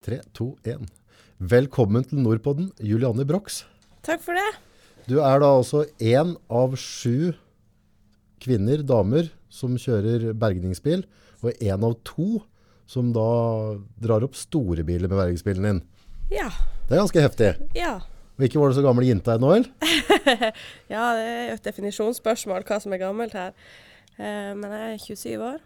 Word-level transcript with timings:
3, 0.00 0.16
2, 0.32 0.44
1. 0.64 0.84
Velkommen 1.44 2.04
til 2.08 2.22
Nordpodden, 2.24 2.70
Julianne 2.80 3.26
Brox. 3.28 3.66
Takk 4.00 4.22
for 4.24 4.32
det. 4.38 4.46
Du 5.04 5.18
er 5.20 5.40
da 5.42 5.50
altså 5.58 5.82
én 6.00 6.30
av 6.48 6.76
sju 6.80 7.34
kvinner, 8.40 8.80
damer, 8.80 9.28
som 9.52 9.74
kjører 9.76 10.30
bergningsbil, 10.40 11.02
og 11.44 11.52
én 11.60 11.84
av 11.84 11.98
to 12.08 12.38
som 12.88 13.10
da 13.12 13.26
drar 14.00 14.24
opp 14.24 14.38
store 14.40 14.86
biler 14.88 15.04
med 15.10 15.20
bergingsbilen 15.20 15.68
din. 15.68 15.82
Ja. 16.32 16.48
Det 16.86 16.96
er 16.96 17.02
ganske 17.02 17.24
heftig. 17.26 17.50
Ja. 17.76 17.98
Ikke 18.40 18.62
var 18.62 18.72
det 18.72 18.78
så 18.78 18.86
gammel 18.86 19.04
jente 19.04 19.34
ennå, 19.36 19.50
eller? 19.58 19.68
ja, 20.94 21.10
det 21.18 21.26
er 21.26 21.44
jo 21.50 21.58
et 21.58 21.68
definisjonsspørsmål 21.68 22.64
hva 22.64 22.80
som 22.80 22.96
er 22.96 23.02
gammelt 23.04 23.36
her. 23.36 23.52
Eh, 24.16 24.56
men 24.56 24.64
jeg 24.78 24.96
er 24.96 25.04
27 25.04 25.44
år. 25.50 25.60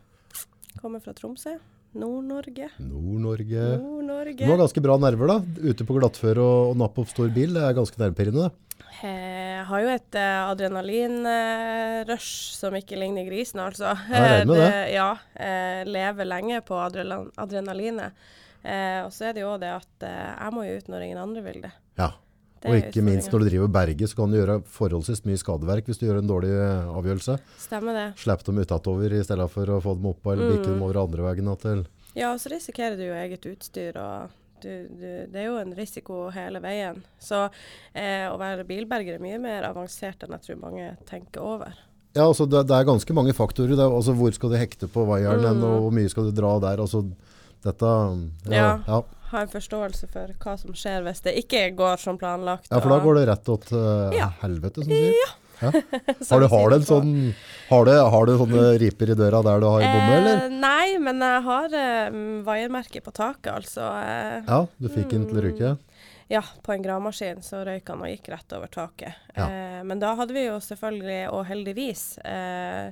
Kommer 0.83 1.07
fra 1.07 1.15
Tromsø. 1.15 1.55
Nord-Norge. 1.95 2.69
Nord-Norge. 2.83 3.65
Nord-Norge. 3.79 4.47
har 4.51 4.59
ganske 4.61 4.83
bra 4.83 4.97
nerver, 4.99 5.31
da. 5.31 5.37
Ute 5.71 5.87
på 5.87 5.95
glattføre 5.99 6.43
og, 6.43 6.73
og 6.73 6.79
napp 6.83 6.99
opp 6.99 7.11
stor 7.13 7.29
bil. 7.35 7.55
Det 7.55 7.63
er 7.63 7.77
ganske 7.77 8.01
nervepirrende. 8.03 8.49
det. 8.49 8.81
Jeg 9.05 9.65
har 9.69 9.83
jo 9.85 9.91
et 9.93 10.17
uh, 10.19 10.51
adrenalinrush 10.51 12.55
som 12.57 12.75
ikke 12.79 12.99
ligner 13.01 13.27
grisen, 13.29 13.61
altså. 13.65 13.93
jeg 14.11 14.25
regner 14.25 14.51
med 14.51 14.63
det. 14.65 14.73
ja. 14.95 15.11
eh, 15.35 15.81
lever 15.89 16.29
lenge 16.29 16.61
på 16.67 16.79
adrenalinet. 16.81 18.17
Eh, 18.65 19.01
og 19.05 19.13
så 19.13 19.29
er 19.29 19.37
det 19.37 19.45
jo 19.45 19.55
det 19.61 19.73
at 19.77 20.07
jeg 20.09 20.55
må 20.57 20.65
jo 20.67 20.79
ut 20.81 20.89
når 20.93 21.05
ingen 21.07 21.21
andre 21.21 21.43
vil 21.45 21.61
det. 21.67 21.73
Ja. 22.01 22.11
Og 22.65 22.77
ikke 22.79 23.03
minst 23.05 23.31
når 23.33 23.43
du 23.45 23.49
driver 23.51 23.69
berget, 23.69 24.09
så 24.09 24.17
kan 24.17 24.31
du 24.33 24.39
gjøre 24.39 24.59
forholdsvis 24.65 25.25
mye 25.29 25.41
skadeverk 25.41 25.85
hvis 25.91 25.99
du 26.01 26.07
gjør 26.07 26.19
en 26.23 26.31
dårlig 26.31 26.53
eh, 26.55 26.93
avgjørelse. 26.97 27.39
Stemmer 27.61 27.93
det. 27.99 28.07
Slipp 28.23 28.45
dem 28.47 28.59
utatover 28.63 29.13
i 29.13 29.21
stedet 29.27 29.49
for 29.53 29.69
å 29.75 29.81
få 29.85 29.95
dem 29.99 30.07
opp 30.13 30.27
eller 30.33 30.55
bikke 30.55 30.71
Mm. 30.71 30.73
dem 30.79 30.83
over 30.87 31.01
andre 31.03 31.23
veien. 31.29 31.51
Til. 31.61 31.85
Ja, 32.17 32.33
og 32.33 32.41
så 32.41 32.49
risikerer 32.55 32.97
du 32.97 33.05
jo 33.05 33.13
eget 33.19 33.45
utstyr, 33.51 33.97
og 34.01 34.31
du, 34.63 34.71
du, 34.97 35.09
det 35.29 35.37
er 35.43 35.49
jo 35.51 35.59
en 35.61 35.75
risiko 35.77 36.31
hele 36.33 36.61
veien. 36.65 37.03
Så 37.21 37.51
eh, 37.95 38.31
å 38.33 38.39
være 38.41 38.65
bilberger 38.65 39.19
er 39.19 39.21
mye 39.25 39.39
mer 39.43 39.67
avansert 39.69 40.23
enn 40.25 40.33
jeg 40.39 40.47
tror 40.47 40.63
mange 40.63 40.97
tenker 41.11 41.43
over. 41.45 41.75
Ja, 42.15 42.29
altså 42.31 42.47
det, 42.47 42.61
det 42.71 42.77
er 42.79 42.87
ganske 42.87 43.13
mange 43.13 43.35
faktorer. 43.35 43.75
Det 43.75 43.83
er, 43.83 43.91
altså 43.93 44.15
hvor 44.15 44.33
skal 44.33 44.53
du 44.55 44.57
hekte 44.57 44.87
på 44.89 45.05
vaieren, 45.09 45.43
Mm. 45.59 45.65
og 45.67 45.81
hvor 45.89 45.93
mye 46.01 46.09
skal 46.09 46.31
du 46.31 46.33
dra 46.41 46.55
der? 46.63 46.81
Altså 46.81 47.03
dette 47.65 47.93
Ja, 48.49 48.55
Ja. 48.55 48.81
ja. 48.87 49.03
Ha 49.35 49.41
en 49.43 49.49
forståelse 49.51 50.07
for 50.13 50.31
hva 50.45 50.53
som 50.61 50.75
skjer 50.79 51.03
hvis 51.03 51.23
det 51.25 51.33
ikke 51.41 51.63
går 51.75 51.97
som 51.99 52.19
planlagt. 52.21 52.69
ja 52.71 52.79
for 52.81 52.93
da 52.93 53.01
går 53.03 53.15
det 53.19 53.25
rett 53.33 53.49
til 53.67 54.15
Ja. 54.19 54.29
helvete, 54.43 54.85
som 54.85 54.93
du 54.93 54.95
sier. 55.01 55.17
Ja. 55.25 55.33
Ja. 55.63 55.71
Har 56.31 56.41
du, 56.43 56.47
har 56.51 56.71
du 56.71 56.83
sånn 56.85 57.11
har 57.71 57.85
du, 57.87 57.93
har 57.95 58.27
du 58.27 58.33
sånne 58.37 58.79
riper 58.83 59.13
i 59.13 59.15
døra 59.15 59.39
der 59.47 59.61
du 59.63 59.67
har 59.71 59.81
bomme, 59.87 60.17
eller? 60.19 60.41
Eh, 60.45 60.49
nei, 60.51 60.99
men 60.99 61.21
jeg 61.23 61.43
har 61.47 61.77
eh, 61.79 62.11
vaiermerke 62.45 63.01
på 63.01 63.13
taket, 63.15 63.53
altså. 63.55 63.87
Eh, 64.03 64.43
Ja, 64.49 64.59
du 64.83 64.89
fikk 64.91 65.11
den 65.15 65.27
til 65.31 65.41
ryke. 65.47 65.77
Ja, 66.29 66.43
på 66.65 66.75
en 66.75 66.83
gravemaskin 66.83 67.41
så 67.47 67.63
røyk 67.65 67.87
han 67.89 68.03
og 68.03 68.11
gikk 68.11 68.29
rett 68.35 68.53
over 68.59 68.67
taket. 68.67 69.15
Ja. 69.37 69.47
Eh, 69.47 69.83
men 69.87 70.03
da 70.03 70.15
hadde 70.19 70.35
vi 70.35 70.45
jo 70.49 70.59
selvfølgelig, 70.59 71.21
og 71.33 71.47
heldigvis, 71.47 72.05
eh, 72.27 72.91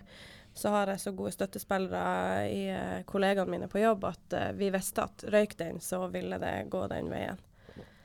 så 0.54 0.68
har 0.74 0.90
jeg 0.92 1.00
så 1.00 1.12
gode 1.16 1.32
støttespillere 1.32 2.44
i 2.52 2.62
eh, 2.72 3.02
kollegaene 3.08 3.50
mine 3.50 3.68
på 3.72 3.80
jobb 3.80 4.04
at 4.10 4.36
eh, 4.36 4.50
vi 4.58 4.68
visste 4.74 5.06
at 5.06 5.24
røyk 5.32 5.56
den, 5.60 5.80
så 5.80 6.04
ville 6.12 6.38
det 6.42 6.54
gå 6.72 6.84
den 6.92 7.08
veien. 7.12 7.38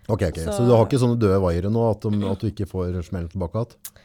Ok, 0.08 0.22
ok. 0.30 0.38
Så, 0.40 0.52
Så- 0.56 0.66
du 0.68 0.72
har 0.76 0.86
ikke 0.88 1.02
sånne 1.02 1.20
døde 1.20 1.42
vaiere 1.44 1.70
nå, 1.74 1.82
at, 1.92 2.02
de, 2.08 2.22
at 2.32 2.40
du 2.40 2.48
ikke 2.48 2.70
får 2.70 3.02
smellen 3.10 3.28
tilbake 3.34 3.60
igjen? 3.66 3.96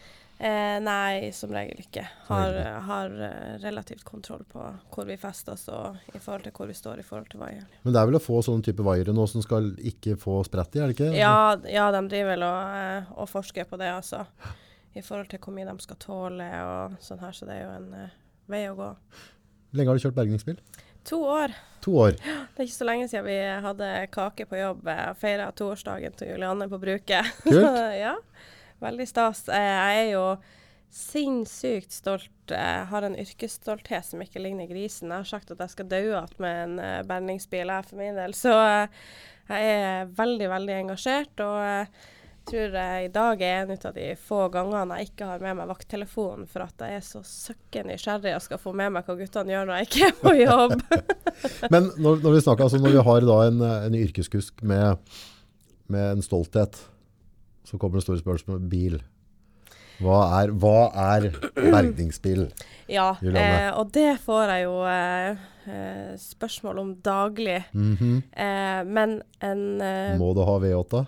Eh, 0.42 0.80
nei, 0.82 1.28
som 1.30 1.52
regel 1.54 1.78
ikke. 1.84 2.02
Har, 2.26 2.56
har 2.88 3.12
eh, 3.28 3.58
relativt 3.62 4.02
kontroll 4.02 4.42
på 4.50 4.64
hvor 4.90 5.06
vi 5.06 5.14
fester 5.20 5.54
oss 5.54 5.68
og 5.70 6.00
i 6.10 6.18
forhold 6.18 6.42
til 6.48 6.54
hvor 6.56 6.66
vi 6.66 6.74
står 6.74 6.98
i 6.98 7.04
forhold 7.06 7.28
til 7.30 7.38
vaieren. 7.44 7.68
Men 7.84 7.94
det 7.94 8.00
er 8.00 8.08
vel 8.10 8.18
å 8.18 8.22
få 8.24 8.40
sånne 8.42 8.66
type 8.66 8.82
vaiere 8.82 9.14
nå 9.14 9.28
som 9.30 9.44
skal 9.44 9.68
ikke 9.78 10.16
få 10.18 10.40
sprett 10.48 10.74
i, 10.74 10.82
er 10.82 10.90
det 10.90 10.96
ikke? 10.98 11.12
Ja, 11.14 11.54
ja, 11.70 11.84
de 11.94 12.00
driver 12.10 12.32
vel 12.34 12.42
og, 12.48 12.74
eh, 12.80 13.12
og 13.22 13.30
forsker 13.30 13.70
på 13.70 13.78
det, 13.78 13.92
altså. 13.94 14.24
I 14.98 15.00
forhold 15.06 15.30
til 15.30 15.38
hvor 15.46 15.54
mye 15.54 15.68
de 15.70 15.78
skal 15.86 16.00
tåle 16.02 16.50
og 16.66 16.98
sånn 17.06 17.22
her, 17.22 17.32
så 17.38 17.46
det 17.46 17.60
er 17.60 17.62
jo 17.62 17.76
en 17.78 18.10
vei 18.52 18.64
å 18.70 18.78
gå. 18.78 18.88
Hvor 18.92 19.80
lenge 19.80 19.92
har 19.92 19.98
du 19.98 20.04
kjørt 20.04 20.18
bergningsbil? 20.18 20.58
To 21.08 21.18
år. 21.26 21.54
To 21.82 21.96
år. 21.98 22.14
Det 22.14 22.62
er 22.62 22.68
ikke 22.68 22.78
så 22.78 22.86
lenge 22.86 23.08
siden 23.10 23.26
vi 23.26 23.38
hadde 23.64 23.90
kake 24.14 24.46
på 24.46 24.58
jobb. 24.60 24.86
og 24.86 25.16
feira 25.18 25.48
toårsdagen 25.56 26.14
til 26.18 26.34
Julianne 26.34 26.68
på 26.70 26.78
bruket. 26.82 27.30
Kult. 27.42 27.64
ja, 27.98 28.14
veldig 28.84 29.08
stas. 29.10 29.48
Eh, 29.48 29.70
Jeg 29.72 30.04
er 30.04 30.10
jo 30.12 30.26
sinnssykt 30.92 31.94
stolt. 31.96 32.30
Jeg 32.52 32.86
har 32.90 33.06
en 33.06 33.16
yrkesstolthet 33.18 34.06
som 34.06 34.22
ikke 34.22 34.42
ligner 34.44 34.68
grisen. 34.70 35.10
Jeg 35.10 35.24
har 35.24 35.30
sagt 35.30 35.50
at 35.54 35.62
jeg 35.64 35.74
skal 35.74 35.88
dø 35.90 36.02
igjen 36.12 36.38
med 36.42 36.62
en 36.66 36.78
uh, 36.78 36.98
jeg 37.00 37.88
for 37.88 37.98
min 37.98 38.18
del. 38.18 38.34
Så 38.36 38.52
eh, 38.52 39.06
jeg 39.48 39.70
er 39.72 40.12
veldig, 40.18 40.50
veldig 40.52 40.76
engasjert. 40.84 41.42
Og 41.42 42.02
tror 42.48 42.76
jeg 42.76 43.06
i 43.06 43.10
dag 43.12 43.42
er 43.46 43.62
en 43.62 43.72
av 43.74 43.94
de 43.96 44.06
få 44.18 44.40
gangene 44.52 44.98
jeg 45.00 45.10
ikke 45.12 45.28
har 45.30 45.44
med 45.44 45.58
meg 45.60 45.70
vakttelefonen, 45.70 46.48
for 46.50 46.66
at 46.66 46.84
jeg 46.86 46.98
er 46.98 47.04
så 47.06 47.22
søkken 47.26 47.90
nysgjerrig 47.90 48.34
og 48.36 48.44
skal 48.44 48.60
få 48.62 48.74
med 48.76 48.94
meg 48.96 49.06
hva 49.06 49.16
guttene 49.18 49.54
gjør 49.54 49.68
når 49.68 49.80
jeg 49.80 49.90
ikke 49.90 50.08
er 50.08 50.18
på 50.22 50.34
jobb. 50.46 50.76
Men 51.74 51.92
når, 51.96 52.22
når 52.24 52.36
vi 52.36 52.44
snakker, 52.46 52.66
altså 52.68 52.82
når 52.82 52.96
vi 52.98 53.06
har 53.10 53.30
en, 53.46 53.62
en 53.62 54.00
yrkeskusk 54.02 54.62
med, 54.66 55.14
med 55.92 56.18
en 56.18 56.26
stolthet, 56.26 56.78
så 57.64 57.78
kommer 57.78 58.00
det 58.00 58.06
store 58.08 58.22
spørsmål 58.22 58.62
bil. 58.70 59.00
Hva 60.02 60.20
er, 60.40 60.52
hva 60.58 60.76
er 61.14 61.30
bergningsbil? 61.56 62.48
Ja, 62.92 63.14
eh, 63.24 63.70
og 63.78 63.88
det 63.94 64.18
får 64.20 64.50
jeg 64.50 64.64
jo 64.66 64.72
eh, 64.84 65.38
eh, 65.70 66.10
spørsmål 66.20 66.80
om 66.82 66.88
daglig. 67.00 67.62
Mhm. 67.72 68.18
Eh, 68.34 68.80
men 68.84 69.14
en 69.40 69.62
eh, 69.80 70.18
Må 70.20 70.34
du 70.36 70.42
ha 70.44 70.58
V8? 70.60 71.00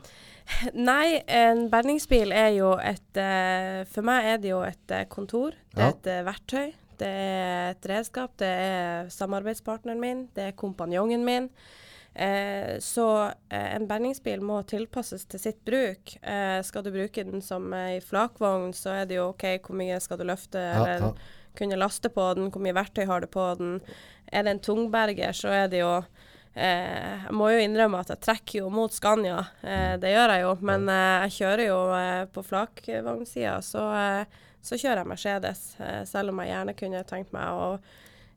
Nei, 0.90 1.22
en 1.26 1.68
berningsbil 1.72 2.32
er 2.36 2.50
jo 2.58 2.74
et 2.80 3.20
eh, 3.20 3.84
For 3.90 4.04
meg 4.06 4.26
er 4.34 4.42
det 4.42 4.50
jo 4.52 4.60
et 4.66 4.92
eh, 4.94 5.06
kontor. 5.10 5.56
Det 5.74 5.82
er 5.82 5.94
et 5.94 6.10
eh, 6.12 6.24
verktøy. 6.26 6.66
Det 7.00 7.08
er 7.08 7.70
et 7.72 7.88
redskap. 7.90 8.36
Det 8.38 8.48
er 8.48 9.08
samarbeidspartneren 9.10 10.02
min. 10.02 10.26
Det 10.36 10.50
er 10.50 10.58
kompanjongen 10.58 11.24
min. 11.26 11.48
Eh, 12.14 12.76
så 12.78 13.06
eh, 13.50 13.70
en 13.74 13.88
berningsbil 13.90 14.42
må 14.44 14.60
tilpasses 14.70 15.24
til 15.26 15.42
sitt 15.42 15.64
bruk. 15.66 16.14
Eh, 16.22 16.60
skal 16.62 16.84
du 16.86 16.92
bruke 16.94 17.24
den 17.26 17.42
som 17.42 17.72
ei 17.74 17.98
flakvogn, 18.04 18.70
så 18.76 19.00
er 19.00 19.08
det 19.10 19.18
jo 19.18 19.32
OK, 19.32 19.48
hvor 19.64 19.80
mye 19.80 19.98
skal 20.02 20.20
du 20.20 20.28
løfte, 20.28 20.60
Ja, 20.62 20.76
eller 20.84 21.08
ja. 21.08 21.10
kunne 21.58 21.80
laste 21.80 22.12
på 22.14 22.28
den, 22.38 22.52
hvor 22.54 22.62
mye 22.62 22.76
verktøy 22.76 23.06
har 23.10 23.24
du 23.24 23.30
på 23.32 23.48
den. 23.58 23.80
Er 24.30 24.46
det 24.46 24.54
en 24.54 24.62
tungberger, 24.62 25.34
så 25.34 25.50
er 25.64 25.66
det 25.72 25.82
jo 25.82 25.96
Eh, 26.54 27.24
jeg 27.26 27.34
må 27.34 27.48
jo 27.50 27.62
innrømme 27.64 27.98
at 28.04 28.12
jeg 28.12 28.22
trekker 28.22 28.60
jo 28.60 28.70
mot 28.70 28.92
Scania, 28.94 29.40
eh, 29.66 29.96
det 29.98 30.12
gjør 30.14 30.34
jeg 30.36 30.44
jo. 30.44 30.54
Men 30.70 30.88
eh, 30.92 31.26
jeg 31.26 31.36
kjører 31.40 31.66
jo 31.66 31.78
eh, 31.98 32.22
på 32.30 32.44
flakvognsida, 32.46 33.56
så, 33.66 33.84
eh, 33.98 34.40
så 34.62 34.78
kjører 34.78 35.02
jeg 35.02 35.10
Mercedes. 35.10 35.64
Eh, 35.82 36.00
selv 36.08 36.30
om 36.30 36.42
jeg 36.42 36.52
gjerne 36.52 36.76
kunne 36.78 37.02
tenkt 37.10 37.34
meg 37.34 37.58
å 37.58 37.66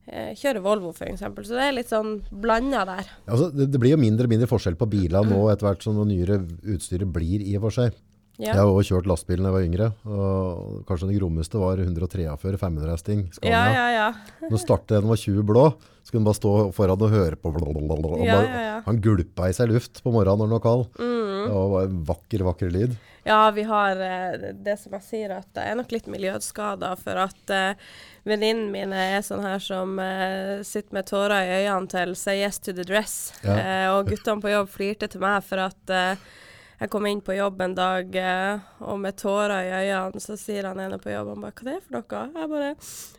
eh, 0.09 0.33
kjøre 0.39 0.63
Volvo 0.65 0.95
f.eks. 0.95 1.21
Så 1.21 1.53
det 1.53 1.67
er 1.67 1.77
litt 1.77 1.93
sånn 1.93 2.15
blanda 2.31 2.87
der. 2.89 3.13
Altså, 3.27 3.51
det, 3.53 3.69
det 3.73 3.81
blir 3.83 3.93
jo 3.93 4.01
mindre 4.01 4.25
og 4.25 4.33
mindre 4.33 4.49
forskjell 4.49 4.79
på 4.81 4.89
biler 4.97 5.27
nå 5.31 5.43
etter 5.53 5.69
hvert 5.69 5.85
som 5.85 6.01
det 6.01 6.09
nyere 6.15 6.41
utstyret 6.73 7.13
blir 7.13 7.45
i 7.45 7.53
og 7.59 7.67
for 7.67 7.81
seg. 7.83 8.01
Ja. 8.37 8.51
Jeg 8.53 8.61
har 8.61 8.69
også 8.69 8.93
kjørt 8.93 9.07
lastebil 9.09 9.41
da 9.41 9.49
jeg 9.49 9.55
var 9.55 9.63
yngre, 9.65 9.85
og 10.05 10.81
kanskje 10.85 11.07
den 11.09 11.17
grommeste 11.17 11.57
var 11.57 11.79
143 11.81 12.57
500 12.61 12.91
hesting 12.93 13.23
ja, 13.41 13.63
ja, 13.73 13.85
ja. 13.95 14.09
Når 14.45 14.61
startet 14.61 14.99
den 14.99 15.09
var 15.09 15.17
20 15.17 15.47
blå, 15.47 15.63
så 16.05 16.13
kunne 16.13 16.21
den 16.21 16.27
bare 16.29 16.37
stå 16.37 16.51
foran 16.77 17.01
og 17.01 17.15
høre 17.15 17.35
på. 17.35 17.51
blablabla, 17.55 18.19
Ja, 18.27 18.37
ja, 18.45 18.61
ja. 18.67 18.77
Han 18.85 19.01
gulpa 19.01 19.49
i 19.49 19.57
seg 19.57 19.73
luft 19.73 20.03
på 20.05 20.13
morgenen 20.13 20.45
når 20.45 20.51
den 20.51 20.57
var 20.59 20.65
kald. 20.67 20.85
Mm. 21.01 21.41
Det 21.47 21.63
var 21.73 21.89
en 21.89 21.97
vakker, 22.11 22.45
vakker 22.51 22.71
lyd. 22.77 22.93
Ja, 23.27 23.51
vi 23.51 23.65
har 23.67 23.99
eh, 23.99 24.53
det 24.53 24.77
som 24.79 24.93
jeg 24.95 25.03
sier, 25.03 25.33
at 25.35 25.59
jeg 25.59 25.73
er 25.73 25.75
nok 25.75 25.91
litt 25.91 26.07
miljøskada 26.07 26.93
for 27.01 27.19
at 27.25 27.51
uh, 27.51 27.89
venninnene 28.23 28.71
mine 28.71 29.01
er 29.17 29.25
sånn 29.25 29.43
her 29.43 29.59
som 29.59 29.97
uh, 29.99 30.63
sitter 30.63 30.95
med 30.95 31.09
tårer 31.09 31.43
i 31.43 31.57
øynene 31.65 31.91
til 31.91 32.15
'say 32.15 32.39
yes 32.39 32.61
to 32.63 32.71
the 32.71 32.87
dress'. 32.87 33.33
Ja. 33.43 33.57
Uh, 33.57 33.87
og 33.97 34.13
guttene 34.13 34.43
på 34.45 34.53
jobb 34.53 34.71
flirte 34.71 35.11
til 35.11 35.25
meg 35.25 35.43
for 35.43 35.65
at 35.65 35.91
eh, 35.91 36.27
jeg 36.77 36.91
kom 36.93 37.05
inn 37.09 37.21
på 37.25 37.33
jobb 37.33 37.61
en 37.65 37.75
dag, 37.77 38.15
eh, 38.21 38.65
og 38.85 38.99
med 39.01 39.17
tårer 39.17 39.65
i 39.65 39.71
øynene, 39.89 40.21
så 40.21 40.37
sier 40.37 40.69
han 40.69 40.79
ene 40.79 40.99
på 41.01 41.09
jobb 41.09 41.31
han 41.33 41.41
bare 41.41 41.55
'hva 41.57 41.63
det 41.65 41.75
er 41.75 41.81
for 41.81 41.93
noe?' 41.97 42.41
Jeg 42.41 42.49
bare 42.49 42.75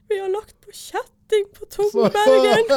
'vi 0.08 0.19
har 0.20 0.28
lagt 0.31 0.56
på 0.62 0.70
kjetting 0.72 1.44
på 1.56 1.66
Tungbergen'. 1.75 2.70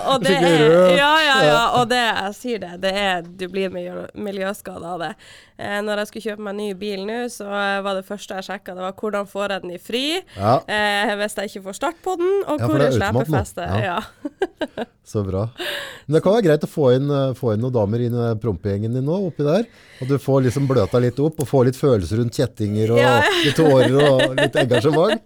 og 0.10 0.24
det 0.24 0.34
er. 0.36 0.96
Ja, 0.96 1.14
ja, 1.22 1.38
ja. 1.46 1.62
Og 1.80 1.88
det, 1.88 2.02
jeg 2.02 2.34
sier 2.34 2.58
det, 2.58 2.72
det 2.82 2.92
er 2.92 3.22
Du 3.22 3.48
blir 3.48 3.70
miljø, 3.70 4.06
miljøskada 4.14 4.94
av 4.94 4.98
det. 4.98 5.14
Eh, 5.60 5.80
når 5.84 6.00
jeg 6.00 6.08
skulle 6.08 6.26
kjøpe 6.30 6.44
meg 6.46 6.56
ny 6.56 6.68
bil 6.80 7.02
nå, 7.04 7.18
så 7.32 7.44
eh, 7.52 7.80
var 7.84 7.98
det 7.98 8.06
første 8.08 8.38
jeg 8.38 8.46
sjekka, 8.46 8.76
det 8.78 8.84
var 8.86 8.94
hvordan 8.96 9.28
får 9.28 9.44
jeg 9.54 9.64
den 9.64 9.74
i 9.74 9.80
fri 9.82 10.04
Ja, 10.16 10.54
eh, 10.64 11.12
hvis 11.20 11.36
jeg 11.36 11.52
ikke 11.52 11.66
får 11.68 11.76
start 11.76 12.00
på 12.04 12.16
den, 12.20 12.32
og 12.46 12.62
Ja, 12.62 12.70
hvor 12.70 12.84
er 12.86 12.96
slepefestet. 12.96 13.84
Ja. 13.84 13.98
Ja. 14.00 14.86
så 15.10 15.24
bra. 15.26 15.48
Men 16.06 16.16
det 16.16 16.22
kan 16.24 16.36
være 16.36 16.46
greit 16.46 16.64
å 16.64 16.70
få 16.70 16.90
inn, 16.96 17.10
eh, 17.12 17.32
få 17.38 17.52
inn 17.54 17.64
noen 17.64 17.74
damer 17.74 18.04
inn 18.06 18.16
i 18.16 18.30
prompegjengen 18.40 18.96
din 18.96 19.04
nå, 19.06 19.18
oppi 19.28 19.44
der. 19.46 19.68
At 20.00 20.08
du 20.08 20.16
får 20.22 20.46
liksom 20.46 20.68
bløta 20.70 21.00
litt 21.02 21.18
opp, 21.20 21.42
og 21.42 21.48
får 21.48 21.68
litt 21.68 21.78
følelser 21.78 22.22
rundt 22.22 22.38
kjettinger, 22.38 22.94
og 22.94 23.28
litt 23.44 23.58
tårer, 23.58 23.98
og 24.00 24.38
litt 24.38 24.56
engasjement. 24.62 25.20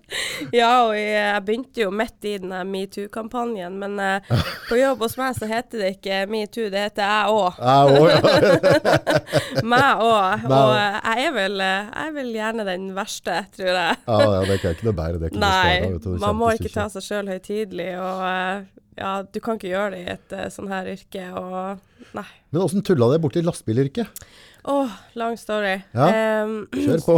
Ja, 0.50 0.72
og 0.88 0.96
jeg, 0.98 1.44
begynte 1.46 1.84
jo 1.84 1.92
midt 1.94 2.26
i 2.26 2.34
den 2.42 2.54
metoo-kampanjen, 2.72 3.78
men 3.80 4.00
eh, 4.02 4.34
på 4.68 4.80
jobb 4.80 5.04
hos 5.06 5.18
meg 5.20 5.38
så 5.38 5.48
heter 5.50 5.84
det 5.84 5.92
ikke 5.98 6.24
metoo, 6.32 6.66
det 6.72 6.88
heter 6.88 7.06
jeg 7.06 7.38
òg. 7.38 7.60
Jeg 7.60 7.94
å, 7.94 8.04
ja. 8.10 9.60
Meg 9.74 10.04
òg. 10.04 10.23
Meg 10.44 10.54
Og 10.58 10.72
eh, 10.76 10.96
jeg 11.00 11.26
er, 11.28 11.34
vel, 11.34 11.58
eh, 11.62 11.90
jeg 11.90 12.08
er 12.10 12.14
vel 12.16 12.30
gjerne 12.34 12.66
den 12.68 12.86
verste, 12.96 13.36
tror 13.56 13.70
jeg. 13.70 13.98
Ja, 14.06 14.16
ja, 14.22 14.40
det 14.48 14.56
er 14.56 14.76
ikke 14.76 14.88
noe 14.88 14.96
bære. 14.98 15.20
Det 15.22 15.30
Nei, 15.40 15.74
du, 15.84 15.98
det 16.06 16.22
man 16.22 16.38
må 16.38 16.50
ikke 16.56 16.72
ta 16.72 16.86
seg 16.92 17.04
sjøl 17.06 17.30
høytidelig, 17.32 17.90
og 18.00 18.24
eh, 18.28 18.64
ja, 19.00 19.12
du 19.26 19.38
kan 19.42 19.58
ikke 19.58 19.72
gjøre 19.72 19.94
det 19.96 20.02
i 20.04 20.10
et 20.14 20.34
sånn 20.54 20.70
her 20.70 20.90
yrke, 20.92 21.26
og 21.38 22.10
nei. 22.16 22.26
Men 22.54 22.62
åssen 22.62 22.84
tulla 22.86 23.10
det 23.12 23.20
borti 23.24 23.42
lastebilyrket? 23.42 24.26
Åh, 24.70 24.98
lang 25.18 25.36
story. 25.36 25.74
Ja. 25.92 26.44
um, 26.46 26.60
Kjør 26.72 27.02
på. 27.04 27.16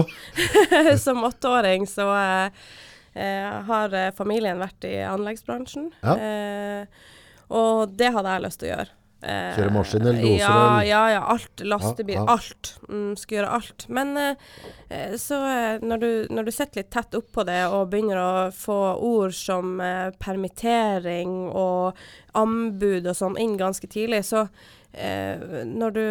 som 1.05 1.23
åtteåring 1.29 1.85
så 1.87 2.09
eh, 2.17 3.53
har 3.69 3.99
familien 4.17 4.59
vært 4.59 4.89
i 4.89 4.97
anleggsbransjen. 5.07 5.93
Ja. 6.01 6.17
Uh, 6.17 7.13
og 7.47 7.93
det 7.95 8.11
hadde 8.17 8.33
jeg 8.35 8.45
lyst 8.49 8.63
til 8.63 8.71
å 8.71 8.73
gjøre. 8.73 8.97
Eh, 9.23 9.55
Kjøre 9.57 9.73
maskiner, 9.73 10.13
loser 10.21 10.43
ja, 10.43 10.83
ja, 10.85 11.03
ja. 11.15 11.21
Alt. 11.33 11.63
Lastebil. 11.65 12.19
Ja, 12.19 12.25
ja. 12.27 12.35
Alt. 12.37 12.73
Mm, 12.89 13.15
skal 13.17 13.39
gjøre 13.39 13.53
alt. 13.59 13.87
Men 13.89 14.13
eh, 14.21 14.47
eh, 14.89 15.15
så 15.21 15.41
eh, 15.49 15.81
når 15.81 16.03
du, 16.03 16.09
når 16.37 16.49
du 16.49 16.53
sitter 16.53 16.83
litt 16.83 16.93
tett 16.93 17.17
oppå 17.17 17.47
det 17.49 17.63
og 17.73 17.89
begynner 17.93 18.21
å 18.21 18.31
få 18.55 18.79
ord 19.09 19.35
som 19.37 19.81
eh, 19.81 20.11
permittering 20.21 21.47
og 21.49 21.97
anbud 22.37 23.09
og 23.09 23.17
sånn 23.17 23.41
inn 23.41 23.57
ganske 23.57 23.89
tidlig, 23.89 24.21
så 24.29 24.45
eh, 24.93 25.65
når, 25.65 25.97
du, 25.97 26.07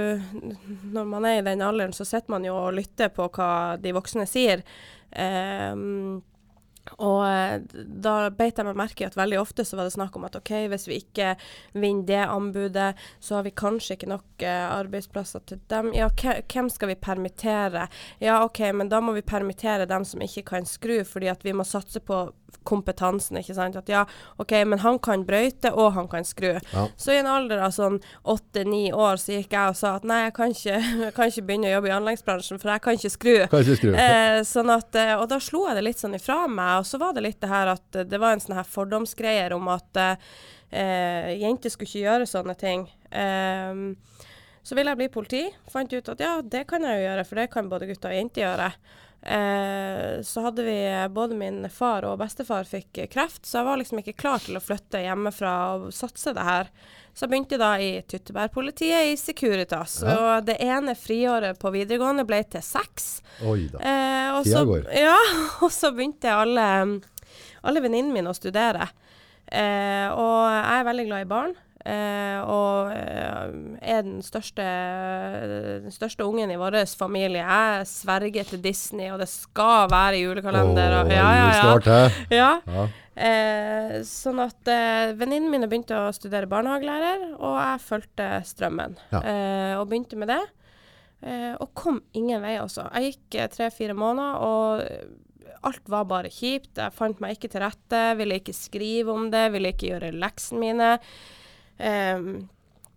når 0.97 1.11
man 1.13 1.29
er 1.29 1.43
i 1.43 1.45
den 1.45 1.61
alderen, 1.65 1.93
så 1.93 2.07
sitter 2.09 2.33
man 2.33 2.47
jo 2.47 2.57
og 2.57 2.73
lytter 2.79 3.13
på 3.13 3.29
hva 3.37 3.51
de 3.81 3.93
voksne 3.95 4.25
sier. 4.29 4.65
Eh, 5.13 5.71
og 6.97 7.21
eh, 7.27 7.59
da 8.05 8.29
beit 8.29 8.59
jeg 8.59 8.67
meg 8.67 8.77
merke 8.77 9.03
i 9.03 9.07
at 9.07 9.17
veldig 9.17 9.39
ofte 9.41 9.65
så 9.65 9.77
var 9.77 9.87
det 9.87 9.95
snakk 9.95 10.15
om 10.17 10.27
at 10.27 10.37
OK, 10.37 10.51
hvis 10.71 10.87
vi 10.89 10.99
ikke 11.01 11.33
vinner 11.73 12.05
det 12.05 12.21
anbudet, 12.23 12.91
så 13.19 13.39
har 13.39 13.47
vi 13.47 13.55
kanskje 13.57 13.97
ikke 13.97 14.11
nok 14.11 14.45
eh, 14.45 14.65
arbeidsplasser 14.69 15.43
til 15.49 15.61
dem. 15.71 15.91
Ja, 15.97 16.09
hvem 16.13 16.69
skal 16.71 16.93
vi 16.93 16.99
permittere? 16.99 17.87
Ja, 18.23 18.41
OK, 18.45 18.61
men 18.77 18.91
da 18.91 19.01
må 19.03 19.15
vi 19.17 19.25
permittere 19.25 19.89
dem 19.89 20.05
som 20.07 20.23
ikke 20.23 20.45
kan 20.53 20.69
skru, 20.69 21.01
fordi 21.07 21.31
at 21.31 21.45
vi 21.45 21.55
må 21.55 21.65
satse 21.67 22.01
på 22.03 22.27
kompetansen, 22.65 23.37
ikke 23.39 23.55
sant. 23.55 23.77
At 23.77 23.89
ja, 23.91 24.03
OK, 24.41 24.53
men 24.67 24.81
han 24.81 24.99
kan 25.03 25.25
brøyte, 25.27 25.71
og 25.73 25.93
han 25.97 26.09
kan 26.11 26.25
skru. 26.27 26.55
Ja. 26.73 26.85
Så 26.97 27.13
i 27.13 27.19
en 27.19 27.29
alder 27.29 27.61
av 27.65 27.73
sånn 27.75 27.99
åtte-ni 28.23 28.89
år 28.93 29.21
så 29.21 29.37
gikk 29.37 29.53
jeg 29.55 29.73
og 29.73 29.79
sa 29.79 29.95
at 29.99 30.07
nei, 30.07 30.23
jeg 30.25 30.35
kan 30.37 30.55
ikke, 30.55 30.79
jeg 31.05 31.15
kan 31.17 31.31
ikke 31.31 31.45
begynne 31.49 31.69
å 31.69 31.75
jobbe 31.75 31.91
i 31.91 31.95
anleggsbransjen, 31.99 32.61
for 32.61 32.73
jeg 32.73 32.85
kan 32.85 32.99
ikke 32.99 33.13
skru. 33.13 33.35
Kan 33.51 33.65
ikke 33.65 33.79
skru. 33.81 33.93
Eh, 34.05 34.39
sånn 34.47 34.73
at, 34.73 34.99
eh, 34.99 35.13
og 35.17 35.27
da 35.31 35.39
slo 35.43 35.65
jeg 35.69 35.79
det 35.79 35.85
litt 35.89 36.01
sånn 36.01 36.17
ifra 36.17 36.43
meg, 36.49 36.74
og 36.81 36.87
så 36.87 36.99
var 37.01 37.15
det 37.15 37.25
litt 37.25 37.41
det 37.43 37.51
her 37.51 37.73
at 37.75 37.99
eh, 37.99 38.07
det 38.07 38.19
var 38.21 38.35
en 38.35 38.43
sånn 38.43 38.57
her 38.57 38.67
fordomsgreier 38.69 39.55
om 39.55 39.69
at 39.73 40.01
eh, 40.01 40.29
eh, 40.71 41.31
jenter 41.41 41.73
skulle 41.73 41.89
ikke 41.89 42.05
gjøre 42.05 42.29
sånne 42.29 42.57
ting. 42.59 42.87
Eh, 43.11 43.81
så 44.65 44.77
ville 44.77 44.93
jeg 44.93 45.03
bli 45.03 45.09
politi. 45.13 45.41
Fant 45.69 45.91
ut 45.93 46.13
at 46.15 46.21
ja, 46.23 46.37
det 46.41 46.63
kan 46.69 46.85
jeg 46.85 46.97
jo 46.97 47.07
gjøre, 47.07 47.25
for 47.29 47.41
det 47.41 47.49
kan 47.53 47.67
både 47.69 47.89
gutter 47.91 48.13
og 48.13 48.17
jenter 48.17 48.45
gjøre. 48.47 48.69
Eh, 49.25 50.21
så 50.21 50.41
hadde 50.45 50.63
vi 50.65 50.77
både 51.09 51.37
min 51.37 51.63
far 51.73 52.05
og 52.05 52.19
bestefar 52.21 52.67
fikk 52.69 52.99
eh, 53.01 53.09
kreft, 53.09 53.41
så 53.45 53.59
jeg 53.59 53.67
var 53.69 53.79
liksom 53.81 54.01
ikke 54.01 54.17
klar 54.21 54.43
til 54.43 54.59
å 54.59 54.61
flytte 54.61 55.01
hjemmefra 55.01 55.53
og 55.77 55.87
satse 55.97 56.33
det 56.37 56.45
her. 56.45 56.69
Så 57.15 57.23
jeg 57.23 57.31
begynte 57.31 57.59
da 57.59 57.71
i 57.79 57.91
Tyttebærpolitiet 58.03 59.13
i 59.13 59.15
Securitas. 59.15 60.01
Ja. 60.03 60.15
Og 60.19 60.47
det 60.49 60.57
ene 60.59 60.97
friåret 60.99 61.55
på 61.61 61.71
videregående 61.71 62.25
ble 62.27 62.41
til 62.51 62.63
seks. 62.65 63.21
Oi 63.47 63.69
da. 63.71 63.79
Eh, 63.79 64.39
Tida 64.43 64.63
går. 64.67 64.89
ja, 65.07 65.15
og 65.63 65.71
så 65.71 65.93
begynte 65.95 66.33
alle, 66.35 66.65
alle 67.63 67.83
venninnene 67.85 68.17
mine 68.17 68.33
å 68.33 68.35
studere. 68.35 68.89
Eh, 69.47 70.09
og 70.11 70.41
jeg 70.51 70.81
er 70.81 70.89
veldig 70.89 71.05
glad 71.07 71.23
i 71.23 71.29
barn. 71.29 71.55
Eh, 71.85 72.39
og 72.49 72.91
eh, 72.97 73.55
er 73.93 74.03
den 74.03 74.19
største, 74.25 74.65
den 75.85 75.93
største 75.93 76.25
ungen 76.25 76.51
i 76.51 76.59
vår 76.59 76.81
familie. 76.97 77.45
Jeg 77.45 77.87
sverger 77.87 78.51
til 78.51 78.63
Disney, 78.63 79.07
og 79.13 79.21
det 79.21 79.29
skal 79.29 79.87
være 79.93 80.19
julekalender. 80.23 80.99
og, 80.99 81.13
Åh, 81.13 81.15
ja, 81.15 81.31
ja, 81.37 81.47
ja. 81.47 81.63
snart, 81.63 81.91
ja. 82.33 82.53
Ja. 82.65 82.87
Eh, 83.15 84.01
sånn 84.03 84.41
at 84.43 84.67
eh, 84.67 85.13
venninnene 85.15 85.53
mine 85.53 85.69
begynte 85.71 85.95
å 85.95 86.13
studere 86.15 86.49
barnehagelærer, 86.51 87.29
og 87.39 87.55
jeg 87.55 87.83
fulgte 87.85 88.29
strømmen. 88.49 88.97
Ja. 89.13 89.21
Eh, 89.21 89.73
og 89.79 89.87
begynte 89.91 90.19
med 90.19 90.33
det. 90.33 90.41
Eh, 91.23 91.53
og 91.53 91.71
kom 91.77 92.01
ingen 92.17 92.43
vei, 92.43 92.57
altså. 92.59 92.89
Jeg 92.91 93.13
gikk 93.13 93.37
eh, 93.39 93.51
tre-fire 93.53 93.95
måneder, 93.97 94.43
og 94.43 95.63
alt 95.65 95.87
var 95.89 96.09
bare 96.09 96.33
kjipt. 96.33 96.75
Jeg 96.81 96.93
fant 96.95 97.23
meg 97.23 97.37
ikke 97.37 97.53
til 97.55 97.63
rette, 97.63 98.01
ville 98.19 98.41
ikke 98.41 98.57
skrive 98.57 99.15
om 99.15 99.29
det, 99.33 99.47
ville 99.55 99.71
ikke 99.71 99.93
gjøre 99.93 100.11
leksene 100.19 100.61
mine. 100.61 100.91
Eh, 101.79 102.27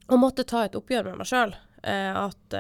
og 0.09 0.19
måtte 0.19 0.47
ta 0.49 0.67
et 0.67 0.77
oppgjør 0.79 1.13
med 1.13 1.23
meg 1.23 1.31
sjøl. 1.31 1.55
at 1.89 2.55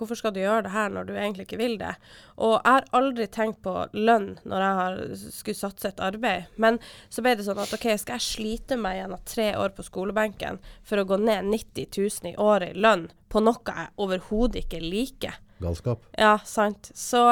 hvorfor 0.00 0.18
skal 0.18 0.34
du 0.34 0.40
gjøre 0.42 0.64
det 0.66 0.72
her 0.74 0.92
når 0.92 1.08
du 1.08 1.12
egentlig 1.14 1.46
ikke 1.46 1.60
vil 1.60 1.76
det? 1.80 1.92
Og 2.40 2.56
jeg 2.56 2.76
har 2.76 2.88
aldri 2.96 3.26
tenkt 3.32 3.60
på 3.64 3.74
lønn 3.96 4.32
når 4.48 4.64
jeg 4.64 4.78
har 4.80 4.98
skulle 5.20 5.60
satse 5.60 5.92
et 5.92 6.02
arbeid. 6.04 6.48
Men 6.60 6.80
så 7.12 7.24
ble 7.24 7.36
det 7.38 7.46
sånn 7.46 7.60
at 7.62 7.74
OK, 7.76 7.86
skal 8.00 8.18
jeg 8.18 8.26
slite 8.26 8.80
meg 8.80 9.00
gjennom 9.00 9.22
tre 9.28 9.50
år 9.60 9.74
på 9.76 9.86
skolebenken 9.86 10.60
for 10.86 11.02
å 11.02 11.06
gå 11.08 11.20
ned 11.22 11.50
90 11.52 11.92
000 11.96 12.32
i 12.32 12.36
året 12.40 12.74
i 12.74 12.82
lønn 12.82 13.08
på 13.30 13.42
noe 13.44 13.76
jeg 13.76 13.94
overhodet 14.00 14.64
ikke 14.64 14.82
liker? 14.82 15.38
Galskap. 15.60 16.04
Ja, 16.16 16.38
sant. 16.48 16.90
Så, 16.96 17.22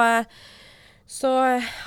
så 1.08 1.32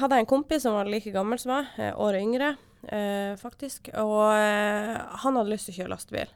hadde 0.01 0.17
jeg 0.17 0.25
en 0.25 0.33
kompis 0.33 0.65
som 0.65 0.75
var 0.75 0.89
like 0.89 1.13
gammel 1.13 1.39
som 1.39 1.53
meg, 1.53 1.69
eh, 1.77 1.93
året 1.93 2.25
yngre 2.25 2.55
eh, 2.89 3.33
faktisk. 3.39 3.91
Og 4.01 4.33
eh, 4.33 4.95
han 5.23 5.37
hadde 5.37 5.51
lyst 5.51 5.69
til 5.69 5.75
å 5.75 5.81
kjøre 5.81 5.93
lastebil. 5.93 6.33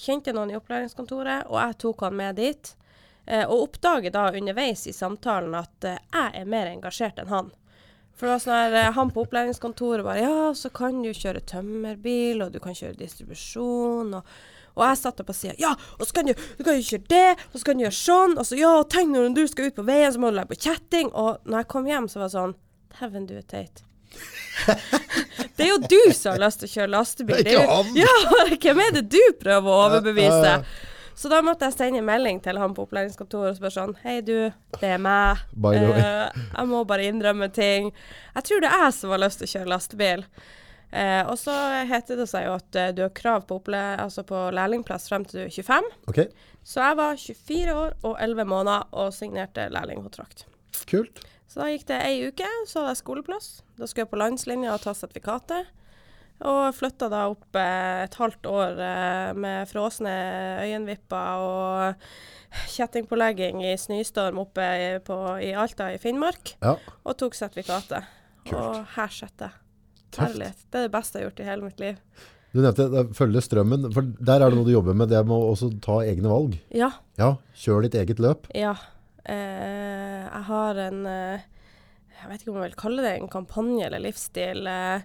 Kjente 0.00 0.34
noen 0.36 0.52
i 0.52 0.58
opplæringskontoret, 0.58 1.48
og 1.48 1.58
jeg 1.60 1.78
tok 1.82 2.06
han 2.06 2.16
med 2.20 2.38
dit. 2.40 2.74
Eh, 3.30 3.46
og 3.46 3.68
oppdager 3.68 4.10
da 4.10 4.26
underveis 4.34 4.88
i 4.90 4.92
samtalen 4.92 5.54
at 5.54 5.86
eh, 5.86 5.98
jeg 6.10 6.40
er 6.40 6.48
mer 6.50 6.70
engasjert 6.70 7.20
enn 7.22 7.30
han. 7.30 7.50
For 8.18 8.26
det 8.26 8.32
var 8.32 8.40
sånn 8.42 8.56
her, 8.56 8.78
eh, 8.80 8.94
Han 8.96 9.12
på 9.14 9.22
opplæringskontoret 9.22 10.04
bare 10.04 10.24
Ja, 10.24 10.48
så 10.58 10.70
kan 10.74 10.98
du 11.04 11.12
kjøre 11.14 11.42
tømmerbil, 11.46 12.42
og 12.42 12.50
du 12.52 12.58
kan 12.62 12.74
kjøre 12.74 12.98
distribusjon. 12.98 14.16
og 14.18 14.40
og 14.78 14.84
jeg 14.86 14.98
satt 15.00 15.18
opp 15.20 15.32
og 15.32 15.34
sier 15.34 15.56
ja, 15.58 15.72
og 15.98 16.06
så 16.06 16.14
kan 16.14 16.28
du, 16.28 16.30
du 16.56 16.60
kan 16.64 16.76
jo 16.78 16.84
gjøre 16.86 17.08
det, 17.10 17.42
og 17.50 17.58
så 17.58 17.66
kan 17.66 17.76
du 17.76 17.82
gjøre 17.82 17.96
sånn. 17.98 18.36
Og 18.38 18.46
så 18.46 18.56
ja, 18.56 18.70
tenk 18.88 19.10
når 19.12 19.32
du 19.36 19.42
skal 19.50 19.66
ut 19.66 19.76
på 19.76 19.84
veien, 19.84 20.12
så 20.14 20.22
må 20.22 20.30
du 20.30 20.38
legge 20.38 20.54
på 20.54 20.60
kjetting. 20.62 21.10
Og 21.10 21.42
når 21.42 21.64
jeg 21.64 21.68
kom 21.74 21.88
hjem, 21.90 22.06
så 22.08 22.20
var 22.20 22.30
det 22.30 22.36
sånn 22.36 22.54
Dæven, 22.94 23.26
du 23.26 23.34
er 23.36 23.44
teit. 23.50 23.82
det 25.58 25.66
er 25.66 25.68
jo 25.72 25.80
du 25.82 25.98
som 26.16 26.32
har 26.32 26.40
lyst 26.46 26.62
til 26.62 26.70
å 26.70 26.72
kjøre 26.76 26.92
lastebil. 26.94 27.42
Det 27.44 27.56
er 27.56 27.66
jo, 27.66 27.82
ja, 27.98 28.14
hvem 28.64 28.84
er 28.86 28.94
det 29.00 29.04
du 29.10 29.20
prøver 29.42 29.74
å 29.74 29.82
overbevise? 29.88 30.54
Så 31.20 31.28
da 31.28 31.42
måtte 31.44 31.68
jeg 31.68 31.76
sende 31.76 32.00
en 32.00 32.06
melding 32.08 32.38
til 32.40 32.56
han 32.56 32.72
på 32.72 32.86
opplæringskontoret 32.86 33.52
og 33.52 33.58
spørre 33.58 33.74
sånn 33.74 33.90
Hei, 34.00 34.20
du, 34.24 34.48
det 34.80 34.92
er 34.94 35.02
meg. 35.04 35.42
Eh, 35.68 36.38
jeg 36.54 36.68
må 36.70 36.80
bare 36.88 37.10
innrømme 37.10 37.50
ting. 37.52 37.90
Jeg 38.38 38.46
tror 38.48 38.64
det 38.64 38.70
er 38.70 38.86
jeg 38.86 38.94
som 38.96 39.12
har 39.12 39.20
lyst 39.20 39.42
til 39.42 39.50
å 39.50 39.52
kjøre 39.52 39.72
lastebil. 39.74 40.24
Uh, 40.90 41.22
og 41.30 41.36
så 41.38 41.52
heter 41.86 42.18
det 42.18 42.24
seg 42.26 42.48
jo 42.48 42.54
at 42.56 42.78
uh, 42.80 42.88
du 42.96 43.04
har 43.04 43.12
krav 43.14 43.44
på, 43.46 43.60
altså 43.70 44.24
på 44.26 44.38
lærlingplass 44.56 45.06
frem 45.12 45.26
til 45.28 45.38
du 45.38 45.44
er 45.44 45.52
25. 45.52 45.90
Okay. 46.10 46.32
Så 46.66 46.80
jeg 46.82 46.96
var 46.98 47.20
24 47.20 47.76
år 47.76 47.92
og 48.00 48.16
11 48.16 48.48
måneder 48.50 48.88
og 49.04 49.12
signerte 49.14 49.68
lærlingkontrakt. 49.70 50.46
kult. 50.90 51.20
Så 51.50 51.60
da 51.60 51.68
gikk 51.70 51.86
det 51.90 52.00
ei 52.06 52.16
uke, 52.30 52.48
så 52.64 52.80
hadde 52.80 52.94
jeg 52.94 53.02
skoleplass. 53.04 53.52
Da 53.76 53.86
skulle 53.86 54.06
jeg 54.06 54.12
på 54.14 54.18
landslinja 54.22 54.72
og 54.72 54.82
ta 54.86 54.96
sertifikatet. 54.96 55.68
Og 56.48 56.72
flytta 56.72 57.10
da 57.12 57.26
opp 57.28 57.56
eh, 57.58 58.04
et 58.06 58.14
halvt 58.16 58.46
år 58.48 58.78
eh, 58.80 59.30
med 59.36 59.68
frosne 59.68 60.12
øyenvipper 60.64 61.42
og 61.44 62.06
kjettingpålegging 62.72 63.60
i 63.68 63.74
snøstorm 63.78 64.40
oppe 64.42 64.64
i, 64.64 64.86
på, 65.04 65.16
i 65.44 65.52
Alta 65.52 65.90
i 65.94 65.98
Finnmark. 66.02 66.54
Ja, 66.64 66.76
Og 67.04 67.18
tok 67.20 67.36
sertifikatet. 67.38 68.08
Kult. 68.48 68.56
Og 68.56 68.94
her 68.96 69.12
sitter 69.12 69.50
jeg. 69.52 69.58
Det 70.10 70.78
er 70.80 70.86
det 70.88 70.92
beste 70.92 71.20
jeg 71.20 71.26
har 71.26 71.30
gjort 71.30 71.42
i 71.42 71.46
hele 71.46 71.66
mitt 71.68 71.80
liv. 71.82 71.98
du 72.50 72.58
nevnte 72.64 73.04
følge 73.14 73.42
strømmen, 73.44 73.90
for 73.94 74.08
der 74.18 74.40
er 74.42 74.50
det 74.50 74.58
noe 74.58 74.66
du 74.66 74.72
jobber 74.72 74.96
med, 74.96 75.12
det 75.12 75.20
med 75.22 75.36
å 75.36 75.52
også 75.52 75.68
ta 75.84 76.00
egne 76.02 76.32
valg. 76.32 76.56
Ja. 76.74 76.88
Ja, 77.20 77.36
kjør 77.54 77.84
ditt 77.86 77.94
eget 78.00 78.18
løp. 78.22 78.48
Ja. 78.56 78.72
Eh, 79.22 80.24
jeg 80.24 80.42
har 80.48 80.78
en 80.88 81.04
eh, 81.06 81.42
Jeg 82.16 82.30
vet 82.30 82.42
ikke 82.42 82.50
om 82.54 82.58
jeg 82.58 82.70
vil 82.70 82.80
kalle 82.80 83.04
det 83.04 83.12
en 83.18 83.30
kampanje 83.30 83.86
eller 83.86 84.02
livsstil. 84.02 84.66
Eh, 84.66 85.04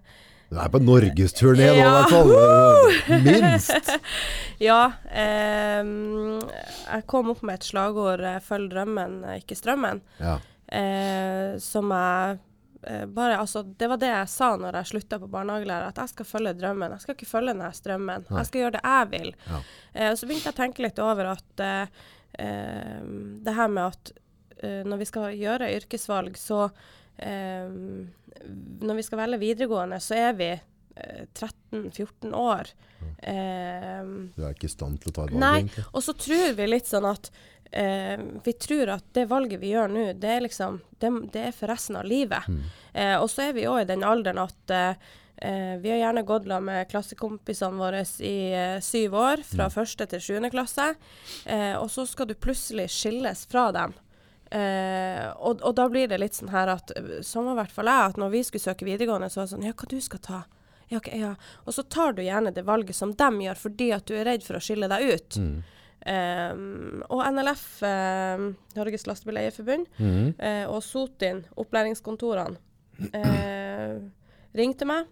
Du 0.49 0.57
er 0.61 0.69
på 0.71 0.79
norgesturné 0.79 1.67
nå, 1.71 1.77
i 1.79 1.83
hvert 1.83 2.11
fall. 2.13 3.21
Minst. 3.25 3.93
Ja. 4.63 4.91
Eh, 5.11 5.83
jeg 5.83 7.03
kom 7.11 7.33
opp 7.33 7.41
med 7.43 7.57
et 7.59 7.65
slagord 7.67 8.21
eh, 8.23 8.37
'følg 8.39 8.69
drømmen, 8.71 9.17
eh, 9.27 9.41
ikke 9.41 9.57
strømmen'. 9.59 9.99
Ja. 10.21 10.37
Eh, 10.71 11.57
som 11.59 11.91
jeg 11.91 12.37
eh, 12.87 13.03
bare 13.11 13.35
Altså, 13.41 13.65
det 13.67 13.89
var 13.91 13.99
det 13.99 14.07
jeg 14.13 14.29
sa 14.31 14.53
når 14.55 14.79
jeg 14.79 14.91
slutta 14.93 15.19
på 15.19 15.27
barnehagelærer, 15.33 15.89
at 15.91 15.99
jeg 15.99 16.13
skal 16.13 16.25
følge 16.29 16.55
drømmen. 16.61 16.95
Jeg 16.95 17.03
skal 17.03 17.17
ikke 17.17 17.29
følge 17.33 17.51
denne 17.51 17.71
strømmen. 17.75 18.25
Nei. 18.29 18.37
Jeg 18.39 18.51
skal 18.51 18.61
gjøre 18.63 18.77
det 18.77 18.83
jeg 18.87 19.11
vil. 19.11 19.31
Ja. 19.49 19.59
Eh, 19.93 20.09
og 20.11 20.17
så 20.21 20.29
begynte 20.29 20.47
jeg 20.49 20.55
å 20.55 20.61
tenke 20.63 20.85
litt 20.87 21.03
over 21.03 21.33
at 21.35 21.65
eh, 21.67 22.03
eh, 22.39 23.01
det 23.49 23.57
her 23.59 23.67
med 23.75 23.89
at 23.91 24.13
eh, 24.63 24.83
når 24.87 25.03
vi 25.03 25.09
skal 25.11 25.35
gjøre 25.35 25.73
yrkesvalg, 25.81 26.39
så 26.39 26.69
eh, 27.19 27.67
Når 28.85 28.95
vi 28.99 29.03
skal 29.07 29.21
velge 29.23 29.39
videregående, 29.41 29.99
så 30.03 30.15
er 30.19 30.33
vi 30.37 30.49
eh, 30.51 31.25
13-14 31.33 32.33
år. 32.35 32.71
Eh, 33.19 34.03
Du 34.35 34.43
er 34.45 34.53
ikke 34.55 34.69
i 34.69 34.73
stand 34.75 34.99
til 35.01 35.11
å 35.11 35.15
ta 35.15 35.25
et 35.27 35.33
valg, 35.35 35.41
Nei, 35.41 35.57
egentlig. 35.63 35.85
og 35.91 36.03
så 36.05 36.15
tror 36.17 36.55
vi 36.57 36.67
litt 36.69 36.87
sånn 36.89 37.07
at 37.09 37.29
eh, 37.71 38.15
vi 38.45 38.53
tror 38.61 38.93
at 38.97 39.05
det 39.17 39.27
valget 39.31 39.59
vi 39.61 39.73
gjør 39.73 39.91
nå, 39.91 40.05
det 40.21 40.31
er 40.37 40.45
liksom 40.45 40.79
det, 41.01 41.11
det 41.33 41.43
er 41.49 41.55
for 41.57 41.71
resten 41.71 41.97
av 41.99 42.05
livet. 42.09 42.47
Mm. 42.47 42.63
Eh, 42.93 43.15
og 43.19 43.29
så 43.31 43.47
er 43.49 43.53
vi 43.57 43.67
òg 43.69 43.83
i 43.83 43.89
den 43.91 44.05
alderen 44.07 44.39
at 44.45 44.73
eh, 44.75 44.95
eh, 45.37 45.75
vi 45.83 45.91
har 45.93 45.99
gjerne 46.03 46.25
gått 46.27 46.47
la 46.49 46.61
med 46.63 46.87
klassekompisene 46.91 47.79
våre 47.81 48.03
i 48.23 48.35
eh, 48.55 48.79
syv 48.83 49.17
år, 49.19 49.43
fra 49.47 49.67
første 49.73 50.07
til 50.13 50.23
sjuende 50.23 50.51
klasse. 50.53 50.93
Eh, 51.45 51.73
og 51.79 51.89
så 51.91 52.05
skal 52.09 52.29
du 52.31 52.35
plutselig 52.37 52.87
skilles 52.95 53.45
fra 53.51 53.69
dem. 53.75 53.93
Eh, 54.55 55.25
og, 55.35 55.61
og 55.65 55.73
da 55.75 55.87
blir 55.91 56.07
det 56.07 56.19
litt 56.21 56.37
sånn 56.37 56.53
her 56.53 56.69
at 56.71 56.93
Sånn 57.25 57.47
var 57.49 57.57
i 57.57 57.59
hvert 57.59 57.73
fall 57.75 57.89
jeg, 57.91 58.11
at 58.11 58.19
når 58.21 58.29
vi 58.31 58.43
skulle 58.47 58.63
søke 58.63 58.87
videregående, 58.87 59.27
så 59.27 59.41
var 59.41 59.47
det 59.47 59.53
sånn 59.55 59.65
Ja, 59.67 59.73
hva 59.75 59.89
du 59.91 59.97
skal 60.03 60.21
ta? 60.23 60.41
Ja, 60.87 60.99
okay, 61.01 61.17
ja. 61.19 61.33
Og 61.65 61.75
så 61.75 61.83
tar 61.83 62.13
du 62.13 62.21
gjerne 62.23 62.53
det 62.55 62.63
valget 62.67 62.95
som 62.95 63.15
dem 63.17 63.39
gjør, 63.41 63.57
fordi 63.57 63.89
at 63.95 64.05
du 64.07 64.13
er 64.15 64.27
redd 64.29 64.45
for 64.45 64.59
å 64.59 64.61
skille 64.63 64.89
deg 64.91 65.07
ut. 65.09 65.39
Mm. 65.41 65.55
Um, 66.05 67.01
og 67.09 67.23
NLF, 67.33 67.65
eh, 67.89 68.43
Norges 68.77 69.07
Lastebileierforbund, 69.09 69.87
mm. 69.97 70.27
eh, 70.37 70.63
og 70.69 70.83
Sotin, 70.85 71.41
opplæringskontorene, 71.57 72.61
eh, 73.17 73.97
ringte 74.53 74.85
meg 74.85 75.09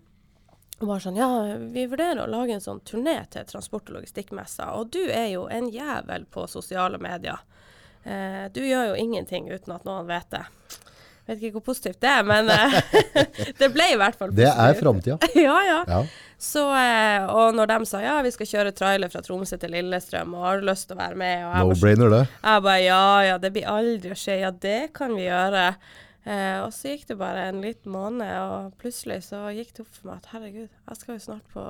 og 0.84 0.90
var 0.90 1.02
sånn 1.04 1.18
Ja, 1.18 1.30
vi 1.74 1.86
vurderer 1.88 2.24
å 2.24 2.30
lage 2.30 2.56
en 2.56 2.64
sånn 2.64 2.82
turné 2.86 3.16
til 3.32 3.46
transport- 3.48 3.90
og 3.90 4.00
logistikkmessa, 4.00 4.74
og 4.78 4.92
du 4.94 5.02
er 5.06 5.30
jo 5.34 5.48
en 5.48 5.70
jævel 5.72 6.26
på 6.30 6.46
sosiale 6.52 7.00
medier. 7.02 7.40
Eh, 8.04 8.46
du 8.54 8.62
gjør 8.66 8.92
jo 8.92 9.00
ingenting 9.00 9.48
uten 9.52 9.76
at 9.76 9.86
noen 9.88 10.10
vet 10.10 10.30
det. 10.34 10.44
Vet 11.24 11.40
ikke 11.40 11.56
hvor 11.62 11.70
positivt 11.70 12.02
det 12.04 12.10
er, 12.12 12.24
men 12.28 12.50
eh, 12.52 12.74
det 13.62 13.70
ble 13.72 13.86
i 13.94 13.98
hvert 14.00 14.18
fall 14.20 14.34
positivt. 14.34 14.44
Det 14.44 14.68
er 14.68 14.80
framtida. 14.80 15.18
Ja, 15.46 15.58
ja. 15.64 15.80
Ja. 15.88 16.02
Så, 16.44 16.66
eh, 16.76 17.24
og 17.32 17.56
når 17.56 17.70
de 17.72 17.78
sa 17.88 18.02
ja, 18.04 18.18
vi 18.26 18.34
skal 18.36 18.50
kjøre 18.50 18.74
trailer 18.76 19.12
fra 19.12 19.22
Tromsø 19.24 19.56
til 19.62 19.72
Lillestrøm, 19.72 20.34
og 20.36 20.44
har 20.44 20.60
du 20.60 20.68
lyst 20.68 20.90
til 20.90 20.98
å 20.98 21.00
være 21.00 21.20
med? 21.22 21.46
No-brainer, 21.64 22.12
det. 22.12 22.24
jeg 22.28 22.66
bare 22.68 22.82
ja, 22.84 23.04
ja, 23.30 23.38
det 23.40 23.54
blir 23.56 23.70
aldri 23.72 24.12
å 24.12 24.20
skje. 24.20 24.42
Ja, 24.44 24.52
det 24.52 24.82
kan 24.98 25.16
vi 25.16 25.30
gjøre. 25.30 25.70
Eh, 26.24 26.60
og 26.64 26.70
så 26.76 26.92
gikk 26.94 27.08
det 27.10 27.18
bare 27.20 27.48
en 27.54 27.64
liten 27.64 27.92
måned, 27.92 28.28
og 28.44 28.76
plutselig 28.80 29.22
så 29.30 29.46
gikk 29.56 29.74
det 29.76 29.84
opp 29.84 29.96
for 29.96 30.10
meg 30.10 30.20
at 30.20 30.30
herregud, 30.36 30.70
jeg 30.72 31.00
skal 31.00 31.16
jo 31.16 31.24
snart 31.24 31.56
på 31.56 31.64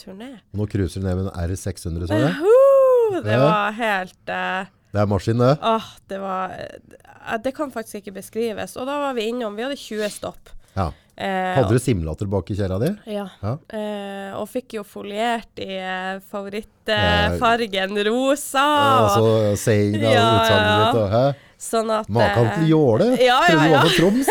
turné. 0.00 0.30
Nå 0.56 0.68
cruiser 0.68 1.00
du 1.00 1.08
ned 1.08 1.18
med 1.22 1.30
en 1.30 1.48
R600, 1.48 2.08
så 2.08 2.20
jeg. 2.20 2.36
Uhu, 2.44 3.18
det 3.24 3.40
var 3.40 3.76
helt 3.80 4.32
eh, 4.36 4.70
Det 4.98 5.04
er 5.04 5.10
maskin, 5.12 5.38
det. 5.38 5.52
Ah, 5.62 5.84
det 6.10 6.18
var 6.18 6.54
eh, 6.58 7.36
Det 7.44 7.52
kan 7.54 7.70
faktisk 7.70 8.00
ikke 8.00 8.16
beskrives. 8.16 8.74
Og 8.76 8.88
da 8.88 8.96
var 8.98 9.14
vi 9.14 9.28
innom 9.30 9.54
Vi 9.54 9.62
hadde 9.62 9.76
20 9.78 10.10
stopp. 10.10 10.50
Ja. 10.74 10.88
Eh, 11.14 11.54
Hadde 11.54 11.74
du 11.74 11.78
simulator 11.82 12.26
bak 12.30 12.50
i 12.50 12.56
kjerra 12.58 12.80
di? 12.82 12.90
Ja. 13.14 13.28
Ja. 13.42 13.52
Eh, 13.74 14.34
og 14.38 14.48
fikk 14.50 14.74
jo 14.78 14.82
foliert 14.86 15.58
i 15.62 15.70
eh, 15.78 16.18
favorittfargen 16.30 17.94
rosa. 18.10 18.64
Altså, 19.04 19.22
og, 19.22 19.58
saying 19.58 19.98
av 20.02 20.12
Ja, 20.16 20.26
utsagnet 20.34 20.68
ja. 20.68 20.80
ditt 20.82 21.00
og 21.04 21.14
hæ? 21.14 21.22
sånn 21.58 21.90
at 21.90 22.10
Makan 22.14 22.52
til 22.54 22.68
jåle? 22.70 23.08
Ja, 23.18 23.38
ja, 23.50 23.54
ja, 23.54 23.58
du 23.58 23.74
å 23.74 23.80
ha 23.82 23.88
Troms. 23.96 24.28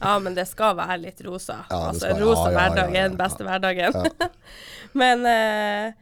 Ja, 0.00 0.16
men 0.22 0.34
det 0.34 0.48
skal 0.50 0.74
være 0.78 0.96
litt 1.02 1.22
rosa. 1.26 1.60
Ja, 1.70 1.82
altså, 1.92 2.06
skal- 2.08 2.22
rosa 2.22 2.48
ja, 2.48 2.50
ja, 2.50 2.50
ja, 2.50 2.58
hverdag 2.58 2.94
ja, 2.94 3.02
er 3.04 3.08
den 3.12 3.18
beste 3.18 3.46
hverdagen. 3.46 3.92
men 5.02 5.26
eh, 5.30 5.92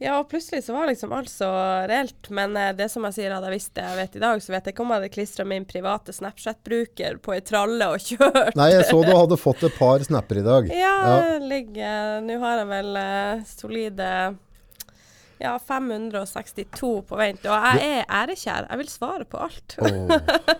ja, 0.00 0.14
og 0.18 0.30
plutselig 0.30 0.62
så 0.64 0.72
var 0.72 0.88
liksom 0.88 1.12
alt 1.12 1.28
så 1.28 1.48
reelt. 1.90 2.30
Men 2.32 2.56
eh, 2.56 2.70
det 2.76 2.86
som 2.92 3.04
jeg 3.08 3.18
sier, 3.18 3.34
hadde 3.36 3.50
jeg 3.50 3.58
visst 3.58 3.74
det 3.76 3.84
jeg 3.84 3.98
vet 4.00 4.16
i 4.16 4.22
dag, 4.24 4.40
så 4.42 4.54
vet 4.54 4.64
jeg 4.70 4.74
ikke 4.74 4.84
om 4.86 4.92
jeg 4.94 5.02
hadde 5.02 5.12
klistra 5.16 5.44
min 5.48 5.66
private 5.68 6.14
Snapchat-bruker 6.16 7.18
på 7.20 7.34
ei 7.36 7.42
tralle 7.44 7.90
og 7.92 8.00
kjørt. 8.00 8.56
Nei, 8.56 8.70
jeg 8.72 8.86
så 8.88 9.02
du 9.04 9.12
hadde 9.12 9.36
fått 9.40 9.66
et 9.68 9.76
par 9.78 10.00
snapper 10.06 10.40
i 10.40 10.46
dag. 10.46 10.70
Ja, 10.80 10.94
Ja. 11.00 11.38
ligger 11.40 12.20
Nå 12.24 12.38
har 12.42 12.62
jeg 12.62 12.70
vel 12.72 12.96
eh, 13.00 13.44
solide 13.48 14.08
ja, 15.40 15.54
562 15.58 16.90
på 17.08 17.16
vent. 17.16 17.46
Og 17.48 17.66
jeg 17.80 18.00
er 18.00 18.04
ærekjær. 18.20 18.66
Jeg 18.68 18.80
vil 18.82 18.90
svare 18.92 19.24
på 19.24 19.40
alt. 19.40 19.76
Oh, 19.80 20.10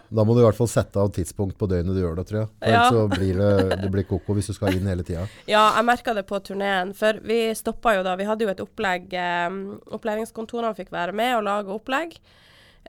da 0.09 0.25
må 0.25 0.33
du 0.35 0.41
i 0.41 0.47
hvert 0.47 0.57
fall 0.57 0.71
sette 0.73 1.01
av 1.03 1.11
tidspunkt 1.15 1.59
på 1.61 1.69
døgnet 1.69 1.95
du 1.97 2.01
gjør 2.01 2.17
det, 2.17 2.25
tror 2.31 2.39
jeg. 2.43 2.51
For 2.63 2.73
Ja. 2.73 2.83
Så 2.89 3.05
blir 3.13 3.37
det, 3.41 3.79
det 3.83 3.91
blir 3.93 4.07
koko 4.09 4.37
hvis 4.39 4.49
du 4.49 4.55
skal 4.57 4.79
inn 4.79 4.89
hele 4.89 5.05
tida. 5.07 5.27
Ja, 5.51 5.67
jeg 5.77 5.87
merka 5.89 6.15
det 6.17 6.25
på 6.31 6.41
turneen. 6.47 6.95
For 6.97 7.21
vi 7.27 7.43
stoppa 7.59 7.95
jo 7.99 8.05
da. 8.07 8.17
Vi 8.17 8.29
hadde 8.29 8.47
jo 8.47 8.53
et 8.53 8.63
opplegg 8.65 9.13
eh, 9.13 9.59
Opplæringskontorene 9.99 10.73
fikk 10.79 10.93
være 10.95 11.13
med 11.17 11.37
og 11.37 11.45
lage 11.49 11.75
opplegg. 11.77 12.17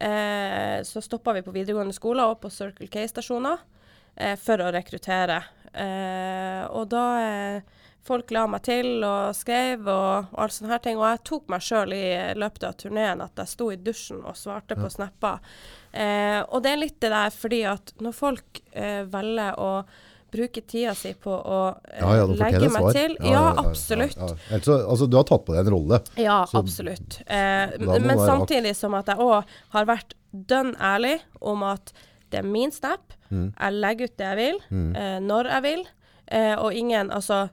Eh, 0.01 0.79
så 0.87 1.01
stoppa 1.03 1.33
vi 1.35 1.43
på 1.45 1.51
videregående 1.53 1.93
skoler 1.93 2.31
og 2.31 2.39
på 2.41 2.49
Circle 2.53 2.87
K-stasjoner 2.91 3.59
eh, 4.15 4.37
for 4.39 4.63
å 4.63 4.71
rekruttere. 4.73 5.41
Eh, 5.75 6.63
og 6.71 6.87
da 6.91 7.03
eh, 7.25 7.80
Folk 8.03 8.31
la 8.33 8.47
meg 8.49 8.63
til 8.65 9.03
og 9.05 9.35
skrev 9.37 9.85
og, 9.85 10.31
og 10.33 10.39
alle 10.41 10.55
sånne 10.55 10.71
her 10.73 10.79
ting. 10.81 10.97
Og 10.97 11.05
jeg 11.05 11.19
tok 11.29 11.49
meg 11.53 11.61
sjøl 11.65 11.93
i 11.93 12.05
løpet 12.41 12.63
av 12.65 12.77
turneen 12.81 13.21
at 13.21 13.41
jeg 13.43 13.51
sto 13.51 13.67
i 13.69 13.77
dusjen 13.77 14.23
og 14.25 14.37
svarte 14.39 14.77
på 14.79 14.89
snapper. 14.89 15.37
Eh, 15.93 16.39
og 16.47 16.63
det 16.65 16.71
er 16.71 16.81
litt 16.81 16.97
det 17.03 17.11
der 17.13 17.35
fordi 17.35 17.61
at 17.69 17.93
når 18.01 18.15
folk 18.17 18.63
eh, 18.71 19.03
velger 19.11 19.59
å 19.61 19.69
bruke 20.31 20.61
tida 20.63 20.93
si 20.95 21.11
på 21.19 21.31
å 21.35 21.59
eh, 21.91 21.99
Ja, 21.99 22.11
ja, 22.21 22.25
legge 22.25 22.69
meg 22.71 22.85
svar. 22.87 22.97
til. 22.97 23.15
Ja, 23.27 23.43
absolutt. 23.59 24.17
Ja, 24.17 24.29
ja. 24.49 24.59
Så, 24.63 24.77
altså, 24.79 25.07
du 25.11 25.17
har 25.19 25.27
tatt 25.27 25.45
på 25.45 25.53
deg 25.57 25.65
en 25.67 25.73
rolle. 25.75 26.01
Ja, 26.17 26.41
Så 26.49 26.61
absolutt. 26.63 27.19
Eh, 27.27 27.77
men 27.99 28.17
samtidig 28.17 28.73
som 28.79 28.95
at 28.97 29.11
jeg 29.11 29.19
òg 29.21 29.43
har 29.75 29.89
vært 29.91 30.15
dønn 30.31 30.73
ærlig 30.79 31.17
om 31.43 31.65
at 31.67 31.91
det 32.31 32.39
er 32.39 32.47
min 32.47 32.71
snap. 32.71 33.11
Mm. 33.29 33.49
Jeg 33.57 33.77
legger 33.83 34.07
ut 34.07 34.17
det 34.21 34.29
jeg 34.29 34.39
vil, 34.39 34.61
eh, 34.71 35.17
når 35.21 35.51
jeg 35.51 35.67
vil. 35.67 35.83
Eh, 36.31 36.55
og 36.55 36.71
ingen 36.73 37.09
Altså, 37.11 37.49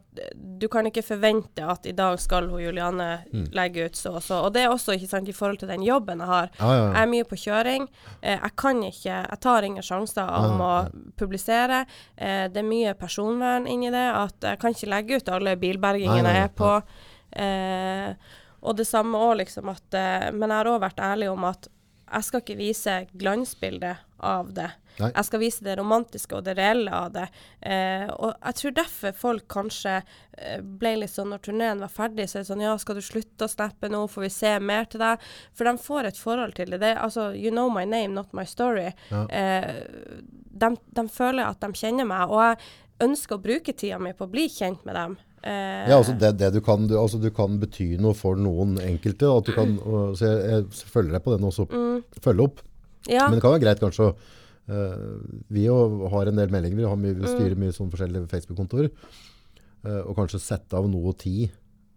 du 0.58 0.68
kan 0.70 0.86
ikke 0.86 1.02
forvente 1.02 1.64
at 1.66 1.86
i 1.86 1.92
dag 1.92 2.18
skal 2.22 2.46
hun 2.48 2.60
Juliane 2.62 3.24
Mm. 3.32 3.48
legge 3.52 3.86
ut 3.86 3.96
så 3.96 4.12
og 4.14 4.22
så. 4.22 4.38
Og 4.44 4.52
det 4.54 4.62
er 4.62 4.68
også 4.70 4.94
ikke 4.94 5.08
sant 5.08 5.28
i 5.28 5.32
forhold 5.34 5.58
til 5.58 5.68
den 5.68 5.82
jobben 5.82 6.18
jeg 6.22 6.26
har. 6.28 6.48
Ja, 6.60 6.68
ja, 6.76 6.84
Jeg 6.92 7.02
er 7.02 7.06
mye 7.10 7.24
på 7.24 7.36
kjøring. 7.36 7.88
Eh, 8.22 8.38
jeg 8.38 8.56
kan 8.56 8.82
ikke 8.82 9.04
Jeg 9.30 9.40
tar 9.40 9.62
ingen 9.66 9.82
sjanser 9.82 10.28
om 10.30 10.60
å 10.60 10.90
publisere. 11.16 11.86
Eh, 12.16 12.46
det 12.48 12.56
er 12.62 12.62
mye 12.70 12.94
personvern 12.94 13.66
inni 13.66 13.90
det. 13.90 14.06
At 14.14 14.34
jeg 14.40 14.58
kan 14.60 14.70
ikke 14.72 14.88
legge 14.94 15.16
ut 15.16 15.28
alle 15.28 15.56
bilbergingene 15.56 16.32
jeg 16.34 16.44
er 16.44 16.54
på. 16.54 16.82
Eh, 17.32 18.14
og 18.62 18.76
det 18.76 18.86
samme 18.86 19.18
òg, 19.18 19.36
liksom 19.44 19.68
at 19.70 19.94
eh, 19.94 20.30
Men 20.32 20.50
jeg 20.50 20.56
har 20.58 20.70
òg 20.72 20.80
vært 20.80 20.98
ærlig 21.04 21.28
om 21.32 21.44
at 21.44 21.68
jeg 22.12 22.26
skal 22.26 22.42
ikke 22.42 22.58
vise 22.58 22.94
glansbildet 23.12 24.04
av 24.18 24.52
det. 24.54 24.70
Nei. 24.98 25.10
Jeg 25.14 25.26
skal 25.28 25.40
vise 25.40 25.62
det 25.62 25.76
romantiske 25.78 26.34
og 26.34 26.46
det 26.46 26.56
reelle 26.58 26.90
av 26.94 27.12
det. 27.14 27.26
Eh, 27.60 28.08
og 28.10 28.32
jeg 28.32 28.58
tror 28.60 28.74
derfor 28.80 29.14
folk 29.20 29.44
kanskje 29.52 29.92
eh, 30.00 30.58
ble 30.58 30.96
litt 31.02 31.12
sånn 31.12 31.30
når 31.30 31.44
turneen 31.46 31.84
var 31.84 31.92
ferdig, 31.92 32.26
så 32.26 32.40
er 32.40 32.44
det 32.44 32.50
sånn 32.50 32.64
Ja, 32.64 32.74
skal 32.82 32.98
du 32.98 33.04
slutte 33.06 33.46
å 33.46 33.52
snappe 33.52 33.90
nå, 33.92 34.02
får 34.10 34.26
vi 34.26 34.32
se 34.34 34.56
mer 34.58 34.90
til 34.90 35.04
deg? 35.04 35.22
For 35.54 35.70
de 35.70 35.84
får 35.84 36.10
et 36.10 36.18
forhold 36.18 36.58
til 36.58 36.74
det. 36.74 36.82
det 36.82 36.96
altså, 36.98 37.30
you 37.36 37.54
know 37.54 37.70
my 37.70 37.86
name, 37.86 38.16
not 38.18 38.34
my 38.34 38.46
story. 38.48 38.90
Ja. 39.12 39.22
Eh, 39.30 39.72
de, 40.58 40.74
de 40.74 41.08
føler 41.14 41.46
at 41.46 41.62
de 41.62 41.70
kjenner 41.78 42.08
meg, 42.08 42.26
og 42.34 42.42
jeg 42.42 43.08
ønsker 43.08 43.38
å 43.38 43.42
bruke 43.42 43.76
tida 43.78 44.00
mi 44.02 44.16
på 44.18 44.26
å 44.26 44.32
bli 44.32 44.48
kjent 44.50 44.82
med 44.88 44.98
dem. 44.98 45.18
Eh, 45.42 45.90
Ja, 45.90 45.98
altså 45.98 46.14
det, 46.18 46.32
det 46.40 46.50
du, 46.56 46.60
kan, 46.64 46.88
du, 46.90 46.96
altså 46.98 47.20
du 47.22 47.28
kan 47.34 47.58
bety 47.60 47.92
noe 48.02 48.16
for 48.18 48.38
noen 48.38 48.76
enkelte. 48.82 49.28
At 49.30 49.46
du 49.48 49.54
kan, 49.56 49.76
så 50.18 50.26
jeg, 50.26 50.40
jeg 50.50 50.90
følger 50.90 51.16
deg 51.18 51.24
på 51.24 51.36
den 51.36 51.46
også. 51.48 51.68
Følge 52.24 52.48
opp. 52.48 52.64
ja. 53.08 53.28
Men 53.28 53.38
det 53.38 53.44
kan 53.44 53.54
være 53.54 53.64
greit 53.66 53.80
kanskje 53.82 54.10
å 54.10 54.12
uh, 54.12 55.22
Vi 55.54 55.68
har 55.68 56.28
en 56.28 56.42
del 56.42 56.52
meldinger, 56.52 56.76
vi, 56.80 56.88
har 56.88 56.98
mye, 57.00 57.16
vi 57.16 57.30
styrer 57.30 57.56
mye 57.60 57.76
sånn 57.76 57.90
forskjellige 57.92 58.28
Facebook-kontorer. 58.32 58.90
Uh, 59.86 60.02
og 60.10 60.16
kanskje 60.18 60.42
sette 60.42 60.76
av 60.76 60.88
noe 60.90 61.14
tid 61.16 61.48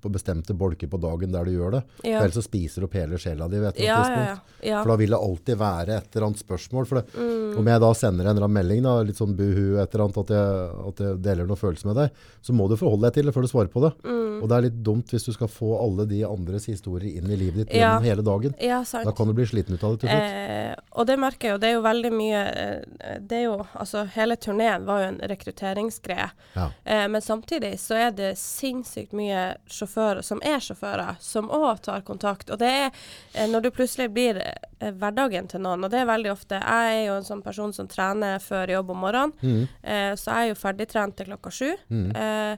på 0.01 0.11
bestemte 0.13 0.55
bolker 0.57 0.89
på 0.91 0.99
dagen 1.01 1.31
der 1.31 1.45
du 1.45 1.51
gjør 1.53 1.77
det. 1.77 1.83
Ja. 2.03 2.21
Ellers 2.23 2.37
så 2.39 2.43
spiser 2.45 2.81
du 2.81 2.87
opp 2.89 2.97
hele 2.97 3.19
sjela 3.21 3.47
di 3.51 3.59
Vet 3.61 3.77
et 3.77 3.85
ja, 3.85 3.99
ja, 4.09 4.37
ja. 4.65 4.81
For 4.81 4.91
da 4.93 4.97
vil 5.01 5.13
det 5.13 5.19
alltid 5.21 5.57
være 5.61 5.97
et 6.01 6.15
eller 6.15 6.27
annet 6.31 6.41
spørsmål. 6.41 6.87
For 6.89 7.01
det, 7.01 7.07
Mm. 7.21 7.57
Om 7.59 7.67
jeg 7.67 7.81
da 7.83 7.87
sender 7.93 8.25
en 8.25 8.31
eller 8.31 8.45
annen 8.47 8.55
melding, 8.55 8.83
da, 8.85 8.91
litt 9.03 9.17
sånn 9.19 9.33
buhu 9.35 9.77
et 9.81 9.93
eller 9.93 10.05
annet, 10.05 10.17
at 10.21 10.29
jeg, 10.31 10.85
at 10.87 11.01
jeg 11.03 11.17
deler 11.25 11.47
noen 11.49 11.59
følelser 11.59 11.89
med 11.89 11.97
deg, 11.99 12.21
så 12.41 12.53
må 12.55 12.67
du 12.71 12.77
forholde 12.79 13.09
deg 13.09 13.17
til 13.17 13.27
det 13.27 13.33
før 13.35 13.45
du 13.45 13.49
svarer 13.51 13.71
på 13.73 13.83
det. 13.83 13.91
Mm. 14.07 14.37
Og 14.41 14.47
det 14.49 14.55
er 14.57 14.65
litt 14.65 14.77
dumt 14.85 15.11
hvis 15.11 15.25
du 15.27 15.33
skal 15.35 15.49
få 15.51 15.73
alle 15.77 16.05
de 16.09 16.21
andres 16.25 16.65
historier 16.71 17.19
inn 17.19 17.29
i 17.29 17.37
livet 17.37 17.65
ditt 17.67 17.75
gjennom 17.77 18.07
hele 18.07 18.23
dagen. 18.25 18.55
ja, 18.57 18.79
Da 18.91 19.11
kan 19.11 19.27
du 19.27 19.33
bli 19.37 19.45
sliten 19.45 19.75
ut 19.75 19.83
av 19.83 19.97
det 19.97 20.05
til 20.05 20.09
slutt. 20.09 20.31
Eh, 20.31 20.75
og 20.97 21.07
det 21.07 21.17
merker 21.19 21.47
jeg 21.47 21.53
jo, 21.53 21.59
det 21.61 21.67
er 21.69 21.75
jo 21.75 21.83
veldig 21.85 22.11
mye 22.15 22.39
eh, 22.47 23.19
Det 23.21 23.37
er 23.37 23.43
jo 23.45 23.57
Altså, 23.75 24.05
hele 24.15 24.35
turneen 24.35 24.85
var 24.87 25.03
jo 25.03 25.07
en 25.11 25.19
rekrutteringsgreie. 25.29 26.29
Eh, 26.55 27.07
men 27.11 27.21
samtidig 27.21 27.75
så 27.79 27.95
er 28.07 28.11
det 28.15 28.31
sinnssykt 28.39 29.13
mye 29.13 29.57
sjåfører 29.67 29.90
som 30.23 30.41
er 30.43 30.59
sjåfører, 30.59 31.15
som 31.19 31.49
òg 31.49 31.81
tar 31.81 32.01
kontakt. 32.01 32.49
Og 32.49 32.59
det 32.59 32.69
er 32.69 32.91
eh, 33.33 33.47
når 33.51 33.61
du 33.61 33.71
plutselig 33.71 34.09
blir 34.13 34.37
eh, 34.41 34.91
hverdagen 34.91 35.47
til 35.51 35.61
noen, 35.61 35.83
og 35.83 35.91
det 35.91 35.99
er 36.01 36.05
veldig 36.09 36.31
ofte 36.31 36.59
Jeg 36.61 36.93
er 37.01 37.07
jo 37.07 37.17
en 37.19 37.23
sånn 37.27 37.43
person 37.43 37.73
som 37.73 37.87
trener 37.87 38.39
før 38.39 38.67
jobb 38.77 38.89
om 38.91 38.97
morgenen, 38.97 39.33
Mm. 39.41 39.67
eh, 39.83 40.13
så 40.15 40.31
jeg 40.31 40.49
er 40.49 40.53
jo 40.55 40.61
ferdigtrent 40.61 41.15
til 41.17 41.25
klokka 41.27 41.51
sju. 41.51 41.75
Eh, 42.15 42.57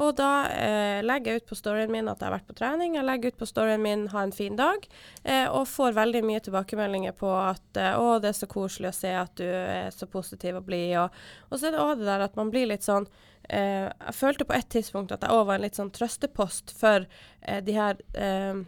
og 0.00 0.14
da 0.16 0.46
eh, 0.54 1.00
legger 1.02 1.32
jeg 1.34 1.42
ut 1.42 1.48
på 1.50 1.56
storyen 1.58 1.90
min 1.90 2.08
at 2.08 2.20
jeg 2.22 2.28
har 2.30 2.36
vært 2.38 2.46
på 2.46 2.54
trening. 2.56 2.94
Jeg 2.94 3.04
legger 3.04 3.32
ut 3.32 3.38
på 3.38 3.46
storyen 3.50 3.82
min 3.82 4.06
'ha 4.08 4.22
en 4.22 4.32
fin 4.32 4.56
dag', 4.56 4.86
eh, 5.24 5.48
og 5.50 5.66
får 5.66 5.92
veldig 5.92 6.22
mye 6.24 6.40
tilbakemeldinger 6.40 7.12
på 7.12 7.28
at 7.50 7.76
eh, 7.76 7.92
'å, 7.98 8.20
det 8.22 8.28
er 8.28 8.38
så 8.38 8.46
koselig 8.46 8.88
å 8.88 8.94
se 8.94 9.08
at 9.12 9.34
du 9.36 9.44
er 9.44 9.90
så 9.90 10.06
positiv 10.06 10.56
og 10.56 10.64
blid'. 10.66 10.96
Og, 11.04 11.10
og 11.50 11.58
så 11.58 11.66
er 11.66 11.70
det 11.72 11.80
òg 11.80 11.98
det 11.98 12.06
der 12.06 12.20
at 12.20 12.36
man 12.36 12.50
blir 12.50 12.66
litt 12.68 12.82
sånn 12.86 13.06
eh, 13.50 13.86
Jeg 13.90 14.16
følte 14.16 14.46
på 14.48 14.56
et 14.56 14.68
tidspunkt 14.72 15.12
at 15.14 15.24
jeg 15.26 15.34
òg 15.34 15.46
var 15.48 15.58
en 15.58 15.66
litt 15.66 15.78
sånn 15.78 15.92
trøstepost 15.94 16.74
for 16.78 17.06
eh, 17.42 17.60
de 17.66 17.76
her 17.76 18.00
eh, 18.14 18.62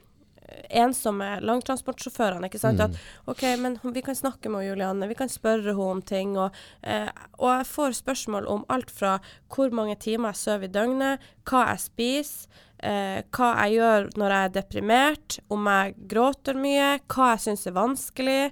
ensomme 0.70 1.28
langtransportsjåførene. 1.40 2.48
ikke 2.48 2.60
sant? 2.60 2.80
At 2.82 2.96
OK, 3.30 3.44
men 3.60 3.78
vi 3.94 4.02
kan 4.04 4.16
snakke 4.18 4.50
med 4.52 4.66
Julianne, 4.66 5.08
vi 5.10 5.16
kan 5.18 5.30
spørre 5.32 5.72
henne 5.72 5.88
om 5.96 6.02
ting. 6.02 6.34
Og, 6.40 6.54
eh, 6.82 7.08
og 7.38 7.48
jeg 7.50 7.68
får 7.70 7.96
spørsmål 8.00 8.48
om 8.50 8.66
alt 8.72 8.90
fra 8.90 9.18
hvor 9.52 9.72
mange 9.74 9.96
timer 10.00 10.32
jeg 10.32 10.42
sover 10.42 10.68
i 10.68 10.74
døgnet, 10.74 11.32
hva 11.48 11.64
jeg 11.72 11.84
spiser, 11.86 12.62
eh, 12.82 13.22
hva 13.30 13.52
jeg 13.62 13.78
gjør 13.78 14.10
når 14.18 14.36
jeg 14.36 14.44
er 14.44 14.56
deprimert, 14.58 15.38
om 15.48 15.70
jeg 15.70 15.94
gråter 16.10 16.58
mye, 16.58 16.98
hva 17.06 17.32
jeg 17.34 17.44
syns 17.46 17.66
er 17.66 17.78
vanskelig, 17.78 18.42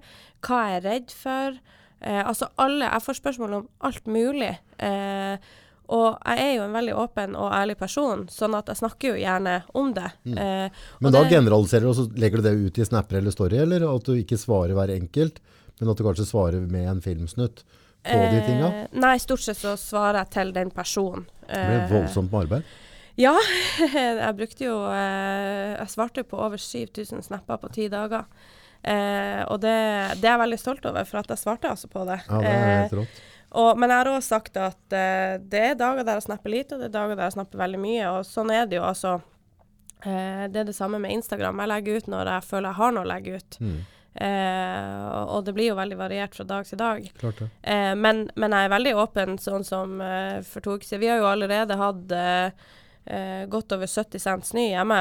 hva 0.47 0.63
jeg 0.67 0.81
er 0.81 0.87
redd 0.89 1.11
for. 1.11 1.59
Eh, 2.01 2.23
altså 2.25 2.49
alle 2.57 2.89
Jeg 2.89 3.03
får 3.05 3.19
spørsmål 3.21 3.55
om 3.59 3.69
alt 3.81 4.07
mulig. 4.07 4.59
Eh, 4.79 5.37
og 5.90 6.18
jeg 6.25 6.38
er 6.44 6.52
jo 6.56 6.62
en 6.68 6.73
veldig 6.76 6.94
åpen 7.02 7.35
og 7.37 7.50
ærlig 7.56 7.75
person, 7.80 8.26
sånn 8.30 8.54
at 8.59 8.70
jeg 8.70 8.78
snakker 8.80 9.11
jo 9.12 9.20
gjerne 9.20 9.56
om 9.75 9.92
det. 9.97 10.06
Eh, 10.30 10.68
Men 11.00 11.12
da 11.12 11.23
det- 11.25 11.32
generaliserer 11.35 11.82
du, 11.82 11.88
og 11.90 11.97
så 11.99 12.06
legger 12.16 12.40
du 12.40 12.42
det 12.49 12.52
ut 12.68 12.78
i 12.78 12.85
snapper 12.87 13.18
eller 13.18 13.35
story, 13.35 13.59
eller 13.59 13.85
at 13.94 14.04
du 14.06 14.12
ikke 14.14 14.38
svarer 14.38 14.75
hver 14.78 14.92
enkelt, 14.94 15.40
men 15.80 15.90
at 15.90 15.97
du 15.97 16.04
kanskje 16.04 16.28
svarer 16.30 16.61
med 16.70 16.87
en 16.88 17.00
filmsnutt 17.00 17.64
på 18.04 18.20
de 18.32 18.40
tinga? 18.47 18.68
Eh, 18.85 18.87
nei, 19.00 19.16
stort 19.18 19.40
sett 19.44 19.59
så 19.59 19.75
svarer 19.76 20.23
jeg 20.23 20.30
til 20.30 20.52
den 20.52 20.70
personen. 20.70 21.26
Det 21.49 21.59
blir 21.59 21.82
Eh, 21.85 21.90
voldsomt 21.90 22.30
med 22.32 22.40
arbeid. 22.47 22.62
Ja, 23.18 23.35
jeg 23.92 24.37
brukte 24.38 24.64
jo 24.64 24.76
eh, 24.87 25.76
Jeg 25.76 25.88
svarte 25.92 26.23
på 26.25 26.38
over 26.38 26.56
7000 26.56 27.23
snapper 27.26 27.59
på 27.61 27.68
ti 27.75 27.88
dager. 27.92 28.25
Eh, 28.82 29.42
og 29.50 29.61
det, 29.61 29.75
det 30.23 30.25
er 30.25 30.38
jeg 30.38 30.40
veldig 30.40 30.59
stolt 30.62 30.87
over, 30.88 31.04
for 31.04 31.20
at 31.20 31.28
jeg 31.28 31.37
svarte 31.42 31.68
altså 31.68 31.90
på 31.92 32.06
det. 32.09 32.20
Ja, 32.30 32.38
det 32.40 32.49
er 32.54 32.80
helt 32.87 32.94
rått. 33.02 33.20
Og, 33.50 33.78
men 33.78 33.90
jeg 33.90 33.99
har 33.99 34.11
òg 34.12 34.23
sagt 34.23 34.59
at 34.61 34.95
uh, 34.95 35.37
det 35.50 35.62
er 35.73 35.78
dager 35.78 36.07
der 36.07 36.21
jeg 36.21 36.28
snapper 36.28 36.52
lite, 36.52 36.76
og 36.76 36.83
det 36.83 36.90
er 36.90 36.97
dager 36.99 37.16
der 37.19 37.26
jeg 37.26 37.37
snapper 37.38 37.62
veldig 37.64 37.80
mye. 37.83 38.11
Og 38.14 38.26
sånn 38.28 38.52
er 38.54 38.69
det 38.71 38.78
jo, 38.78 38.85
altså. 38.87 39.19
Uh, 40.00 40.47
det 40.49 40.62
er 40.62 40.69
det 40.69 40.76
samme 40.76 41.00
med 41.02 41.16
Instagram. 41.19 41.62
Jeg 41.62 41.73
legger 41.73 41.99
ut 41.99 42.12
når 42.14 42.30
jeg 42.35 42.47
føler 42.50 42.71
jeg 42.71 42.80
har 42.80 42.95
noe 42.95 43.07
å 43.07 43.14
legge 43.14 43.40
ut. 43.40 43.62
Mm, 43.62 43.80
Uh, 44.11 45.07
og, 45.23 45.45
det 45.47 45.52
blir 45.54 45.69
jo 45.69 45.76
veldig 45.78 45.95
variert 45.95 46.35
fra 46.35 46.42
dag 46.45 46.64
til 46.66 46.80
dag. 46.80 47.04
klart 47.21 47.38
det. 47.38 47.47
Men, 47.95 48.25
men 48.35 48.57
jeg 48.57 48.66
er 48.66 48.73
veldig 48.73 48.95
åpen, 48.99 49.37
sånn 49.38 49.62
som 49.64 49.92
for 50.49 50.64
to 50.64 50.75
uker 50.75 50.88
siden. 50.88 51.02
Vi 51.04 51.11
har 51.12 51.21
jo 51.23 51.28
allerede 51.30 51.76
hatt 51.78 52.16
godt 53.54 53.76
over 53.76 53.87
70 53.87 54.25
cent 54.26 54.49
snø 54.50 54.64
hjemme. 54.66 54.99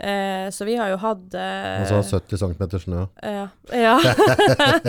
Eh, 0.00 0.46
så 0.50 0.64
vi 0.64 0.76
har 0.80 0.88
jo 0.88 0.96
hatt 1.02 1.34
eh, 1.36 1.82
Altså 1.82 2.20
70 2.20 2.38
cm 2.40 2.78
snø. 2.86 3.02
ja. 3.20 3.48
ja. 3.76 3.96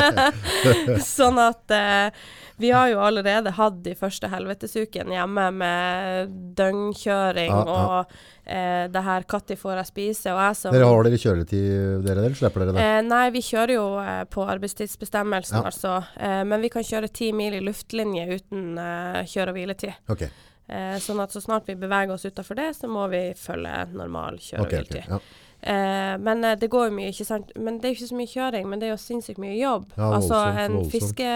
sånn 1.03 1.39
at 1.41 1.73
eh, 1.75 2.21
vi 2.61 2.69
har 2.71 2.91
jo 2.91 2.99
allerede 3.01 3.51
hatt 3.57 3.79
de 3.83 3.95
første 3.97 4.29
helvetesukene 4.29 5.15
hjemme 5.17 5.47
med 5.57 6.35
døgnkjøring 6.59 7.49
Ja, 7.49 7.63
ja. 7.65 7.79
og 7.81 8.13
eh, 8.45 8.85
det 8.93 9.01
her 9.03 9.25
'når 9.25 9.57
får 9.57 9.75
jeg 9.81 9.89
spise?' 9.89 10.31
og 10.35 10.39
jeg 10.45 10.55
som 10.59 10.71
Dere 10.75 10.85
har 10.85 11.03
dere 11.03 11.17
kjøretid, 11.17 12.05
dere, 12.05 12.19
eller 12.21 12.37
slipper 12.37 12.65
dere 12.65 12.73
det? 12.77 12.85
Eh, 12.85 13.01
nei, 13.09 13.25
vi 13.33 13.41
kjører 13.41 13.73
jo 13.75 13.87
eh, 13.99 14.23
på 14.29 14.45
arbeidstidsbestemmelsen, 14.45 15.57
Ja. 15.57 15.63
altså. 15.71 16.03
Eh, 16.19 16.43
men 16.45 16.61
vi 16.61 16.69
kan 16.69 16.83
kjøre 16.83 17.11
ti 17.11 17.31
mil 17.33 17.53
i 17.57 17.59
luftlinje 17.65 18.29
uten 18.37 18.77
eh, 18.77 19.23
kjøre- 19.25 19.49
og 19.49 19.55
hviletid. 19.57 19.93
Ok, 20.09 20.27
Eh, 20.71 20.97
sånn 21.03 21.19
at 21.19 21.33
så 21.35 21.41
snart 21.43 21.67
vi 21.67 21.75
beveger 21.75 22.13
oss 22.15 22.23
utafor 22.25 22.55
det, 22.55 22.69
så 22.77 22.87
må 22.87 23.09
vi 23.11 23.33
følge 23.35 23.73
normal 23.91 24.37
kjøre- 24.39 24.59
og 24.61 24.67
ok, 24.67 24.73
ok. 24.73 24.87
hviletid. 24.87 25.09
Ja. 25.09 25.19
Eh, 25.61 26.17
men 26.17 26.43
eh, 26.43 26.55
det 26.59 26.69
går 26.71 26.87
jo 26.89 26.95
mye, 26.95 27.11
ikke 27.13 27.27
sant. 27.27 27.51
Men 27.55 27.79
det 27.81 27.89
er 27.89 27.93
jo 27.93 27.99
ikke 27.99 28.09
så 28.11 28.19
mye 28.19 28.31
kjøring, 28.31 28.69
men 28.69 28.81
det 28.81 28.87
er 28.87 28.93
jo 28.93 29.01
sinnssykt 29.01 29.41
mye 29.41 29.57
jobb. 29.57 29.87
Ja, 29.97 30.11
altså 30.17 30.37
voldsomt, 30.37 30.61
en 30.63 30.77
voldsomt. 30.77 30.91
fiske 30.95 31.31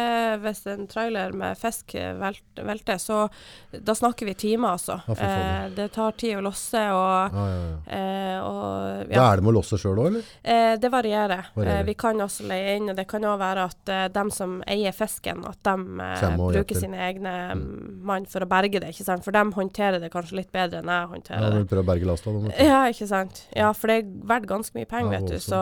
Hvis 0.45 0.61
en 0.71 0.87
trailer 0.91 1.35
med 1.35 1.59
fisk 1.59 1.95
velt, 1.95 2.43
velter, 2.69 3.01
så 3.01 3.19
da 3.75 3.95
snakker 3.95 4.29
vi 4.29 4.35
timer, 4.45 4.75
altså. 4.75 4.99
Ja, 5.07 5.17
eh, 5.27 5.67
det 5.75 5.89
tar 5.95 6.15
tid 6.19 6.39
å 6.39 6.45
losse 6.45 6.81
og, 6.95 7.35
Ja, 7.35 7.45
eh, 7.97 8.39
og 8.45 9.11
Da 9.11 9.27
er 9.31 9.41
det 9.41 9.45
med 9.45 9.53
å 9.53 9.57
losse 9.59 9.79
sjøl 9.81 9.99
òg, 9.99 10.09
eller? 10.13 10.31
Eh, 10.43 10.75
det 10.81 10.91
varierer. 10.93 11.51
Varierer. 11.55 11.81
Eh, 11.81 11.85
vi 11.89 11.97
kan 11.99 12.21
også 12.21 12.47
leie 12.49 12.77
inn, 12.79 12.89
og 12.93 12.97
det 12.97 13.07
kan 13.11 13.25
òg 13.25 13.37
være 13.41 13.67
at 13.69 13.93
eh, 13.93 14.07
dem 14.15 14.31
som 14.33 14.57
eier 14.67 14.95
fisken, 14.95 15.43
at 15.45 15.61
de 15.65 15.75
bruker 16.39 16.79
sine 16.79 16.99
egne 17.09 17.35
mm. 17.57 17.67
mann 18.05 18.25
for 18.29 18.45
å 18.45 18.49
berge 18.49 18.81
det. 18.81 18.93
ikke 18.93 19.07
sant? 19.07 19.25
For 19.25 19.35
de 19.35 19.43
håndterer 19.55 20.01
det 20.01 20.11
kanskje 20.13 20.39
litt 20.41 20.51
bedre 20.55 20.81
enn 20.81 20.91
jeg 20.91 21.11
håndterer 21.13 21.25
håndterer 21.25 21.43
Ja, 21.43 21.59
det. 21.59 21.69
prøver 21.69 21.83
å 21.83 21.87
berge 21.87 22.09
lasta? 22.09 22.33
Ja, 22.63 22.79
ikke 22.91 23.07
sant. 23.09 23.43
Ja, 23.55 23.71
for 23.73 23.91
det 23.91 24.05
verdt 24.23 24.47
ganske 24.49 24.77
mye 24.77 24.89
penger, 24.89 25.13
Ja, 25.13 25.19
vet 25.19 25.31
du. 25.31 25.39
Så, 25.39 25.61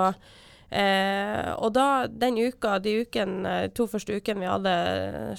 eh, 0.69 1.53
og 1.53 1.73
da, 1.73 2.07
den 2.07 2.37
uka, 2.37 2.79
de 2.79 2.99
uken, 3.03 3.45
eh, 3.45 3.67
to 3.73 3.87
første 3.87 4.15
ukene 4.17 4.43
vi 4.43 4.51
hadde 4.51 4.75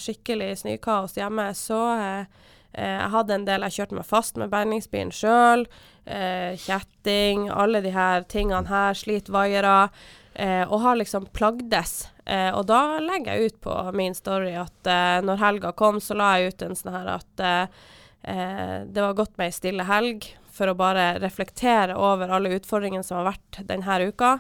skikkelig 0.00 0.50
snøkaos 0.62 1.16
hjemme, 1.18 1.48
så 1.55 1.81
eh, 1.98 2.27
eh, 2.74 2.96
jeg 2.98 3.11
hadde 3.16 3.35
en 3.35 3.46
del 3.48 3.68
jeg 3.68 3.79
kjørte 3.79 4.00
meg 4.00 4.07
fast 4.07 4.37
med 4.40 4.53
bergingsbilen 4.53 5.14
sjøl. 5.14 5.66
Eh, 6.07 6.53
kjetting, 6.61 7.48
alle 7.50 7.81
de 7.81 7.94
her 7.94 8.27
tingene 8.29 8.68
her. 8.68 8.94
Slit 8.98 9.31
vaiere. 9.33 9.90
Eh, 10.35 10.64
og 10.66 10.81
har 10.83 10.96
liksom 10.98 11.29
plagdes. 11.33 12.09
Eh, 12.27 12.50
og 12.50 12.66
da 12.66 12.98
legger 12.98 13.37
jeg 13.37 13.53
ut 13.53 13.61
på 13.62 13.74
min 13.94 14.14
story 14.16 14.55
at 14.59 14.88
eh, 14.90 15.20
når 15.22 15.38
helga 15.38 15.70
kom, 15.72 16.00
så 16.03 16.16
la 16.18 16.33
jeg 16.38 16.55
ut 16.55 16.64
en 16.66 16.74
sånn 16.74 16.96
her 16.96 17.11
at 17.12 17.44
eh, 17.44 17.85
det 18.24 19.03
var 19.05 19.14
godt 19.14 19.37
med 19.37 19.50
ei 19.50 19.55
stille 19.55 19.85
helg 19.85 20.27
for 20.54 20.70
å 20.70 20.76
bare 20.78 21.14
reflektere 21.22 21.96
over 21.98 22.30
alle 22.32 22.54
utfordringene 22.58 23.04
som 23.06 23.20
har 23.20 23.32
vært 23.32 23.60
denne 23.68 23.98
uka. 24.06 24.36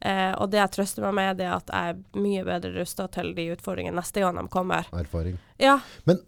Eh, 0.00 0.32
og 0.38 0.52
det 0.52 0.60
jeg 0.60 0.74
trøster 0.76 1.04
meg 1.08 1.16
med, 1.18 1.42
er 1.42 1.56
at 1.56 1.72
jeg 1.72 1.94
er 1.94 2.20
mye 2.22 2.44
bedre 2.46 2.70
rusta 2.76 3.08
til 3.12 3.32
de 3.34 3.48
utfordringene 3.56 3.98
neste 3.98 4.22
gang 4.22 4.38
de 4.38 4.46
kommer. 4.52 4.86
Erfaring. 4.94 5.38
Ja, 5.58 5.80
Men 6.04 6.22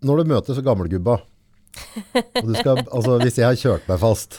Når 0.00 0.20
du 0.20 0.28
møter 0.30 0.54
så 0.54 0.62
gamlegubba, 0.62 1.16
og 1.18 2.68
altså 2.94 3.16
hvis 3.18 3.38
jeg 3.40 3.46
har 3.48 3.56
kjørt 3.58 3.88
meg 3.90 3.98
fast, 3.98 4.36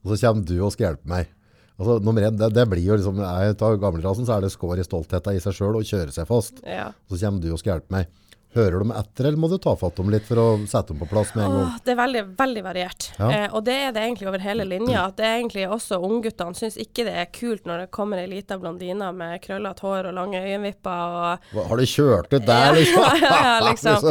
og 0.00 0.14
så 0.14 0.16
kommer 0.22 0.46
du 0.48 0.54
og 0.56 0.72
skal 0.72 0.86
hjelpe 0.86 1.10
meg, 1.12 1.28
altså 1.76 1.98
nummer 2.00 2.24
én, 2.24 2.38
det, 2.40 2.48
det 2.56 2.64
blir 2.70 2.86
jo 2.86 2.96
liksom, 2.96 3.20
jeg 3.20 3.58
tar 3.60 3.76
gammelrasen, 3.82 4.24
så 4.24 4.38
er 4.38 4.46
det 4.46 4.54
skår 4.54 4.80
i 4.80 4.86
stoltheten 4.86 5.36
i 5.36 5.42
seg 5.44 5.58
selv 5.58 5.82
å 5.82 5.84
kjøre 5.84 6.14
seg 6.16 6.30
fast, 6.30 6.64
ja. 6.64 6.88
så 7.12 7.20
kommer 7.20 7.44
du 7.44 7.50
og 7.52 7.60
skal 7.60 7.74
hjelpe 7.74 7.92
meg. 7.92 8.22
Hører 8.52 8.82
de 8.82 8.92
etter, 9.00 9.24
eller 9.28 9.40
må 9.40 9.48
du 9.48 9.56
ta 9.62 9.72
fatt 9.80 10.00
om 10.02 10.10
litt 10.12 10.26
for 10.28 10.40
å 10.42 10.46
sette 10.68 10.92
dem 10.92 11.00
på 11.00 11.06
plass 11.08 11.30
med 11.34 11.46
en 11.46 11.54
gang? 11.54 11.68
Åh, 11.70 11.76
det 11.86 11.94
er 11.94 11.98
veldig, 12.02 12.22
veldig 12.36 12.62
variert. 12.66 13.06
Ja. 13.18 13.30
Eh, 13.32 13.46
og 13.56 13.64
det 13.64 13.76
er 13.86 13.94
det 13.96 14.02
egentlig 14.04 14.28
over 14.28 14.44
hele 14.44 14.66
linja. 14.68 15.06
At 15.08 15.16
det 15.20 15.24
er 15.28 15.38
egentlig 15.38 15.64
også 15.72 15.98
ungguttene 16.04 16.58
syns 16.58 16.76
ikke 16.80 17.06
det 17.08 17.14
er 17.22 17.30
kult 17.32 17.64
når 17.68 17.84
det 17.84 17.90
kommer 17.96 18.20
ei 18.20 18.28
lita 18.28 18.58
blondine 18.60 19.08
med 19.16 19.40
krøllete 19.44 19.86
hår 19.86 20.10
og 20.10 20.16
lange 20.18 20.42
øyenvipper 20.42 21.16
og 21.22 21.48
Hva, 21.54 21.64
Har 21.70 21.80
du 21.80 21.86
kjørt 21.88 22.32
ut 22.36 22.46
der, 22.46 22.74
liksom? 22.78 23.06
Ja, 23.22 23.32
ja, 23.46 23.54
liksom. 23.70 24.10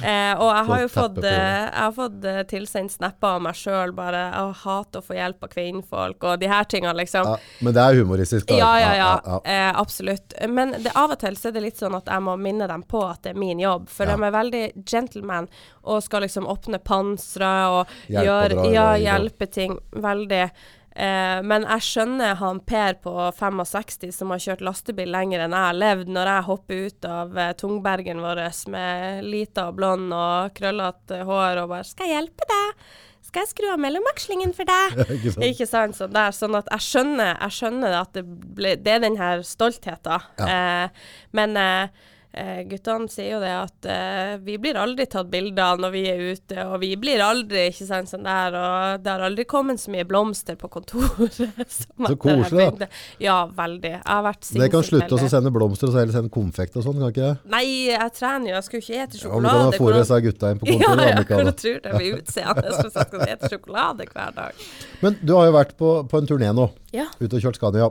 Eh, 0.00 0.32
og 0.38 0.48
jeg 0.54 0.64
har 0.70 0.84
jo 0.84 0.92
fått, 0.94 1.18
eh, 1.24 1.34
jeg 1.34 1.82
har 1.82 1.96
fått 1.98 2.28
eh, 2.30 2.40
tilsendt 2.50 2.94
snapper 2.94 3.36
av 3.36 3.42
meg 3.44 3.58
sjøl 3.58 3.92
bare 3.96 4.22
Jeg 4.30 4.54
hater 4.62 5.02
å 5.02 5.04
få 5.04 5.18
hjelp 5.18 5.44
av 5.44 5.52
kvinnfolk 5.52 6.28
og 6.30 6.38
de 6.40 6.48
her 6.50 6.68
tingene, 6.70 6.94
liksom. 7.02 7.26
Ja, 7.26 7.36
men 7.60 7.74
det 7.76 7.84
er 7.84 7.98
humoristisk. 8.00 8.46
da. 8.48 8.60
Ja, 8.60 8.70
ja, 8.80 8.94
ja. 8.96 9.10
ja. 9.24 9.40
Eh, 9.44 9.80
absolutt. 9.80 10.34
Men 10.48 10.76
det, 10.78 10.94
av 10.94 11.10
og 11.14 11.20
til 11.20 11.36
så 11.36 11.50
er 11.50 11.58
det 11.58 11.66
litt 11.66 11.80
sånn 11.80 11.96
at 11.98 12.08
jeg 12.10 12.24
må 12.24 12.36
minne 12.40 12.68
dem 12.70 12.86
på 12.86 13.02
at 13.06 13.24
det 13.24 13.34
er 13.34 13.40
min 13.40 13.60
jobb. 13.60 13.79
For 13.86 14.06
Ja. 14.06 14.16
de 14.16 14.24
er 14.24 14.34
veldig 14.34 14.84
gentleman 14.84 15.48
og 15.84 16.02
skal 16.02 16.22
liksom 16.22 16.46
åpne 16.46 16.78
pansre 16.82 17.52
og 17.70 17.86
gjøre 18.08 18.72
Ja, 18.72 18.94
hjelpe 18.96 19.46
ting. 19.50 19.78
Veldig. 19.92 20.50
Eh, 20.96 21.42
men 21.46 21.62
jeg 21.62 21.84
skjønner 21.86 22.34
han 22.40 22.58
Per 22.66 22.96
på 23.04 23.12
65 23.38 24.10
som 24.12 24.32
har 24.34 24.42
kjørt 24.42 24.64
lastebil 24.66 25.12
lenger 25.14 25.44
enn 25.44 25.54
jeg 25.54 25.66
har 25.68 25.76
levd, 25.78 26.10
når 26.10 26.30
jeg 26.32 26.46
hopper 26.48 26.80
ut 26.88 27.06
av 27.06 27.38
eh, 27.38 27.52
tungbergen 27.60 28.20
vår 28.24 28.42
med 28.74 29.22
lita 29.24 29.68
og 29.70 29.78
blond 29.78 30.10
og 30.12 30.50
krøllete 30.58 31.22
hår 31.28 31.62
og 31.62 31.70
bare 31.70 31.86
'Skal 31.86 32.08
jeg 32.10 32.16
hjelpe 32.18 32.48
deg? 32.50 32.82
Skal 33.22 33.44
jeg 33.44 33.52
skru 33.52 33.70
av 33.70 33.78
mellomvekslingen 33.78 34.52
for 34.56 34.66
deg?' 34.66 34.98
Ikke 35.14 35.30
sant? 35.30 35.44
Ikke 35.46 35.68
sant? 35.70 35.94
Sånn, 36.00 36.12
der, 36.12 36.34
sånn 36.34 36.58
at 36.58 36.66
jeg 36.74 36.80
skjønner, 36.88 37.36
jeg 37.38 37.50
skjønner 37.60 38.00
at 38.00 38.12
det, 38.12 38.24
ble, 38.26 38.74
det 38.76 38.96
er 38.96 39.04
den 39.06 39.16
her 39.20 39.42
stoltheten. 39.46 40.26
Ja. 40.42 40.50
Eh, 40.84 40.88
men 41.32 41.56
eh, 41.56 41.86
eh, 42.32 42.60
guttene 42.70 43.08
sier 43.10 43.32
jo 43.34 43.40
det 43.42 43.50
at 43.56 43.86
eh, 43.90 44.32
vi 44.44 44.56
blir 44.62 44.76
aldri 44.78 45.06
tatt 45.10 45.28
bilder 45.32 45.62
av 45.74 45.80
når 45.82 45.92
vi 45.94 46.02
er 46.10 46.20
ute, 46.32 46.64
og 46.66 46.76
vi 46.82 46.92
blir 47.00 47.22
aldri 47.24 47.66
ikke 47.70 47.86
sant, 47.88 48.10
sånn 48.10 48.26
der, 48.26 48.56
og 48.58 49.04
det 49.04 49.10
har 49.12 49.24
aldri 49.26 49.44
kommet 49.50 49.80
så 49.82 49.92
mye 49.94 50.06
blomster 50.08 50.58
på 50.60 50.70
kontoret. 50.72 51.40
som 51.76 52.06
Så 52.06 52.16
koselig, 52.20 52.68
da. 52.80 52.88
Ja, 53.22 53.38
veldig. 53.56 53.92
Jeg 53.96 54.02
har 54.06 54.24
vært 54.26 54.50
Det 54.56 54.70
kan 54.74 54.86
slutte 54.86 55.18
å 55.18 55.30
sende 55.32 55.52
blomster 55.54 55.90
og 55.90 55.94
så 55.94 56.02
heller 56.02 56.16
sende 56.18 56.32
konfekt 56.34 56.76
og 56.80 56.86
sånn, 56.86 57.00
kan 57.02 57.14
ikke 57.14 57.26
det? 57.30 57.50
Nei, 57.56 57.64
jeg 57.90 58.14
trener 58.18 58.52
jo, 58.52 58.56
jeg 58.58 58.68
skulle 58.68 58.84
ikke 58.84 59.00
ete 59.06 59.22
Ja, 59.24 59.32
men 59.34 59.42
du 59.42 59.50
kan 59.50 59.64
ha 59.66 59.78
fôret 59.78 60.00
disse 60.04 60.20
gutta 60.28 60.52
inn 60.54 60.60
på 60.62 60.70
kontoret, 60.70 61.02
Ja, 61.10 61.16
ja, 61.16 61.24
hvordan 61.30 61.56
tror 61.62 61.80
du 61.80 61.88
det 61.88 61.96
blir 61.96 62.20
utseende 62.20 62.66
hvis 62.68 62.84
jeg 62.86 63.08
skal 63.08 63.26
ete 63.28 63.50
sjokolade 63.54 64.06
hver 64.12 64.36
dag? 64.36 64.62
Men 65.00 65.18
du 65.24 65.34
har 65.36 65.48
jo 65.50 65.56
vært 65.56 65.74
på, 65.80 65.90
på 66.10 66.20
en 66.22 66.30
turné 66.30 66.52
nå, 66.56 66.68
Ja. 66.94 67.08
ute 67.20 67.34
og 67.36 67.42
kjørt 67.44 67.58
Scania. 67.60 67.90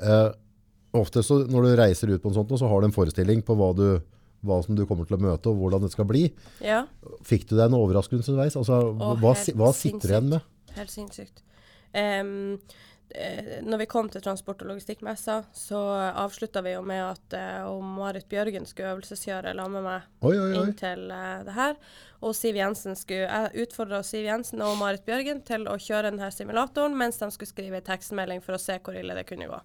Eh, 0.00 0.28
ofte 1.02 1.22
så 1.26 1.40
når 1.50 1.68
du 1.68 1.76
reiser 1.80 2.12
ut 2.12 2.22
på 2.22 2.32
en 2.32 2.38
sånt, 2.38 2.54
så 2.58 2.70
har 2.70 2.82
du 2.82 2.88
en 2.88 2.96
forestilling 2.96 3.44
på 3.46 3.56
hva, 3.58 3.70
du, 3.76 3.86
hva 4.46 4.60
som 4.64 4.78
du 4.78 4.84
kommer 4.88 5.08
til 5.08 5.18
å 5.18 5.22
møte, 5.22 5.52
og 5.52 5.62
hvordan 5.62 5.86
det 5.86 5.92
skal 5.94 6.08
bli. 6.08 6.26
ja. 6.64 6.84
Fikk 7.26 7.48
du 7.50 7.56
deg 7.56 7.68
en 7.68 7.78
overraskelse 7.78 8.32
underveis? 8.32 8.58
Altså, 8.58 8.80
Åh, 8.92 9.16
hva, 9.22 9.36
hva 9.58 9.70
sitter 9.76 10.06
du 10.06 10.14
igjen 10.14 10.34
med? 10.34 10.52
Helt 10.76 10.92
sinnssykt. 10.92 11.44
Eh, 11.96 13.62
når 13.62 13.78
vi 13.78 13.86
kom 13.86 14.08
til 14.10 14.20
transport- 14.20 14.62
og 14.64 14.72
logistikkmessa, 14.72 15.44
så 15.54 15.78
avslutta 16.10 16.62
vi 16.66 16.72
jo 16.74 16.82
med 16.82 17.04
at 17.04 17.36
uh, 17.38 17.78
Marit 17.80 18.26
Bjørgen 18.28 18.66
skulle 18.66 18.96
øvelseskjøre 18.96 19.54
sammen 19.54 19.78
med 19.78 19.86
meg 19.86 20.26
Oi, 20.26 20.34
oi, 20.34 20.48
oi. 20.50 20.64
inn 20.64 20.74
til 20.76 21.06
eh, 21.14 21.44
det 21.46 21.54
her. 21.54 21.76
Og 22.26 22.34
Siv 22.34 22.58
Jensen 22.58 22.98
skulle 22.98 23.28
Jeg 23.28 23.68
utfordra 23.68 24.02
Siv 24.02 24.26
Jensen 24.26 24.64
og 24.66 24.74
Marit 24.80 25.06
Bjørgen 25.06 25.44
til 25.46 25.68
å 25.70 25.78
kjøre 25.78 26.10
denne 26.10 26.32
simulatoren 26.34 26.98
mens 26.98 27.20
de 27.22 27.30
skulle 27.30 27.52
skrive 27.52 27.78
en 27.78 27.86
tekstmelding 27.86 28.42
for 28.42 28.58
å 28.58 28.60
se 28.60 28.80
hvor 28.82 28.98
ille 28.98 29.14
det 29.14 29.26
kunne 29.30 29.48
gå. 29.52 29.62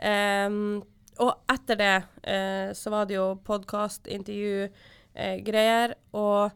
Em, 0.00 0.80
og 1.20 1.52
etter 1.52 1.76
det 1.76 1.94
eh, 2.32 2.70
så 2.76 2.92
var 2.92 3.08
det 3.08 3.18
jo 3.18 3.26
podkast, 3.44 4.08
intervju, 4.08 4.68
eh, 5.14 5.36
greier. 5.44 5.94
Og 6.16 6.50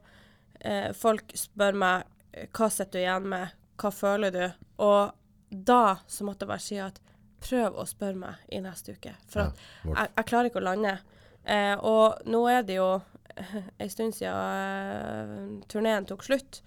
eh, 0.60 0.90
folk 0.96 1.34
spør 1.36 1.76
meg 1.76 2.06
eh, 2.32 2.46
hva 2.54 2.70
sitter 2.72 2.96
du 2.96 3.02
igjen 3.02 3.28
med, 3.34 3.58
hva 3.80 3.90
føler 3.92 4.32
du? 4.34 4.44
Og 4.84 5.12
da 5.50 5.98
så 6.08 6.24
måtte 6.26 6.46
jeg 6.46 6.52
bare 6.54 6.64
si 6.64 6.78
at 6.80 7.02
prøv 7.44 7.76
å 7.76 7.84
spørre 7.86 8.16
meg 8.22 8.46
i 8.56 8.62
neste 8.64 8.96
uke. 8.96 9.12
For 9.28 9.44
Ja, 9.44 9.50
jeg, 9.90 10.14
jeg 10.14 10.28
klarer 10.30 10.48
ikke 10.48 10.62
å 10.62 10.68
lande. 10.70 10.96
Eh, 11.44 11.76
og 11.84 12.24
nå 12.24 12.40
er 12.48 12.64
det 12.64 12.78
jo 12.78 12.88
en 13.82 13.92
stund 13.92 14.16
siden 14.16 14.32
eh, 14.32 15.68
turneen 15.68 16.08
tok 16.08 16.24
slutt. 16.24 16.64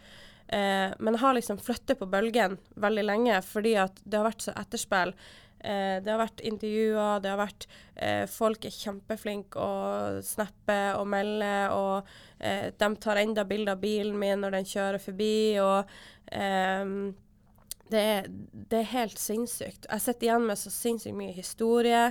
Men 0.48 1.12
jeg 1.12 1.20
har 1.20 1.34
liksom 1.36 1.58
flyttet 1.60 2.00
på 2.00 2.06
bølgen 2.08 2.54
veldig 2.80 3.02
lenge 3.04 3.40
fordi 3.44 3.74
at 3.82 3.98
det 4.08 4.16
har 4.16 4.30
vært 4.30 4.46
så 4.46 4.54
etterspill. 4.56 5.12
Eh, 5.60 5.98
det 6.04 6.12
har 6.12 6.22
vært 6.22 6.44
intervjuer, 6.46 7.22
det 7.24 7.32
har 7.34 7.40
vært 7.40 7.66
eh, 7.96 8.26
Folk 8.30 8.68
er 8.68 8.76
kjempeflinke 8.76 9.58
å 9.62 10.20
snappe 10.26 10.80
og 11.00 11.08
melde, 11.10 11.54
og 11.74 12.12
eh, 12.38 12.70
de 12.78 12.90
tar 13.02 13.22
enda 13.24 13.46
bilder 13.48 13.74
av 13.74 13.82
bilen 13.82 14.20
min 14.22 14.44
når 14.44 14.60
den 14.60 14.70
kjører 14.70 15.02
forbi, 15.02 15.38
og 15.64 15.98
ehm, 16.38 17.16
det 17.90 18.04
er, 18.04 18.26
det 18.28 18.82
er 18.82 18.92
helt 18.92 19.20
sinnssykt. 19.20 19.88
Jeg 19.88 20.04
sitter 20.04 20.28
igjen 20.28 20.48
med 20.50 20.60
så 20.60 20.72
sinnssykt 20.74 21.16
mye 21.18 21.36
historie. 21.36 22.04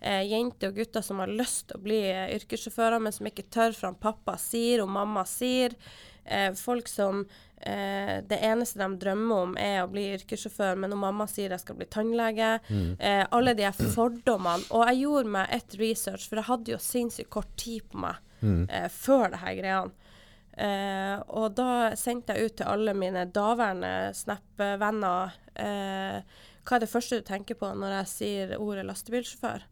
Eh, 0.00 0.24
jenter 0.26 0.72
og 0.72 0.80
gutter 0.80 1.04
som 1.06 1.22
har 1.22 1.30
lyst 1.30 1.68
til 1.70 1.78
å 1.78 1.84
bli 1.84 2.00
eh, 2.10 2.32
yrkessjåfører, 2.36 3.00
men 3.02 3.14
som 3.14 3.28
ikke 3.30 3.46
tør 3.52 3.76
for 3.76 4.00
pappa 4.02 4.36
sier 4.42 4.82
og 4.82 4.90
mamma 4.92 5.22
sier. 5.28 5.76
Eh, 6.24 6.50
folk 6.58 6.90
som 6.90 7.24
eh, 7.60 8.16
det 8.26 8.38
eneste 8.46 8.80
de 8.80 8.88
drømmer 9.00 9.44
om 9.44 9.56
er 9.60 9.82
å 9.84 9.90
bli 9.90 10.06
yrkessjåfør, 10.16 10.76
men 10.80 10.90
når 10.90 11.02
mamma 11.04 11.26
sier 11.30 11.50
jeg 11.54 11.62
skal 11.62 11.78
bli 11.78 11.86
tannlege. 11.86 12.52
Eh, 12.98 13.24
alle 13.30 13.54
de 13.54 13.70
fordommene. 13.94 14.66
Og 14.70 14.86
jeg 14.88 15.02
gjorde 15.04 15.34
meg 15.38 15.56
et 15.56 15.78
research, 15.80 16.28
for 16.28 16.40
jeg 16.40 16.50
hadde 16.50 16.74
jo 16.74 16.78
sinnssykt 16.78 17.30
kort 17.30 17.52
tid 17.56 17.82
på 17.90 18.00
meg 18.06 18.16
eh, 18.68 18.88
før 18.88 19.30
det 19.34 19.42
her 19.44 19.58
greiene. 19.60 20.08
Eh, 20.60 21.16
og 21.28 21.54
da 21.56 21.96
sendte 21.96 22.34
jeg 22.34 22.50
ut 22.50 22.56
til 22.58 22.68
alle 22.68 22.92
mine 22.98 23.22
daværende 23.32 24.10
Snap-venner 24.18 25.36
eh, 25.54 26.18
hva 26.66 26.76
er 26.76 26.84
det 26.84 26.90
første 26.90 27.18
du 27.18 27.24
tenker 27.26 27.56
på 27.58 27.68
når 27.76 27.94
jeg 27.94 28.08
sier 28.10 28.54
ordet 28.60 28.84
lastebilsjåfør? 28.88 29.64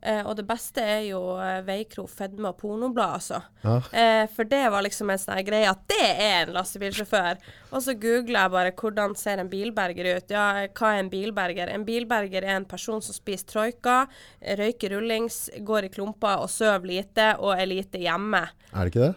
Eh, 0.00 0.20
og 0.24 0.32
det 0.38 0.46
beste 0.48 0.80
er 0.80 1.02
jo 1.10 1.20
eh, 1.42 1.60
veikro, 1.66 2.06
fedme 2.08 2.50
og 2.50 2.56
pornoblad, 2.62 3.18
altså. 3.18 3.40
Ja. 3.60 3.76
Eh, 3.92 4.24
for 4.32 4.48
det 4.48 4.62
var 4.72 4.84
liksom 4.86 5.12
en 5.12 5.20
sånn 5.20 5.42
greie 5.46 5.68
at 5.68 5.84
det 5.92 6.08
er 6.08 6.46
en 6.46 6.54
lastebilsjåfør. 6.56 7.40
Og 7.70 7.84
så 7.84 7.94
googla 8.00 8.46
jeg 8.46 8.54
bare 8.56 8.74
hvordan 8.80 9.16
ser 9.20 9.42
en 9.42 9.52
bilberger 9.52 10.10
ut. 10.16 10.32
Ja, 10.32 10.46
hva 10.66 10.94
er 10.94 11.04
en 11.04 11.12
bilberger? 11.12 11.72
En 11.74 11.86
bilberger 11.88 12.46
er 12.46 12.56
en 12.56 12.68
person 12.68 13.04
som 13.04 13.16
spiser 13.16 13.48
troika, 13.52 14.02
røyker 14.40 14.96
rullings, 14.96 15.48
går 15.60 15.90
i 15.90 15.92
klumper 15.92 16.46
og 16.46 16.50
sover 16.52 16.88
lite 16.94 17.34
og 17.38 17.54
er 17.58 17.68
lite 17.68 18.00
hjemme. 18.00 18.46
Er 18.72 18.80
det 18.80 18.94
ikke 18.94 19.10
det? 19.10 19.16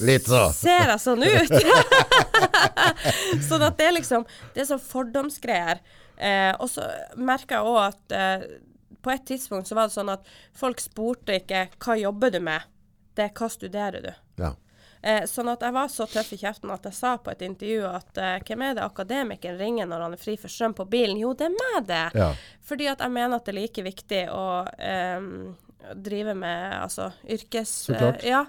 Litt 0.00 0.26
så. 0.28 0.46
Ser 0.56 0.92
jeg 0.92 1.00
sånn 1.02 1.22
ut? 1.22 1.52
sånn 3.48 3.64
at 3.66 3.76
det 3.78 3.86
er 3.86 3.94
liksom 3.98 4.24
Det 4.54 4.64
er 4.64 4.68
sånn 4.70 4.82
fordomsgreier. 4.82 5.82
Eh, 6.16 6.52
og 6.56 6.70
så 6.70 6.86
merka 7.18 7.58
jeg 7.58 7.68
òg 7.68 7.80
at 7.84 8.16
eh, 8.16 8.46
på 9.02 9.10
et 9.12 9.24
tidspunkt 9.26 9.68
så 9.68 9.76
var 9.76 9.88
det 9.88 9.96
sånn 9.96 10.12
at 10.12 10.28
folk 10.54 10.80
spurte 10.80 11.40
ikke 11.40 11.66
'hva 11.74 11.96
jobber 11.98 12.30
du 12.30 12.40
med', 12.40 12.68
det 13.16 13.24
er 13.24 13.32
'hva 13.34 13.48
studerer 13.50 14.04
du'? 14.04 14.14
Ja. 14.38 14.54
Eh, 15.02 15.24
sånn 15.26 15.50
at 15.50 15.64
jeg 15.66 15.74
var 15.74 15.88
så 15.90 16.06
tøff 16.06 16.28
i 16.32 16.38
kjeften 16.38 16.70
at 16.70 16.84
jeg 16.86 16.94
sa 16.94 17.16
på 17.18 17.32
et 17.32 17.42
intervju 17.42 17.86
at 17.88 18.18
eh, 18.22 18.38
hvem 18.46 18.62
er 18.62 18.76
det 18.78 18.84
akademikeren 18.84 19.58
ringer 19.58 19.88
når 19.90 20.04
han 20.04 20.12
er 20.14 20.20
fri 20.22 20.36
for 20.38 20.52
strøm 20.52 20.76
på 20.78 20.86
bilen? 20.86 21.18
Jo, 21.18 21.32
det 21.34 21.48
er 21.48 21.56
meg, 21.56 21.78
det. 21.88 22.04
Ja. 22.14 22.28
Fordi 22.62 22.86
at 22.86 23.02
jeg 23.02 23.10
mener 23.10 23.36
at 23.36 23.44
det 23.48 23.50
er 23.50 23.58
like 23.58 23.82
viktig 23.82 24.22
å 24.30 24.44
eh, 24.78 25.26
drive 25.98 26.36
med 26.38 26.76
altså 26.78 27.10
yrkes... 27.26 27.74
Så 27.88 27.98
klart. 27.98 28.22
ja. 28.22 28.44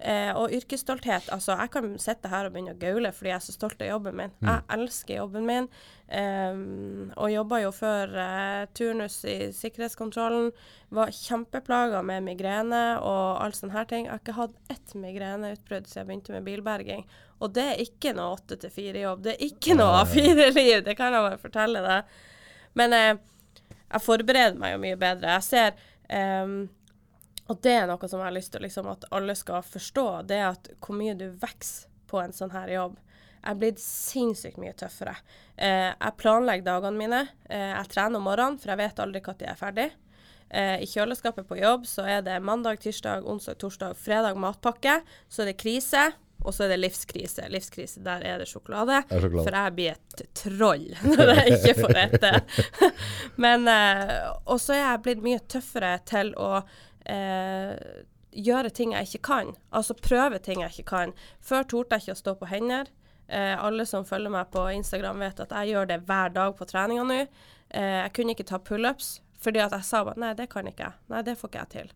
Eh, 0.00 0.32
og 0.32 0.52
yrkesstolthet. 0.56 1.26
Altså, 1.34 1.52
jeg 1.60 1.70
kan 1.74 1.88
sitte 2.00 2.30
her 2.32 2.46
og 2.48 2.54
begynne 2.54 2.72
å 2.72 2.80
gaule 2.80 3.10
fordi 3.12 3.28
jeg 3.34 3.36
er 3.36 3.44
så 3.44 3.52
stolt 3.52 3.82
av 3.84 3.90
jobben 3.90 4.16
min. 4.16 4.30
Mm. 4.40 4.48
Jeg 4.48 4.62
elsker 4.78 5.18
jobben 5.18 5.48
min. 5.48 5.66
ehm, 6.08 7.10
og 7.20 7.30
jobba 7.30 7.58
jo 7.60 7.72
før 7.76 8.14
eh, 8.22 8.62
turnus 8.74 9.18
i 9.28 9.36
sikkerhetskontrollen. 9.52 10.48
Var 10.96 11.12
kjempeplaga 11.14 12.00
med 12.02 12.24
migrene 12.30 12.82
og 13.04 13.44
all 13.44 13.52
sånne 13.52 13.76
her 13.76 13.90
ting. 13.92 14.08
Jeg 14.08 14.14
har 14.14 14.24
ikke 14.24 14.38
hatt 14.40 14.72
ett 14.72 14.96
migreneutbrudd 15.04 15.86
siden 15.86 16.00
jeg 16.00 16.08
begynte 16.08 16.36
med 16.38 16.48
bilberging. 16.48 17.06
Og 17.44 17.52
det 17.60 17.68
er 17.74 17.84
ikke 17.84 18.16
noe 18.16 18.38
åtte 18.38 18.56
til 18.60 18.72
fire-jobb. 18.72 19.22
Det 19.28 19.36
er 19.36 19.46
ikke 19.50 19.76
noe 19.76 20.00
A4-liv, 20.00 20.80
det 20.88 20.96
kan 20.96 21.12
jeg 21.12 21.28
bare 21.28 21.44
fortelle 21.44 21.84
deg. 21.84 22.18
Men 22.80 22.96
eh, 22.96 23.14
jeg 23.84 24.06
forbereder 24.08 24.56
meg 24.56 24.78
jo 24.78 24.84
mye 24.88 24.98
bedre. 25.04 25.36
Jeg 25.36 25.50
ser 25.52 25.88
ehm, 26.08 26.60
Og 27.50 27.58
det 27.64 27.72
er 27.74 27.88
noe 27.90 28.08
som 28.08 28.20
jeg 28.20 28.28
har 28.28 28.36
lyst 28.36 28.52
til 28.54 28.62
liksom, 28.62 28.90
at 28.92 29.08
alle 29.16 29.34
skal 29.38 29.64
forstå, 29.66 30.06
det 30.30 30.36
er 30.38 30.50
at 30.52 30.70
hvor 30.78 30.94
mye 30.98 31.16
du 31.18 31.26
vokser 31.42 31.88
på 32.10 32.20
en 32.22 32.34
sånn 32.34 32.50
her 32.54 32.70
jobb. 32.70 32.96
Jeg 33.40 33.54
er 33.54 33.58
blitt 33.60 33.80
sinnssykt 33.80 34.58
mye 34.60 34.74
tøffere. 34.76 35.14
Eh, 35.56 35.90
jeg 35.94 36.16
planlegger 36.20 36.66
dagene 36.66 36.98
mine. 36.98 37.20
Eh, 37.48 37.70
jeg 37.72 37.90
trener 37.94 38.20
om 38.20 38.26
morgenen, 38.26 38.58
for 38.60 38.72
jeg 38.72 38.80
vet 38.82 39.02
aldri 39.02 39.22
når 39.24 39.44
jeg 39.46 39.52
er 39.54 39.60
ferdig. 39.60 39.86
Eh, 40.50 40.82
I 40.82 40.88
kjøleskapet 40.90 41.46
på 41.48 41.60
jobb 41.60 41.86
så 41.86 42.04
er 42.10 42.24
det 42.26 42.40
mandag, 42.42 42.82
tirsdag, 42.82 43.24
onsdag, 43.24 43.56
torsdag, 43.62 43.94
fredag 43.96 44.36
matpakke. 44.42 44.98
Så 45.30 45.44
er 45.44 45.52
det 45.52 45.60
krise, 45.62 46.10
og 46.42 46.52
så 46.56 46.66
er 46.66 46.74
det 46.74 46.80
livskrise. 46.82 47.46
Livskrise, 47.52 48.02
der 48.04 48.26
er 48.26 48.42
det 48.42 48.50
sjokolade. 48.50 49.00
Er 49.06 49.22
sjokolade. 49.24 49.46
For 49.46 49.58
jeg 49.60 49.76
blir 49.78 49.96
et 49.96 50.22
troll 50.42 50.86
når 51.14 51.32
jeg 51.38 51.56
ikke 51.56 51.76
får 51.80 52.02
ete. 52.04 52.34
Men 53.46 53.70
eh, 53.70 54.14
Og 54.44 54.60
så 54.60 54.76
er 54.76 54.84
jeg 54.84 55.04
blitt 55.06 55.24
mye 55.24 55.42
tøffere 55.48 55.96
til 56.08 56.34
å 56.36 56.52
eh, 57.04 57.76
gjøre 58.30 58.70
ting 58.74 58.94
jeg 58.94 59.08
ikke 59.08 59.24
kan. 59.30 59.54
Altså 59.70 59.96
prøve 59.98 60.40
ting 60.42 60.64
jeg 60.64 60.74
ikke 60.74 60.90
kan. 60.92 61.14
Før 61.40 61.66
torde 61.68 61.96
jeg 61.96 62.08
ikke 62.08 62.18
å 62.18 62.22
stå 62.22 62.36
på 62.40 62.50
hender. 62.50 62.90
Eh, 63.30 63.54
alle 63.54 63.86
som 63.86 64.06
følger 64.06 64.32
meg 64.34 64.50
på 64.50 64.66
Instagram 64.74 65.22
vet 65.22 65.40
at 65.44 65.54
jeg 65.54 65.72
gjør 65.72 65.90
det 65.90 66.02
hver 66.08 66.34
dag 66.34 66.54
på 66.58 66.68
treninga 66.68 67.06
nå. 67.06 67.24
Eh, 67.70 67.96
jeg 68.04 68.14
kunne 68.16 68.34
ikke 68.36 68.48
ta 68.50 68.58
pullups 68.62 69.18
fordi 69.40 69.62
at 69.62 69.72
jeg 69.72 69.86
sa 69.88 70.02
bare 70.04 70.20
nei, 70.20 70.34
det 70.36 70.50
kan 70.52 70.66
ikke 70.68 70.84
jeg. 70.84 71.00
Nei, 71.08 71.22
det 71.24 71.38
får 71.40 71.48
ikke 71.48 71.62
jeg 71.62 71.72
til. 71.72 71.92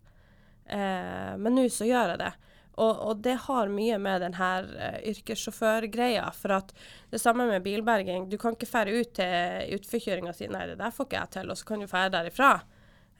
Eh, 0.73 1.33
men 1.37 1.53
nå 1.53 1.67
så 1.69 1.85
gjør 1.85 2.15
jeg 2.15 2.21
det. 2.23 2.33
Og, 2.75 2.91
og 3.07 3.19
det 3.23 3.35
har 3.45 3.71
mye 3.71 3.97
med 4.01 4.23
den 4.25 4.35
her 4.35 4.65
eh, 4.81 4.97
yrkessjåførgreia. 5.11 6.25
For 6.35 6.55
at 6.57 6.73
det 7.13 7.21
samme 7.21 7.47
med 7.47 7.63
bilberging. 7.63 8.27
Du 8.31 8.37
kan 8.41 8.57
ikke 8.57 8.69
fære 8.69 8.95
ut 8.97 9.13
til 9.19 9.75
utforkjøringa 9.77 10.33
og 10.33 10.39
si 10.39 10.49
nei, 10.51 10.65
det 10.71 10.79
der 10.81 10.95
får 10.95 11.07
ikke 11.07 11.21
jeg 11.21 11.33
til, 11.37 11.51
og 11.53 11.59
så 11.59 11.69
kan 11.69 11.83
du 11.83 11.91
fære 11.91 12.15
derifra. 12.17 12.51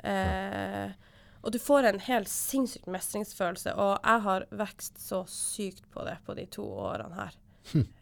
Eh, 0.04 1.14
og 1.46 1.54
du 1.54 1.60
får 1.62 1.86
en 1.86 2.00
helt 2.08 2.30
sinnssyk 2.32 2.88
mestringsfølelse, 2.90 3.76
og 3.78 4.00
jeg 4.02 4.24
har 4.26 4.46
vokst 4.58 4.98
så 5.02 5.22
sykt 5.30 5.86
på 5.94 6.06
det 6.08 6.18
på 6.26 6.34
de 6.38 6.48
to 6.50 6.66
årene 6.66 7.20
her. 7.20 7.36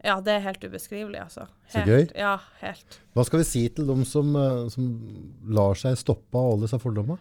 Ja, 0.03 0.17
det 0.23 0.33
er 0.33 0.41
helt 0.43 0.63
ubeskrivelig, 0.63 1.19
altså. 1.23 1.45
Så 1.71 1.83
gøy. 1.87 2.09
Ja, 2.19 2.37
helt. 2.59 2.97
Hva 3.15 3.23
skal 3.27 3.39
vi 3.43 3.47
si 3.47 3.61
til 3.71 3.87
dem 3.87 4.03
som, 4.07 4.33
eh, 4.35 4.65
som 4.73 4.89
lar 5.47 5.79
seg 5.79 5.95
stoppe 5.99 6.39
av 6.39 6.53
alle 6.53 6.67
disse 6.67 6.79
fordommene? 6.83 7.19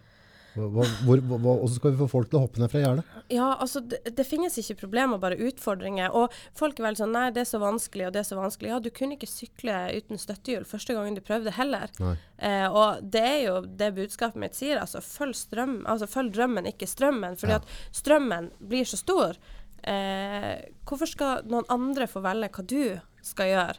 Hvordan 0.53 1.67
skal 1.73 1.91
vi 1.93 1.97
få 2.03 2.07
folk 2.11 2.29
til 2.29 2.37
å 2.39 2.43
hoppe 2.43 2.61
ned 2.61 2.69
fra 2.71 2.81
gjerdet? 2.83 3.05
Ja, 3.33 3.47
altså 3.61 3.81
det, 3.89 3.99
det 4.17 4.25
finnes 4.27 4.55
ikke 4.61 4.75
problemer, 4.83 5.17
bare 5.21 5.37
utfordringer. 5.41 6.13
Og 6.13 6.33
folk 6.57 6.79
er 6.79 6.87
vel 6.87 6.97
sånn 6.99 7.13
Nei, 7.15 7.27
det 7.33 7.43
er 7.43 7.49
så 7.49 7.59
vanskelig, 7.61 8.07
og 8.07 8.13
det 8.15 8.21
er 8.23 8.27
så 8.29 8.37
vanskelig. 8.37 8.69
Ja, 8.73 8.79
du 8.83 8.89
kunne 8.93 9.17
ikke 9.17 9.29
sykle 9.29 9.77
uten 9.97 10.21
støttehjul 10.21 10.65
første 10.69 10.95
gangen 10.97 11.17
du 11.17 11.21
prøvde 11.25 11.53
heller. 11.57 11.91
Eh, 12.37 12.67
og 12.69 13.01
det 13.13 13.23
er 13.25 13.41
jo 13.47 13.55
det 13.65 13.91
budskapet 13.97 14.39
mitt 14.41 14.57
sier, 14.57 14.79
altså 14.81 15.01
følg 15.05 15.35
strøm, 15.37 15.79
altså 15.89 16.09
følg 16.09 16.33
drømmen, 16.37 16.69
ikke 16.73 16.89
strømmen. 16.89 17.37
Fordi 17.41 17.57
Ja. 17.57 17.61
at 17.61 17.97
strømmen 18.03 18.51
blir 18.61 18.85
så 18.89 18.97
stor. 19.01 19.37
Eh, 19.83 20.55
hvorfor 20.87 21.09
skal 21.09 21.43
noen 21.49 21.65
andre 21.73 22.07
få 22.07 22.21
velge 22.23 22.49
hva 22.55 22.65
du 22.67 22.99
skal 23.25 23.49
gjøre? 23.51 23.77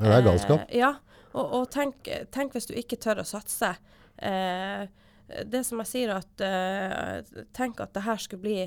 Ja, 0.00 0.04
det 0.10 0.16
er 0.18 0.26
galskap. 0.26 0.64
Eh, 0.68 0.78
ja, 0.80 0.94
og, 1.36 1.44
og 1.60 1.70
tenk, 1.72 2.08
tenk 2.34 2.52
hvis 2.56 2.66
du 2.68 2.74
ikke 2.76 2.98
tør 3.00 3.22
å 3.22 3.28
satse. 3.28 3.74
Eh, 4.18 4.86
det 5.26 5.62
som 5.66 5.82
jeg 5.82 5.90
sier 5.90 6.14
at 6.16 6.42
uh, 6.44 7.44
Tenk 7.56 7.80
at 7.82 7.94
det 7.96 8.04
her 8.06 8.20
skulle 8.22 8.44
bli 8.44 8.60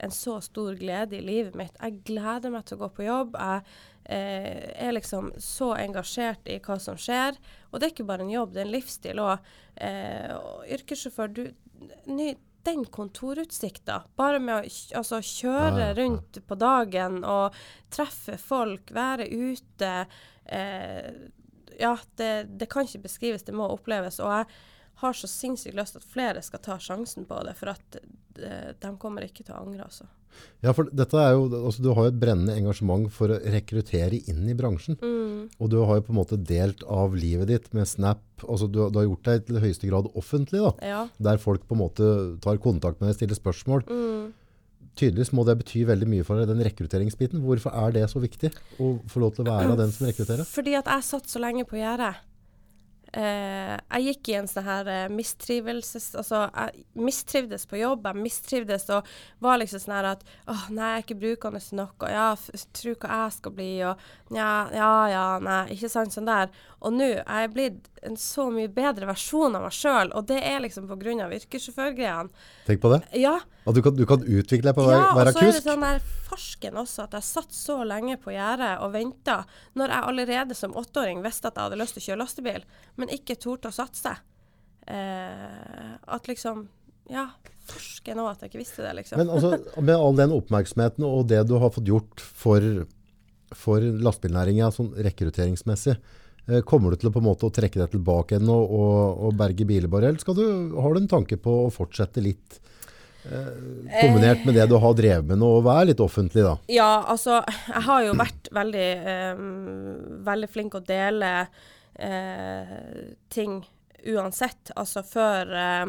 en 0.00 0.12
så 0.14 0.38
stor 0.40 0.78
glede 0.80 1.18
i 1.18 1.22
livet 1.24 1.56
mitt. 1.58 1.76
Jeg 1.76 2.00
gleder 2.08 2.52
meg 2.52 2.64
til 2.66 2.78
å 2.78 2.86
gå 2.86 2.90
på 2.96 3.06
jobb. 3.06 3.36
Jeg 3.36 3.64
uh, 3.66 4.60
er 4.86 4.94
liksom 4.96 5.32
så 5.38 5.74
engasjert 5.76 6.48
i 6.48 6.60
hva 6.64 6.78
som 6.80 6.98
skjer. 6.98 7.36
Og 7.70 7.78
det 7.78 7.88
er 7.88 7.94
ikke 7.94 8.08
bare 8.08 8.24
en 8.24 8.32
jobb, 8.32 8.54
det 8.54 8.62
er 8.62 8.68
en 8.68 8.76
livsstil 8.76 9.22
òg. 9.22 9.50
Uh, 9.76 10.32
og 10.38 10.70
yrkessjåfør, 10.78 11.34
du 11.36 11.44
ny, 12.10 12.32
den 12.62 12.84
kontorutsikta, 12.84 14.02
bare 14.16 14.40
med 14.42 14.54
å 14.54 14.72
altså, 15.00 15.20
kjøre 15.24 15.92
rundt 15.96 16.40
på 16.46 16.58
dagen 16.60 17.22
og 17.24 17.56
treffe 17.92 18.36
folk, 18.40 18.92
være 18.94 19.28
ute 19.30 19.92
eh, 20.44 21.12
Ja, 21.80 21.94
det, 22.20 22.32
det 22.60 22.68
kan 22.68 22.84
ikke 22.84 23.06
beskrives, 23.06 23.46
det 23.46 23.56
må 23.56 23.70
oppleves. 23.72 24.20
Og 24.20 24.34
jeg 24.34 24.48
har 25.00 25.16
så 25.16 25.28
sinnssykt 25.30 25.76
lyst 25.78 25.96
til 25.96 26.02
at 26.02 26.12
flere 26.12 26.44
skal 26.44 26.62
ta 26.64 26.78
sjansen 26.82 27.26
på 27.28 27.40
det, 27.46 27.56
for 27.58 27.72
at 27.72 28.00
eh, 28.00 28.72
de 28.78 28.94
kommer 29.00 29.26
ikke 29.26 29.44
til 29.44 29.56
å 29.56 29.62
angre, 29.64 29.86
altså. 29.88 30.08
Ja, 30.60 30.72
for 30.76 30.88
dette 30.94 31.18
er 31.18 31.32
jo, 31.34 31.46
altså, 31.58 31.82
du 31.82 31.88
har 31.96 32.06
jo 32.06 32.12
et 32.12 32.18
brennende 32.20 32.54
engasjement 32.58 33.08
for 33.12 33.32
å 33.32 33.38
rekruttere 33.54 34.20
inn 34.30 34.44
i 34.48 34.56
bransjen. 34.56 34.98
Mm. 35.00 35.48
Og 35.58 35.70
du 35.72 35.78
har 35.80 35.98
jo 35.98 36.04
på 36.06 36.14
en 36.14 36.20
måte 36.20 36.38
delt 36.38 36.84
av 36.84 37.16
livet 37.18 37.50
ditt 37.50 37.70
med 37.76 37.88
Snap. 37.88 38.22
Altså, 38.44 38.68
du, 38.68 38.82
du 38.92 39.00
har 39.00 39.08
gjort 39.08 39.30
deg 39.30 39.48
til 39.48 39.62
høyeste 39.62 39.90
grad 39.90 40.10
offentlig, 40.14 40.62
da. 40.66 40.92
Ja. 40.92 41.00
Der 41.30 41.40
folk 41.42 41.64
på 41.66 41.76
en 41.76 41.82
måte 41.82 42.12
tar 42.44 42.60
kontakt 42.62 43.00
med 43.00 43.10
deg, 43.10 43.18
stiller 43.18 43.40
spørsmål. 43.40 43.86
Mm. 43.88 44.30
Tydeligvis 45.00 45.32
må 45.36 45.46
det 45.48 45.56
bety 45.62 45.84
veldig 45.88 46.08
mye 46.12 46.26
for 46.26 46.40
deg, 46.40 46.50
den 46.50 46.64
rekrutteringsbiten. 46.66 47.42
Hvorfor 47.44 47.74
er 47.86 47.94
det 47.96 48.06
så 48.12 48.20
viktig 48.22 48.52
å 48.82 48.96
få 49.08 49.22
lov 49.22 49.36
til 49.36 49.46
å 49.46 49.54
være 49.54 49.78
den 49.80 49.94
som 49.94 50.08
rekrutterer? 50.10 50.48
Fordi 50.48 50.76
at 50.76 50.90
jeg 50.92 51.08
satt 51.08 51.30
så 51.30 51.42
lenge 51.42 51.64
på 51.68 51.80
gjerdet. 51.80 52.20
Eh, 53.10 53.72
jeg 53.74 54.04
gikk 54.06 54.28
i 54.30 54.36
en 54.38 54.48
sånn 54.50 54.66
her 54.66 54.88
eh, 54.90 55.06
mistrivelses... 55.10 56.12
Altså, 56.20 56.44
jeg 56.46 56.84
mistrivdes 56.94 57.66
på 57.70 57.80
jobb. 57.80 58.06
Jeg 58.06 58.22
mistrivdes 58.22 58.86
og 58.94 59.08
var 59.42 59.58
liksom 59.58 59.82
sånn 59.82 59.96
her 59.96 60.10
at 60.12 60.24
åh, 60.46 60.68
nei, 60.70 60.92
jeg 60.92 61.00
er 61.00 61.06
ikke 61.06 61.18
brukende 61.24 61.62
nok, 61.80 62.06
og 62.06 62.12
ja, 62.14 62.28
tro 62.76 62.94
hva 62.94 63.20
jeg 63.24 63.36
skal 63.36 63.54
bli, 63.56 63.70
og 63.88 64.36
ja, 64.36 64.52
ja, 64.74 64.92
ja, 65.10 65.24
nei, 65.42 65.60
ikke 65.74 65.90
sant, 65.92 66.14
sånn 66.14 66.30
der. 66.30 66.52
Og 66.80 66.94
nå 66.96 67.10
er 67.20 67.44
jeg 67.44 67.54
blitt 67.56 67.88
en 68.06 68.16
så 68.20 68.46
mye 68.52 68.70
bedre 68.72 69.08
versjon 69.10 69.58
av 69.58 69.66
meg 69.66 69.74
sjøl, 69.76 70.14
og 70.16 70.28
det 70.30 70.38
er 70.46 70.62
liksom 70.64 70.86
på 70.90 70.98
grunn 71.00 71.24
av 71.24 71.34
yrkessjåførgreiene. 71.36 72.46
Tenk 72.68 72.82
på 72.84 72.94
det. 72.94 73.02
Ja, 73.18 73.40
At 73.68 73.76
du 73.76 73.82
kan, 73.84 73.92
du 73.96 74.06
kan 74.08 74.22
utvikle 74.24 74.70
deg 74.70 74.76
på 74.76 74.82
å 74.86 74.88
være, 74.88 75.00
ja, 75.02 75.10
og 75.12 75.34
så 75.36 75.42
er 75.44 75.52
det 75.52 75.62
sånn 75.64 75.84
der 75.84 75.98
farsken 76.30 76.78
også, 76.80 77.04
at 77.04 77.16
jeg 77.18 77.26
satt 77.26 77.54
så 77.54 77.76
lenge 77.84 78.16
på 78.22 78.32
gjerdet 78.32 78.72
og 78.80 78.94
venta, 78.94 79.42
når 79.76 79.92
jeg 79.92 80.08
allerede 80.12 80.56
som 80.56 80.76
åtteåring 80.80 81.20
visste 81.24 81.50
at 81.50 81.58
jeg 81.58 81.68
hadde 81.68 81.80
lyst 81.80 81.96
til 81.96 82.02
å 82.02 82.06
kjøre 82.06 82.20
lastebil, 82.22 82.64
men 83.00 83.12
ikke 83.12 83.36
torde 83.40 83.68
å 83.68 83.76
satse. 83.76 84.14
Eh, 84.88 85.90
at 86.08 86.30
liksom 86.30 86.68
Ja, 87.10 87.26
farsken 87.66 88.20
òg 88.22 88.30
at 88.30 88.42
jeg 88.44 88.52
ikke 88.52 88.62
visste 88.62 88.84
det, 88.86 88.94
liksom. 89.00 89.18
Men 89.18 89.32
altså, 89.34 89.82
med 89.82 89.96
all 89.96 90.16
den 90.16 90.32
oppmerksomheten 90.36 91.04
og 91.06 91.24
det 91.28 91.42
du 91.50 91.56
har 91.58 91.72
fått 91.74 91.90
gjort 91.90 92.22
for, 92.22 92.64
for 93.50 93.82
lastebilnæringa 93.82 94.70
sånn 94.72 94.92
rekrutteringsmessig, 94.94 95.96
eh, 96.46 96.62
kommer 96.62 96.94
du 96.94 97.02
til 97.02 97.10
å 97.10 97.14
på 97.16 97.20
en 97.20 97.26
måte 97.26 97.50
å 97.50 97.54
trekke 97.54 97.82
deg 97.82 97.96
tilbake 97.96 98.38
igjen 98.38 98.52
og, 98.54 98.72
og, 98.78 99.24
og 99.26 99.38
berge 99.42 99.66
biler 99.66 99.90
bare, 99.90 100.12
eller 100.12 100.22
skal 100.22 100.38
du, 100.38 100.46
har 100.78 100.94
du 100.94 101.02
en 101.02 101.10
tanke 101.10 101.40
på 101.42 101.56
å 101.66 101.72
fortsette 101.74 102.22
litt 102.22 102.60
kombinert 103.22 104.44
med 104.46 104.56
det 104.56 104.66
du 104.70 104.76
har 104.80 104.94
drevet 104.96 105.26
med 105.28 105.40
nå, 105.40 105.50
og 105.58 105.66
være 105.66 105.90
litt 105.90 106.04
offentlig 106.04 106.44
da? 106.46 106.54
Ja, 106.72 106.92
altså, 107.10 107.40
jeg 107.68 107.84
har 107.88 108.06
jo 108.06 108.14
vært 108.20 108.50
veldig, 108.56 108.88
um, 109.36 109.50
veldig 110.26 110.50
flink 110.50 110.78
å 110.78 110.84
dele 110.84 111.34
uh, 111.44 112.80
ting 113.32 113.60
uansett. 114.08 114.72
Altså 114.80 115.02
før 115.04 115.50
eh, 115.52 115.86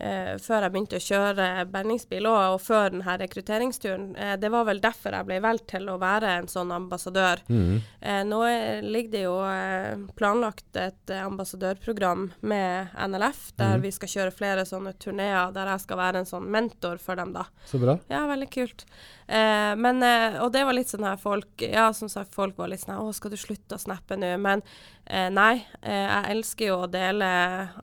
eh, 0.00 0.34
før 0.42 0.64
jeg 0.64 0.72
begynte 0.74 0.98
å 0.98 1.04
kjøre 1.04 1.46
berningsbil 1.70 2.28
og, 2.30 2.38
og 2.54 2.60
før 2.64 2.94
denne 2.94 3.16
rekrutteringsturen. 3.22 4.10
Eh, 4.16 4.34
det 4.40 4.50
var 4.52 4.66
vel 4.68 4.82
derfor 4.82 5.16
jeg 5.16 5.28
ble 5.28 5.40
valgt 5.44 5.68
til 5.72 5.88
å 5.92 5.98
være 6.00 6.32
en 6.40 6.50
sånn 6.50 6.72
ambassadør. 6.74 7.42
Mm. 7.50 7.78
Eh, 8.00 8.20
nå 8.28 8.40
er, 8.48 8.82
ligger 8.84 9.14
det 9.14 9.24
jo 9.24 9.36
eh, 9.46 10.04
planlagt 10.18 10.80
et 10.80 11.14
eh, 11.14 11.24
ambassadørprogram 11.24 12.28
med 12.40 12.94
NLF, 12.96 13.50
der 13.60 13.76
mm. 13.76 13.86
vi 13.86 13.94
skal 13.96 14.14
kjøre 14.14 14.36
flere 14.36 14.66
sånne 14.68 14.94
turneer 15.00 15.54
der 15.54 15.72
jeg 15.74 15.84
skal 15.86 16.00
være 16.00 16.22
en 16.22 16.30
sånn 16.30 16.48
mentor 16.50 17.00
for 17.02 17.20
dem, 17.20 17.34
da. 17.36 17.46
Så 17.70 17.80
bra. 17.82 17.98
Ja, 18.12 18.24
veldig 18.30 18.50
kult. 18.52 18.86
Eh, 19.26 19.74
men, 19.78 20.02
og 20.42 20.50
det 20.54 20.64
var 20.66 20.74
litt 20.74 20.90
sånn 20.90 21.06
her 21.06 21.20
folk 21.20 21.62
Ja, 21.62 21.84
som 21.94 22.08
sagt, 22.10 22.32
folk 22.34 22.56
var 22.58 22.72
litt 22.72 22.82
sånn 22.82 22.96
her, 22.96 23.04
Å, 23.06 23.12
skal 23.14 23.30
du 23.30 23.36
slutte 23.38 23.76
å 23.76 23.82
snappe 23.82 24.16
nå? 24.18 24.32
Men 24.42 24.64
eh, 25.10 25.28
nei. 25.34 25.64
Eh, 25.82 26.06
jeg 26.06 26.36
elsker 26.36 26.70
jo 26.70 26.78
å 26.84 26.90
dele 26.90 27.28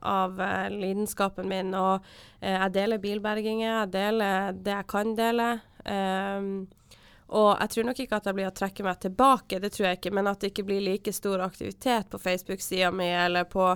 av 0.02 0.40
eh, 0.40 0.66
lidenskapen 0.72 1.48
min, 1.50 1.74
og 1.76 2.00
eh, 2.40 2.56
jeg 2.56 2.74
deler 2.74 3.02
bilberginger. 3.02 3.68
Jeg 3.82 3.92
deler 3.94 4.58
det 4.58 4.74
jeg 4.74 4.88
kan 4.90 5.14
dele. 5.18 5.48
Ehm, 5.88 6.52
og 7.28 7.48
jeg 7.60 7.70
tror 7.74 7.88
nok 7.90 7.98
ikke 8.00 8.18
at 8.18 8.28
jeg 8.28 8.36
blir 8.38 8.48
å 8.48 8.56
trekke 8.56 8.84
meg 8.86 9.00
tilbake, 9.04 9.58
det 9.60 9.72
tror 9.74 9.90
jeg 9.90 9.98
ikke, 9.98 10.12
men 10.16 10.30
at 10.30 10.40
det 10.40 10.52
ikke 10.52 10.64
blir 10.70 10.80
like 10.80 11.12
stor 11.12 11.42
aktivitet 11.44 12.08
på 12.08 12.20
Facebook-sida 12.22 12.88
mi 12.94 13.08
eller 13.12 13.44
på 13.52 13.66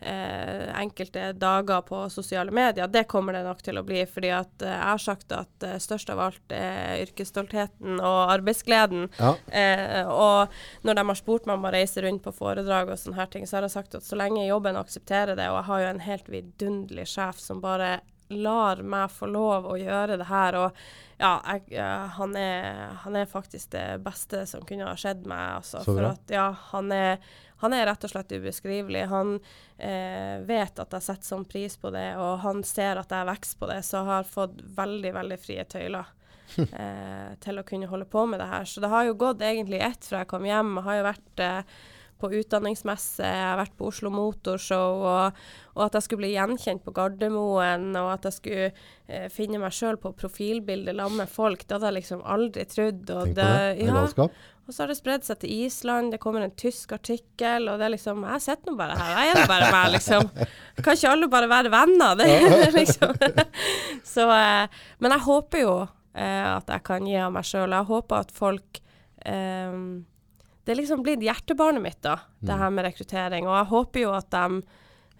eh, 0.00 0.80
enkelte 0.80 1.26
dager 1.36 1.82
på 1.84 2.00
sosiale 2.10 2.54
medier. 2.54 2.88
Det 2.88 3.04
kommer 3.04 3.36
det 3.36 3.42
nok 3.44 3.60
til 3.66 3.76
å 3.76 3.84
bli, 3.84 4.06
fordi 4.08 4.30
at 4.32 4.64
eh, 4.64 4.72
jeg 4.72 4.88
har 4.88 5.04
sagt 5.04 5.36
at 5.36 5.66
eh, 5.68 5.76
størst 5.84 6.14
av 6.14 6.22
alt 6.30 6.56
er 6.56 7.02
yrkesstoltheten 7.04 8.00
og 8.00 8.32
arbeidsgleden. 8.38 9.10
Ja. 9.18 9.34
Eh, 9.52 10.08
og 10.08 10.56
når 10.88 11.00
de 11.00 11.06
har 11.12 11.20
spurt 11.20 11.44
meg 11.50 11.60
om 11.60 11.68
å 11.68 11.74
reise 11.76 12.06
rundt 12.06 12.24
på 12.24 12.32
foredrag 12.32 12.88
og 12.88 13.00
sånne 13.00 13.20
her 13.20 13.28
ting, 13.36 13.44
så 13.44 13.58
har 13.58 13.68
jeg 13.68 13.76
sagt 13.76 14.00
at 14.00 14.08
så 14.08 14.16
lenge 14.16 14.46
jobben 14.48 14.80
aksepterer 14.80 15.36
det, 15.36 15.52
og 15.52 15.60
jeg 15.60 15.68
har 15.68 15.84
jo 15.84 15.92
en 15.92 16.04
helt 16.08 16.34
vidunderlig 16.38 17.08
sjef 17.12 17.36
som 17.42 17.60
bare 17.64 17.98
lar 18.28 18.82
meg 18.82 19.12
få 19.12 19.28
lov 19.30 19.68
å 19.68 19.76
gjøre 19.78 20.18
det 20.20 20.28
her. 20.28 20.58
Og 20.60 20.84
ja, 21.20 21.36
jeg, 21.68 21.84
han, 22.16 22.36
er, 22.38 22.94
han 23.04 23.18
er 23.18 23.30
faktisk 23.30 23.72
det 23.74 23.86
beste 24.04 24.44
som 24.50 24.64
kunne 24.66 24.88
ha 24.88 24.96
skjedd 24.98 25.26
meg. 25.30 25.60
Altså, 25.60 25.84
for 25.86 26.02
at 26.08 26.32
ja, 26.32 26.48
han 26.72 26.92
er, 26.94 27.22
han 27.62 27.76
er 27.76 27.86
rett 27.90 28.06
og 28.06 28.14
slett 28.14 28.34
ubeskrivelig. 28.34 29.06
Han 29.12 29.36
eh, 29.78 30.42
vet 30.46 30.82
at 30.82 30.98
jeg 30.98 31.08
setter 31.08 31.30
sånn 31.30 31.48
pris 31.48 31.78
på 31.80 31.92
det, 31.94 32.10
og 32.20 32.42
han 32.44 32.64
ser 32.66 33.02
at 33.02 33.14
jeg 33.14 33.30
vokser 33.30 33.62
på 33.62 33.70
det, 33.70 33.80
så 33.86 34.00
jeg 34.00 34.10
har 34.10 34.28
fått 34.28 34.60
veldig, 34.76 35.16
veldig 35.20 35.40
frie 35.40 35.66
tøyler. 35.68 36.12
eh, 36.60 37.30
til 37.40 37.58
å 37.58 37.64
kunne 37.66 37.88
holde 37.88 38.06
på 38.10 38.26
med 38.28 38.40
det 38.40 38.50
her. 38.50 38.66
Så 38.68 38.82
det 38.84 38.90
har 38.92 39.06
jo 39.08 39.16
gått 39.18 39.42
egentlig 39.44 39.80
ett 39.82 40.04
fra 40.04 40.22
jeg 40.22 40.30
kom 40.30 40.44
hjem. 40.46 40.74
Jeg 40.78 40.86
har 40.88 40.98
jo 40.98 41.06
vært 41.08 41.42
eh, 41.42 41.78
på 42.24 42.32
utdanningsmesse, 42.40 43.28
jeg 43.28 43.44
har 43.44 43.60
vært 43.60 43.76
på 43.78 43.90
Oslo 43.92 44.10
Motorshow, 44.14 45.04
og, 45.04 45.44
og 45.76 45.84
at 45.86 45.98
jeg 45.98 46.06
skulle 46.06 46.24
bli 46.24 46.32
gjenkjent 46.34 46.84
på 46.86 46.94
Gardermoen, 46.96 47.90
og 48.00 48.10
at 48.16 48.30
jeg 48.30 48.38
skulle 48.38 48.66
eh, 48.72 49.28
finne 49.32 49.60
meg 49.62 49.76
sjøl 49.76 50.00
på 50.00 50.14
profilbildet 50.18 50.96
sammen 50.96 51.22
med 51.22 51.30
folk, 51.30 51.66
det 51.66 51.76
hadde 51.76 51.92
jeg 51.92 51.98
liksom 52.00 52.26
aldri 52.34 52.66
trodd. 52.72 53.04
Og 53.04 53.30
Tenk 53.30 53.38
det. 53.38 53.52
Det 53.78 53.88
ja, 53.90 54.08
det 54.16 54.28
og 54.64 54.72
så 54.72 54.84
har 54.84 54.88
det 54.88 54.96
spredd 54.96 55.24
seg 55.26 55.42
til 55.42 55.52
Island, 55.66 56.14
det 56.14 56.20
kommer 56.22 56.44
en 56.44 56.54
tysk 56.56 56.94
artikkel, 56.96 57.68
og 57.68 57.80
det 57.80 57.84
er 57.84 57.92
liksom 57.98 58.22
Jeg 58.24 58.44
sitter 58.46 58.70
nå 58.70 58.78
bare 58.78 58.96
her, 58.96 59.10
jeg 59.18 59.32
er 59.32 59.40
nå 59.42 59.48
bare 59.50 59.66
meg, 59.74 59.90
liksom. 59.98 60.30
Kan 60.80 60.96
ikke 60.96 61.10
alle 61.10 61.28
bare 61.34 61.50
være 61.52 61.72
venner? 61.74 62.14
Det 62.22 62.70
liksom 62.72 63.12
Så 64.14 64.24
eh, 64.32 64.80
Men 65.04 65.16
jeg 65.16 65.26
håper 65.26 65.64
jo 65.66 65.74
eh, 65.84 66.48
at 66.54 66.72
jeg 66.72 66.84
kan 66.86 67.04
gi 67.04 67.18
av 67.20 67.34
meg 67.34 67.44
sjøl. 67.44 67.76
Jeg 67.76 67.90
håper 67.90 68.24
at 68.24 68.32
folk 68.34 68.80
eh, 69.26 69.76
Det 70.64 70.72
er 70.72 70.80
liksom 70.80 71.04
blitt 71.04 71.24
hjertebarnet 71.24 71.84
mitt, 71.84 72.00
da, 72.04 72.18
det 72.40 72.56
her 72.56 72.72
med 72.72 72.86
rekruttering. 72.86 73.48
Og 73.48 73.56
jeg 73.58 73.70
håper 73.72 74.04
jo 74.04 74.14
at 74.16 74.30
de 74.32 74.62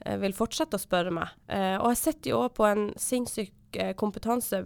eh, 0.05 0.17
vil 0.23 0.37
fortsette 0.37 0.79
å 0.79 0.83
spørre 0.83 1.13
meg. 1.13 1.35
Eh, 1.53 1.77
og 1.77 1.91
jeg 1.93 2.01
sitter 2.01 2.33
jo 2.33 2.43
òg 2.47 2.55
på 2.57 2.67
en 2.69 2.87
sinnssyk 3.01 3.79
eh, 3.81 3.93
kompetanse 4.01 4.65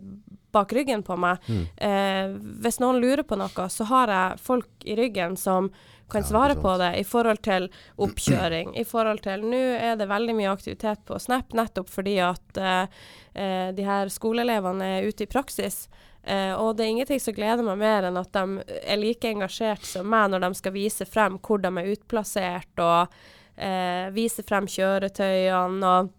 bak 0.55 0.73
ryggen 0.73 1.03
på 1.03 1.17
meg. 1.21 1.43
Mm. 1.49 1.65
Eh, 1.89 2.37
hvis 2.63 2.81
noen 2.83 3.01
lurer 3.03 3.27
på 3.27 3.39
noe, 3.41 3.69
så 3.73 3.89
har 3.91 4.15
jeg 4.15 4.43
folk 4.45 4.87
i 4.87 4.97
ryggen 4.99 5.37
som 5.37 5.73
kan 6.11 6.25
svare 6.25 6.57
på 6.57 6.75
det 6.81 6.91
i 7.01 7.05
forhold 7.05 7.43
til 7.45 7.69
oppkjøring. 8.05 8.75
I 8.79 8.85
forhold 8.89 9.23
til 9.27 9.45
Nå 9.49 9.63
er 9.79 9.97
det 10.01 10.09
veldig 10.11 10.37
mye 10.39 10.53
aktivitet 10.53 11.05
på 11.09 11.19
Snap, 11.23 11.55
nettopp 11.57 11.91
fordi 11.93 12.19
at 12.25 12.61
eh, 12.61 13.01
eh, 13.35 13.71
de 13.77 13.87
her 13.87 14.13
skoleelevene 14.13 14.93
er 14.99 15.09
ute 15.09 15.27
i 15.27 15.31
praksis. 15.31 15.87
Eh, 16.29 16.53
og 16.53 16.77
det 16.77 16.85
er 16.85 16.93
ingenting 16.95 17.23
som 17.23 17.37
gleder 17.37 17.65
meg 17.65 17.81
mer 17.81 18.09
enn 18.09 18.21
at 18.21 18.33
de 18.37 18.79
er 18.83 19.01
like 19.01 19.31
engasjert 19.31 19.87
som 19.87 20.09
meg 20.11 20.33
når 20.33 20.45
de 20.45 20.53
skal 20.59 20.75
vise 20.75 21.07
frem 21.09 21.39
hvor 21.41 21.63
de 21.63 21.73
er 21.73 21.93
utplassert, 21.95 22.73
og 22.83 23.15
eh, 23.57 24.09
vise 24.17 24.45
frem 24.47 24.69
kjøretøyene. 24.69 25.95
og 25.95 26.15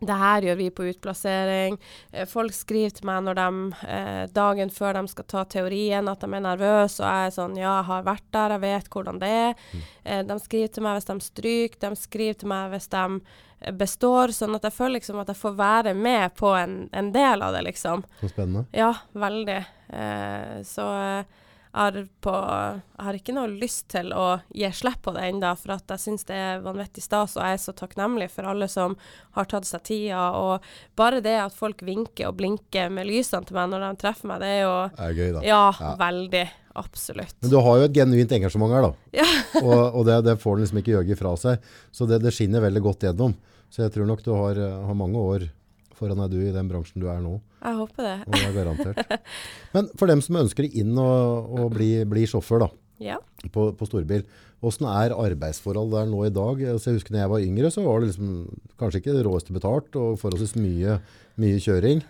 det 0.00 0.14
her 0.14 0.46
gjør 0.46 0.58
vi 0.60 0.68
på 0.70 0.86
utplassering. 0.92 1.78
Eh, 2.12 2.26
folk 2.30 2.54
skriver 2.54 2.94
til 2.94 3.08
meg 3.08 3.24
når 3.26 3.38
de, 3.38 3.48
eh, 3.88 4.26
dagen 4.30 4.70
før 4.70 5.00
de 5.00 5.10
skal 5.10 5.24
ta 5.24 5.44
teorien, 5.44 6.08
at 6.08 6.20
de 6.20 6.26
er 6.26 6.44
nervøse. 6.44 7.00
Og 7.02 7.06
jeg 7.08 7.26
er 7.26 7.34
sånn 7.34 7.56
Ja, 7.58 7.78
jeg 7.80 7.88
har 7.88 8.02
vært 8.04 8.30
der, 8.30 8.50
jeg 8.50 8.60
vet 8.60 8.88
hvordan 8.88 9.18
det 9.18 9.28
er. 9.28 9.54
Mm. 9.72 9.82
Eh, 10.04 10.22
de 10.22 10.38
skriver 10.38 10.72
til 10.72 10.82
meg 10.82 10.98
hvis 10.98 11.10
de 11.10 11.18
stryker, 11.20 11.78
de 11.82 11.96
skriver 11.96 12.38
til 12.38 12.48
meg 12.48 12.70
hvis 12.70 12.88
de 12.88 13.20
eh, 13.60 13.72
består. 13.72 14.28
Sånn 14.28 14.54
at 14.54 14.62
jeg 14.62 14.72
føler 14.72 15.00
liksom 15.00 15.18
at 15.18 15.28
jeg 15.28 15.42
får 15.42 15.58
være 15.58 15.94
med 15.94 16.34
på 16.34 16.54
en, 16.54 16.88
en 16.92 17.12
del 17.12 17.42
av 17.42 17.52
det, 17.52 17.64
liksom. 17.72 18.04
Så 18.20 18.30
spennende. 18.30 18.66
Ja, 18.72 18.94
veldig. 19.14 19.60
Eh, 19.88 20.62
så 20.62 20.86
eh, 20.94 21.24
har, 21.72 21.98
på, 22.24 22.32
har 22.98 23.14
ikke 23.18 23.34
noe 23.36 23.48
lyst 23.50 23.88
til 23.92 24.12
å 24.16 24.40
gi 24.54 24.68
slipp 24.74 25.02
på 25.04 25.12
det 25.16 25.26
ennå, 25.28 25.50
for 25.58 25.74
jeg 25.76 26.00
syns 26.02 26.24
det 26.28 26.36
er 26.36 26.62
vanvittig 26.64 27.02
stas, 27.04 27.36
og 27.36 27.44
jeg 27.44 27.58
er 27.58 27.62
så 27.62 27.74
takknemlig 27.76 28.30
for 28.32 28.48
alle 28.50 28.68
som 28.72 28.96
har 29.36 29.44
tatt 29.50 29.68
seg 29.68 29.82
tida. 29.86 30.22
Og 30.38 30.64
bare 30.98 31.20
det 31.24 31.36
at 31.42 31.54
folk 31.54 31.82
vinker 31.86 32.30
og 32.30 32.38
blinker 32.40 32.88
med 32.90 33.06
lysene 33.10 33.44
til 33.48 33.58
meg 33.58 33.70
når 33.74 33.84
de 33.88 33.92
treffer 34.04 34.30
meg, 34.32 34.40
det 34.40 34.48
er 34.56 34.62
jo 34.64 34.74
Det 34.96 35.04
er 35.10 35.18
gøy, 35.20 35.28
da. 35.38 35.44
Ja, 35.46 35.62
Ja. 35.80 35.94
veldig. 36.00 36.46
Absolutt. 36.78 37.34
Men 37.42 37.50
du 37.50 37.56
har 37.58 37.78
jo 37.80 37.86
et 37.88 37.94
genuint 37.96 38.32
engasjement 38.36 38.70
her, 38.70 38.82
da. 38.86 38.92
Ja. 39.18 39.26
og 39.62 39.96
og 39.98 40.04
det, 40.06 40.20
det 40.28 40.36
får 40.38 40.56
den 40.56 40.64
liksom 40.64 40.78
ikke 40.82 40.94
gjøge 40.96 41.16
fra 41.18 41.32
seg. 41.36 41.58
Så 41.90 42.06
det, 42.06 42.20
det 42.22 42.30
skinner 42.36 42.62
veldig 42.62 42.82
godt 42.84 43.00
gjennom. 43.08 43.34
Så 43.68 43.82
jeg 43.82 43.92
tror 43.96 44.06
nok 44.06 44.22
du 44.24 44.30
har, 44.32 44.56
eh, 44.56 44.76
har 44.86 44.94
mange 44.96 45.18
år 45.18 45.48
foran 45.98 46.20
deg 46.22 46.32
du 46.34 46.40
i 46.46 46.52
den 46.54 46.68
bransjen 46.70 47.02
du 47.02 47.08
er 47.10 47.20
nå. 47.24 47.36
Jeg 47.62 47.78
håper 47.82 48.06
det. 48.06 48.16
Og 48.26 48.34
det 48.36 48.42
er 48.48 48.56
garantert. 48.56 49.22
Men 49.74 49.88
for 49.98 50.10
dem 50.10 50.22
som 50.24 50.38
ønsker 50.44 50.68
inn 50.70 50.92
og, 51.02 51.48
og 51.58 51.72
bli, 51.74 51.90
bli 52.08 52.26
sjåfør 52.30 52.64
da, 52.66 52.70
Ja. 53.02 53.18
på, 53.54 53.68
på 53.78 53.86
storbil, 53.90 54.22
hvordan 54.62 54.88
er 54.90 55.12
arbeidsforhold 55.14 55.92
der 55.94 56.08
nå 56.10 56.24
i 56.26 56.32
dag? 56.34 56.62
Altså, 56.72 56.90
jeg 56.90 56.98
husker 56.98 57.14
når 57.14 57.20
jeg 57.24 57.30
var 57.34 57.44
yngre, 57.46 57.68
så 57.74 57.84
var 57.84 58.00
det 58.02 58.08
liksom, 58.12 58.32
kanskje 58.80 59.02
ikke 59.02 59.14
det 59.18 59.26
råeste 59.28 59.54
betalt, 59.54 59.90
og 60.00 60.16
forholdsvis 60.22 60.56
mye, 60.58 60.96
mye 61.38 61.60
kjøring. 61.62 62.00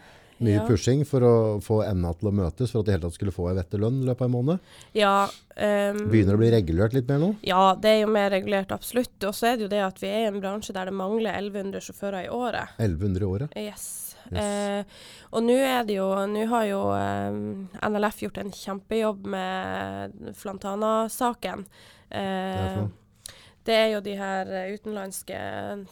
Mye 0.40 0.54
Ja. 0.60 0.66
pushing 0.68 1.04
for 1.04 1.20
å 1.20 1.32
få 1.60 1.80
enda 1.88 2.12
til 2.14 2.28
å 2.28 2.32
møtes, 2.32 2.70
for 2.70 2.80
at 2.80 2.86
de 2.86 2.92
hele 2.92 3.02
tatt 3.02 3.14
skulle 3.18 3.32
få 3.34 3.48
en 3.50 3.56
vettig 3.58 3.80
lønn 3.82 4.02
i 4.02 4.06
løpet 4.06 4.22
av 4.22 4.28
en 4.28 4.36
måned. 4.38 4.58
Ja, 4.94 5.28
Um, 5.58 5.96
Begynner 6.12 6.36
det 6.36 6.36
å 6.36 6.38
bli 6.38 6.50
regulert 6.54 6.92
litt 6.94 7.08
mer 7.08 7.18
nå? 7.18 7.36
ja, 7.42 7.74
det 7.74 7.88
er 7.90 8.00
jo 8.04 8.06
mer 8.14 8.30
regulert, 8.30 8.70
absolutt. 8.70 9.16
Og 9.26 9.34
så 9.34 9.48
er 9.48 9.56
det 9.56 9.62
jo 9.64 9.68
det 9.72 9.80
at 9.82 9.98
vi 9.98 10.06
er 10.06 10.20
i 10.20 10.28
en 10.28 10.40
bransje 10.40 10.70
der 10.72 10.84
det 10.86 10.94
mangler 10.94 11.34
1100 11.34 11.80
sjåfører 11.82 12.26
i 12.26 12.28
året. 12.30 12.68
1100 12.78 13.18
i 13.18 13.26
året. 13.26 13.56
Yes. 13.56 14.14
Yes. 14.30 14.38
Uh, 14.38 14.84
og 15.32 15.42
nå 15.42 15.56
er 15.58 15.82
det 15.88 15.96
jo 15.96 16.06
Nå 16.30 16.46
har 16.46 16.64
jo 16.68 16.78
um, 16.94 17.68
NLF 17.82 18.20
gjort 18.22 18.38
en 18.38 18.52
kjempejobb 18.54 19.26
med 19.26 20.12
Flantana-saken. 20.38 21.64
Det 21.66 22.16
er 22.22 22.54
for 22.54 22.70
Eh, 22.70 22.76
noe. 22.76 22.90
Det 23.68 23.74
er 23.76 23.88
jo 23.92 24.00
de 24.04 24.14
her 24.16 24.48
eh, 24.48 24.70
utenlandske 24.78 25.38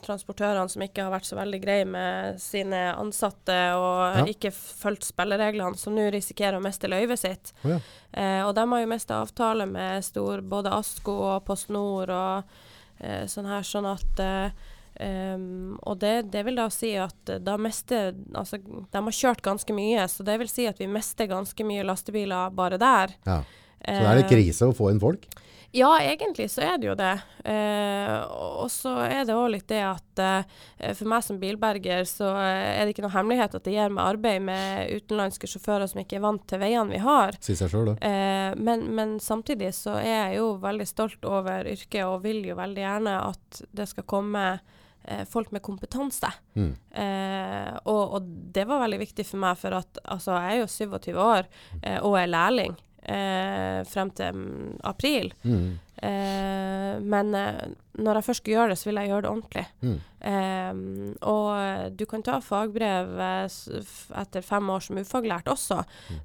transportørene 0.07 0.71
som 0.73 0.83
ikke 0.87 1.05
har 1.05 1.13
vært 1.13 1.29
så 1.29 1.37
veldig 1.39 1.61
greie 1.63 1.87
med 1.89 2.41
sine 2.43 2.81
ansatte 2.97 3.57
og 3.77 4.21
Ja. 4.21 4.25
ikke 4.33 4.51
fulgt 4.57 5.05
spillereglene, 5.07 5.77
som 5.79 5.95
nå 5.97 6.07
risikerer 6.15 6.57
å 6.59 6.65
miste 6.65 6.89
løyvet 6.91 7.21
sitt. 7.21 7.53
Oh, 7.65 7.75
ja. 7.77 7.81
Eh, 8.17 8.41
og 8.47 8.55
de 8.57 8.65
har 8.73 8.81
jo 8.83 8.89
mista 8.95 9.21
avtale 9.23 9.67
med 9.69 10.05
stor, 10.07 10.41
både 10.41 10.73
ASKO 10.73 11.19
og 11.35 11.45
Post 11.45 11.69
Nord 11.75 12.11
og 12.17 12.57
eh, 13.05 13.27
sånn 13.29 13.47
her, 13.53 13.63
sånn 13.63 13.93
at 13.93 14.25
eh, 14.25 14.73
Um, 14.97 15.75
og 15.85 15.99
det, 16.01 16.31
det 16.33 16.41
vil 16.47 16.57
da 16.57 16.71
si 16.73 16.95
at 16.97 17.29
eh, 17.29 17.37
da 17.45 17.59
mister 17.61 18.15
Altså, 18.33 18.57
de 18.65 19.03
har 19.05 19.13
kjørt 19.13 19.43
ganske 19.45 19.75
mye, 19.77 20.07
så 20.09 20.25
det 20.25 20.39
vil 20.41 20.49
si 20.49 20.65
at 20.71 20.79
vi 20.81 20.87
mister 20.89 21.29
ganske 21.29 21.67
mye 21.69 21.85
lastebiler 21.85 22.55
bare 22.57 22.79
der. 22.81 23.13
ja. 23.29 23.43
Så 23.85 23.93
det 24.01 24.07
er 24.09 24.23
Eh, 24.23 24.31
krise 24.31 24.71
å 24.71 24.73
få 24.73 24.89
inn 24.89 24.99
folk? 25.03 25.27
Ja, 25.73 25.91
egentlig 26.01 26.49
så 26.51 26.63
er 26.65 26.79
det 26.81 26.89
jo 26.89 26.95
det. 26.99 27.15
Eh, 27.45 28.13
og 28.33 28.69
så 28.73 28.93
er 29.05 29.27
det 29.27 29.35
òg 29.37 29.49
litt 29.55 29.67
det 29.71 29.83
at 29.87 30.23
eh, 30.23 30.95
for 30.97 31.11
meg 31.11 31.25
som 31.27 31.41
bilberger, 31.43 32.07
så 32.09 32.31
eh, 32.41 32.79
er 32.79 32.85
det 32.85 32.95
ikke 32.95 33.05
noe 33.07 33.15
hemmelighet 33.15 33.59
at 33.59 33.67
det 33.67 33.75
gir 33.75 33.93
meg 33.93 34.15
arbeid 34.15 34.47
med 34.47 34.95
utenlandske 34.97 35.51
sjåfører 35.51 35.91
som 35.91 36.01
ikke 36.03 36.21
er 36.21 36.25
vant 36.25 36.47
til 36.49 36.63
veiene 36.63 36.95
vi 36.95 37.03
har. 37.03 37.39
Sier 37.45 37.59
seg 37.59 37.73
sjøl, 37.73 37.93
da. 37.93 37.97
Eh, 38.07 38.57
men, 38.57 38.89
men 38.97 39.19
samtidig 39.23 39.73
så 39.77 39.99
er 40.01 40.15
jeg 40.15 40.41
jo 40.41 40.55
veldig 40.63 40.89
stolt 40.89 41.29
over 41.29 41.69
yrket 41.75 42.03
og 42.07 42.23
vil 42.25 42.45
jo 42.47 42.59
veldig 42.59 42.85
gjerne 42.87 43.19
at 43.27 43.63
det 43.77 43.89
skal 43.91 44.09
komme 44.09 44.47
eh, 44.57 45.27
folk 45.29 45.53
med 45.55 45.65
kompetanse. 45.67 46.33
Mm. 46.57 46.73
Eh, 47.03 47.77
og, 47.85 48.19
og 48.19 48.33
det 48.55 48.67
var 48.71 48.85
veldig 48.87 49.03
viktig 49.03 49.27
for 49.29 49.43
meg, 49.45 49.59
for 49.61 49.77
at 49.83 50.03
altså, 50.05 50.39
jeg 50.41 50.57
er 50.57 50.65
jo 50.65 50.73
27 50.73 51.15
år 51.15 51.49
eh, 51.83 52.01
og 52.01 52.21
er 52.21 52.33
lærling 52.33 52.77
eh, 53.09 53.81
frem 53.89 54.11
til 54.11 54.41
april. 54.85 55.33
Mm. 55.43 55.79
Eh, 56.03 57.01
men 57.01 57.35
eh, 57.35 57.65
når 57.97 58.19
jeg 58.19 58.27
først 58.27 58.43
skal 58.43 58.53
gjøre 58.53 58.73
det, 58.73 58.77
så 58.79 58.89
vil 58.91 58.99
jeg 59.01 59.11
gjøre 59.11 59.25
det 59.25 59.31
ordentlig. 59.31 59.65
Mm. 59.81 59.97
Eh, 60.27 60.81
og 61.31 61.95
du 61.97 62.05
kan 62.09 62.25
ta 62.27 62.37
fagbrev 62.45 63.13
eh, 63.23 63.57
etter 64.21 64.45
fem 64.45 64.73
år 64.75 64.85
som 64.85 65.01
ufaglært 65.01 65.49
også, 65.49 65.79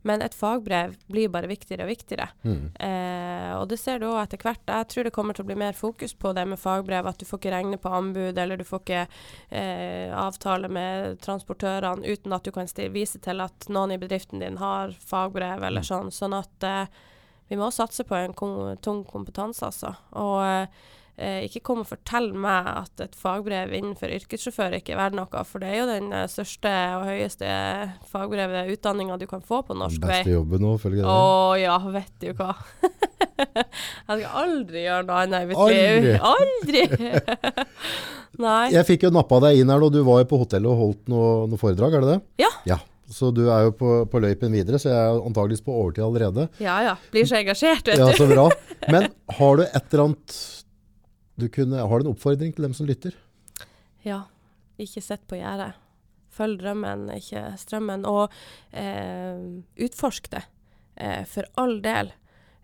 men 0.08 0.24
et 0.26 0.36
fagbrev 0.36 0.96
blir 1.12 1.32
bare 1.32 1.50
viktigere 1.52 1.86
og 1.86 1.92
viktigere. 1.92 2.28
Mm. 2.44 2.66
Eh, 2.76 3.52
og 3.56 3.68
det 3.72 3.80
ser 3.80 4.02
du 4.02 4.10
òg 4.10 4.20
etter 4.24 4.42
hvert. 4.44 4.64
Jeg 4.68 4.90
tror 4.92 5.08
det 5.08 5.14
kommer 5.16 5.38
til 5.38 5.46
å 5.46 5.52
bli 5.52 5.60
mer 5.62 5.78
fokus 5.78 6.16
på 6.20 6.34
det 6.36 6.48
med 6.52 6.60
fagbrev. 6.60 7.08
At 7.08 7.22
du 7.22 7.28
får 7.30 7.42
ikke 7.42 7.56
regne 7.56 7.80
på 7.82 7.94
anbud, 7.96 8.42
eller 8.44 8.60
du 8.60 8.68
får 8.68 8.84
ikke 8.84 9.06
eh, 9.06 10.12
avtale 10.12 10.72
med 10.72 11.22
transportørene 11.24 12.04
uten 12.12 12.36
at 12.36 12.44
du 12.44 12.52
kan 12.56 12.68
vise 12.92 13.22
til 13.24 13.44
at 13.44 13.70
noen 13.72 13.96
i 13.96 14.02
bedriften 14.02 14.44
din 14.44 14.60
har 14.60 14.92
fagbrev 15.08 15.64
eller 15.64 15.86
sånn. 15.86 16.12
Sånn 16.12 16.36
at 16.36 16.68
vi 17.52 17.60
må 17.60 17.68
satse 17.76 18.06
på 18.08 18.16
en 18.16 18.32
kom 18.38 18.78
tung 18.80 19.02
kompetanse, 19.04 19.68
altså. 19.68 19.90
Og 20.16 20.40
eh, 21.20 21.42
ikke 21.44 21.60
kom 21.68 21.82
og 21.84 21.90
fortell 21.90 22.30
meg 22.32 22.70
at 22.72 23.04
et 23.04 23.18
fagbrev 23.20 23.74
innenfor 23.76 24.14
yrkessjåfør 24.16 24.78
ikke 24.78 24.94
er 24.96 25.02
verdt 25.02 25.18
noe, 25.20 25.44
for 25.50 25.60
det 25.60 25.74
er 25.74 25.82
jo 25.82 25.90
den 25.90 26.08
eh, 26.16 26.30
største 26.32 26.72
og 26.96 27.04
høyeste 27.10 27.50
fagbrevet 28.08 28.72
utdanninga 28.72 29.20
du 29.20 29.28
kan 29.28 29.44
få 29.44 29.60
på 29.68 29.76
norsk 29.76 30.00
vei. 30.06 30.22
Beste 30.22 30.38
jobben 30.38 30.64
nå, 30.64 30.78
følger 30.80 31.04
det. 31.04 31.12
Å 31.12 31.58
ja, 31.60 31.76
vet 31.92 32.24
du 32.24 32.30
hva. 32.40 32.54
jeg 33.52 33.68
skal 34.08 34.30
aldri 34.46 34.86
gjøre 34.86 35.10
noe 35.10 35.20
annet 35.26 35.44
i 35.44 35.52
mitt 35.52 35.66
liv. 35.76 36.08
Aldri! 36.32 36.86
Nei. 38.42 38.72
Jeg 38.72 38.88
fikk 38.88 39.04
jo 39.10 39.12
nappa 39.12 39.42
deg 39.44 39.60
inn 39.60 39.70
her 39.76 39.84
nå. 39.84 39.92
Du 39.92 40.00
var 40.08 40.24
jo 40.24 40.30
på 40.32 40.40
hotellet 40.46 40.72
og 40.72 40.80
holdt 40.86 41.12
noe, 41.12 41.34
noe 41.52 41.60
foredrag, 41.60 42.00
er 42.00 42.08
det 42.08 42.16
det? 42.16 42.20
Ja. 42.46 42.54
Ja. 42.70 42.80
Så 43.12 43.32
du 43.36 43.44
er 43.52 43.68
jo 43.68 43.74
på, 43.76 43.92
på 44.08 44.22
løypen 44.24 44.54
videre, 44.56 44.80
så 44.80 44.92
jeg 44.92 44.98
er 44.98 45.26
antageligvis 45.28 45.64
på 45.66 45.76
overtid 45.76 46.06
allerede. 46.06 46.48
Ja 46.64 46.78
ja. 46.86 46.96
Blir 47.12 47.28
så 47.28 47.42
engasjert, 47.42 47.84
vet 47.88 48.00
du. 48.00 48.06
Ja, 48.06 48.14
så 48.16 48.28
bra. 48.30 48.48
Men 48.94 49.10
har 49.38 49.60
du 49.60 49.64
et 49.66 49.84
eller 49.92 50.06
annet 50.08 50.38
du 51.42 51.48
kunne, 51.50 51.80
Har 51.90 52.00
du 52.00 52.06
en 52.06 52.14
oppfordring 52.14 52.54
til 52.54 52.68
dem 52.68 52.74
som 52.78 52.88
lytter? 52.90 53.16
Ja. 54.06 54.24
Ikke 54.82 55.02
sitt 55.04 55.24
på 55.30 55.38
gjerdet. 55.38 55.74
Følg 56.32 56.62
drømmen, 56.62 57.10
ikke 57.18 57.44
strømmen. 57.60 58.06
Og 58.08 58.32
eh, 58.78 59.42
utforsk 59.86 60.32
det. 60.32 60.44
Eh, 60.96 61.24
for 61.30 61.48
all 61.62 61.80
del. 61.84 62.14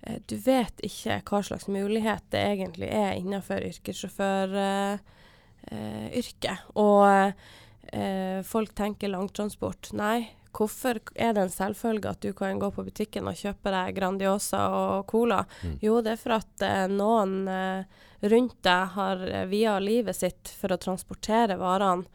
Eh, 0.01 0.19
du 0.29 0.37
vet 0.41 0.81
ikke 0.85 1.19
hva 1.27 1.43
slags 1.45 1.67
mulighet 1.71 2.25
det 2.33 2.43
egentlig 2.55 2.89
er 2.89 3.17
innenfor 3.19 3.65
yrkessjåføryrket. 3.67 5.13
Eh, 5.67 6.05
yrket. 6.15 6.61
og 6.79 7.33
eh, 7.91 8.39
folk 8.47 8.71
tenker 8.77 9.11
langtransport. 9.11 9.89
Nei, 9.99 10.29
hvorfor 10.55 10.99
er 11.15 11.33
det 11.35 11.45
en 11.45 11.53
selvfølge 11.53 12.11
at 12.11 12.21
du 12.23 12.31
kan 12.37 12.59
gå 12.59 12.69
på 12.73 12.85
butikken 12.87 13.29
og 13.29 13.39
kjøpe 13.39 13.73
deg 13.73 13.95
Grandiosa 13.97 14.67
og 14.73 15.07
Cola? 15.11 15.43
Mm. 15.63 15.79
Jo, 15.83 15.99
det 16.05 16.15
er 16.15 16.21
for 16.21 16.37
at 16.37 16.65
eh, 16.65 16.85
noen 16.91 17.39
eh, 17.51 18.05
rundt 18.27 18.57
deg 18.65 18.95
har 18.95 19.27
eh, 19.27 19.45
via 19.51 19.77
livet 19.79 20.17
sitt 20.17 20.53
for 20.59 20.73
å 20.73 20.79
transportere 20.81 21.59
varene. 21.59 22.07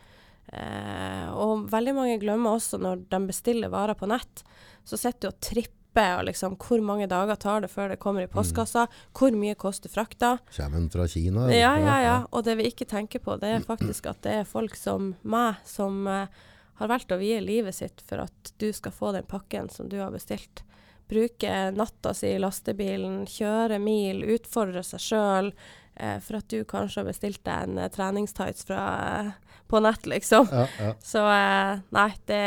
Eh, 0.52 1.28
og 1.32 1.68
veldig 1.72 1.94
mange 1.96 2.18
glemmer 2.20 2.58
også 2.58 2.80
når 2.82 3.06
de 3.12 3.22
bestiller 3.28 3.72
varer 3.72 3.96
på 3.96 4.08
nett, 4.10 4.42
så 4.84 4.98
sitter 4.98 5.28
du 5.28 5.32
og 5.32 5.40
tripper 5.40 5.78
og 5.92 6.22
liksom 6.24 6.54
Hvor 6.56 6.80
mange 6.80 7.04
dager 7.04 7.36
tar 7.36 7.60
det 7.60 7.68
før 7.68 7.90
det 7.92 7.98
kommer 8.00 8.24
i 8.24 8.28
postkassa? 8.32 8.86
Hvor 9.12 9.34
mye 9.36 9.52
koster 9.60 9.92
frakta? 9.92 10.38
Kommer 10.56 10.78
den 10.78 10.86
fra 10.88 11.04
Kina? 11.04 11.50
Ja, 11.52 11.74
ja, 11.76 11.96
ja. 12.00 12.14
Og 12.32 12.46
det 12.46 12.54
vi 12.56 12.70
ikke 12.70 12.88
tenker 12.88 13.20
på, 13.20 13.36
det 13.36 13.50
er 13.52 13.66
faktisk 13.66 14.08
at 14.08 14.22
det 14.24 14.38
er 14.38 14.48
folk 14.48 14.72
som 14.80 15.10
meg, 15.20 15.60
som 15.68 16.06
eh, 16.08 16.40
har 16.82 16.90
valgt 16.90 17.14
å 17.14 17.20
vie 17.20 17.40
livet 17.42 17.76
sitt 17.76 18.02
for 18.06 18.24
at 18.24 18.52
du 18.58 18.68
skal 18.74 18.94
få 18.94 19.12
den 19.16 19.26
pakken 19.28 19.70
som 19.72 19.88
du 19.88 19.98
har 20.02 20.12
bestilt. 20.14 20.64
Bruke 21.10 21.70
natta 21.76 22.14
si 22.16 22.30
i 22.34 22.40
lastebilen, 22.40 23.22
kjøre 23.28 23.78
mil, 23.82 24.22
utfordre 24.36 24.84
seg 24.86 25.02
sjøl. 25.02 25.52
Eh, 25.94 26.18
for 26.24 26.40
at 26.40 26.48
du 26.48 26.62
kanskje 26.64 27.02
har 27.02 27.08
bestilt 27.10 27.42
deg 27.44 27.66
en 27.66 27.80
eh, 27.82 27.90
treningstights 27.92 28.64
fra, 28.68 28.82
eh, 29.20 29.58
på 29.68 29.80
nett, 29.84 30.08
liksom. 30.08 30.48
Ja, 30.48 30.66
ja. 30.80 30.94
Så 31.04 31.24
eh, 31.28 31.82
nei, 31.92 32.08
det, 32.30 32.42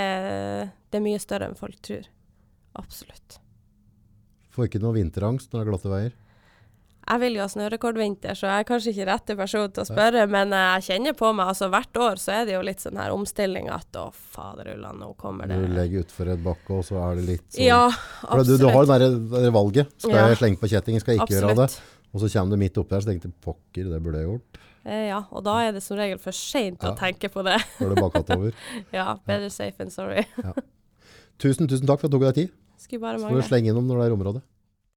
det 0.90 1.00
er 1.00 1.06
mye 1.06 1.22
større 1.22 1.52
enn 1.52 1.60
folk 1.60 1.78
tror. 1.86 2.10
Absolutt. 2.80 3.40
Får 4.56 4.70
ikke 4.70 4.82
noe 4.82 4.98
vinterangst 4.98 5.52
når 5.52 5.60
det 5.60 5.66
er 5.66 5.72
glatte 5.72 5.94
veier? 5.94 6.18
Jeg 7.06 7.22
vil 7.22 7.36
jo 7.38 7.42
ha 7.44 7.48
snørekordvinter, 7.54 8.34
så 8.34 8.48
jeg 8.50 8.64
er 8.64 8.66
kanskje 8.66 8.92
ikke 8.96 9.06
rette 9.12 9.36
person 9.38 9.68
til 9.70 9.84
å 9.84 9.86
spørre, 9.86 10.24
men 10.32 10.54
eh, 10.58 10.64
jeg 10.80 10.86
kjenner 10.88 11.14
på 11.20 11.30
meg 11.38 11.52
altså 11.52 11.68
hvert 11.70 12.00
år 12.02 12.22
så 12.22 12.32
er 12.40 12.48
det 12.50 12.56
jo 12.56 12.62
litt 12.66 12.82
sånn 12.82 12.98
her 12.98 13.14
omstilling 13.14 13.70
at 13.70 14.00
å 14.02 14.08
faderullan, 14.34 14.98
nå 15.04 15.12
kommer 15.22 15.52
det 15.52 15.60
Du 15.62 15.68
legger 15.76 16.02
utfor 16.06 16.32
et 16.34 16.42
bakke, 16.46 16.80
og 16.80 16.88
så 16.88 16.98
er 17.04 17.20
det 17.20 17.28
litt 17.28 17.46
sånn 17.54 17.62
Ja, 17.68 17.84
absolutt. 18.26 18.48
du, 18.50 18.66
du 18.66 18.72
har 18.74 18.90
det 18.90 19.12
der, 19.36 19.52
valget. 19.54 19.94
Skal 20.02 20.18
Ja. 20.18 20.28
jeg 20.34 20.40
slenge 20.42 20.62
på 20.64 20.72
kjettingen, 20.74 21.04
skal 21.06 21.14
jeg 21.14 21.22
ikke 21.22 21.38
gjøre 21.38 21.56
det? 21.62 21.70
Og 22.16 22.22
så 22.24 22.32
kommer 22.34 22.56
du 22.56 22.62
midt 22.64 22.78
oppi 22.82 22.96
her, 22.98 23.06
så 23.06 23.12
tenker 23.12 23.30
du 23.30 23.38
pokker, 23.44 23.92
det 23.92 24.02
burde 24.02 24.24
jeg 24.24 24.30
gjort. 24.32 24.60
Eh, 24.86 25.06
ja, 25.12 25.22
og 25.30 25.44
da 25.46 25.56
er 25.66 25.72
det 25.78 25.84
som 25.86 25.98
regel 25.98 26.18
for 26.22 26.32
seint 26.38 26.82
å 26.86 26.96
tenke 26.98 27.30
på 27.34 27.44
det. 27.46 27.60
Før 27.78 27.94
det 27.94 28.02
bakkatt 28.02 28.34
over. 28.38 28.54
ja, 28.94 29.08
better 29.26 29.50
safe 29.54 29.78
than 29.78 29.90
sorry. 29.94 30.26
Tusen, 31.42 31.68
tusen 31.68 31.86
takk 31.86 32.00
for 32.02 32.08
at 32.08 32.14
du 32.14 32.18
tok 32.18 32.28
deg 32.30 32.38
tid. 32.46 32.54
Skulle 32.82 33.02
bare 33.02 33.20
Så 33.20 33.30
får 33.30 33.42
du 33.42 33.48
slenge 33.50 33.72
innom 33.74 33.86
når 33.90 34.02
det 34.02 34.06
er 34.10 34.16
området. 34.18 34.44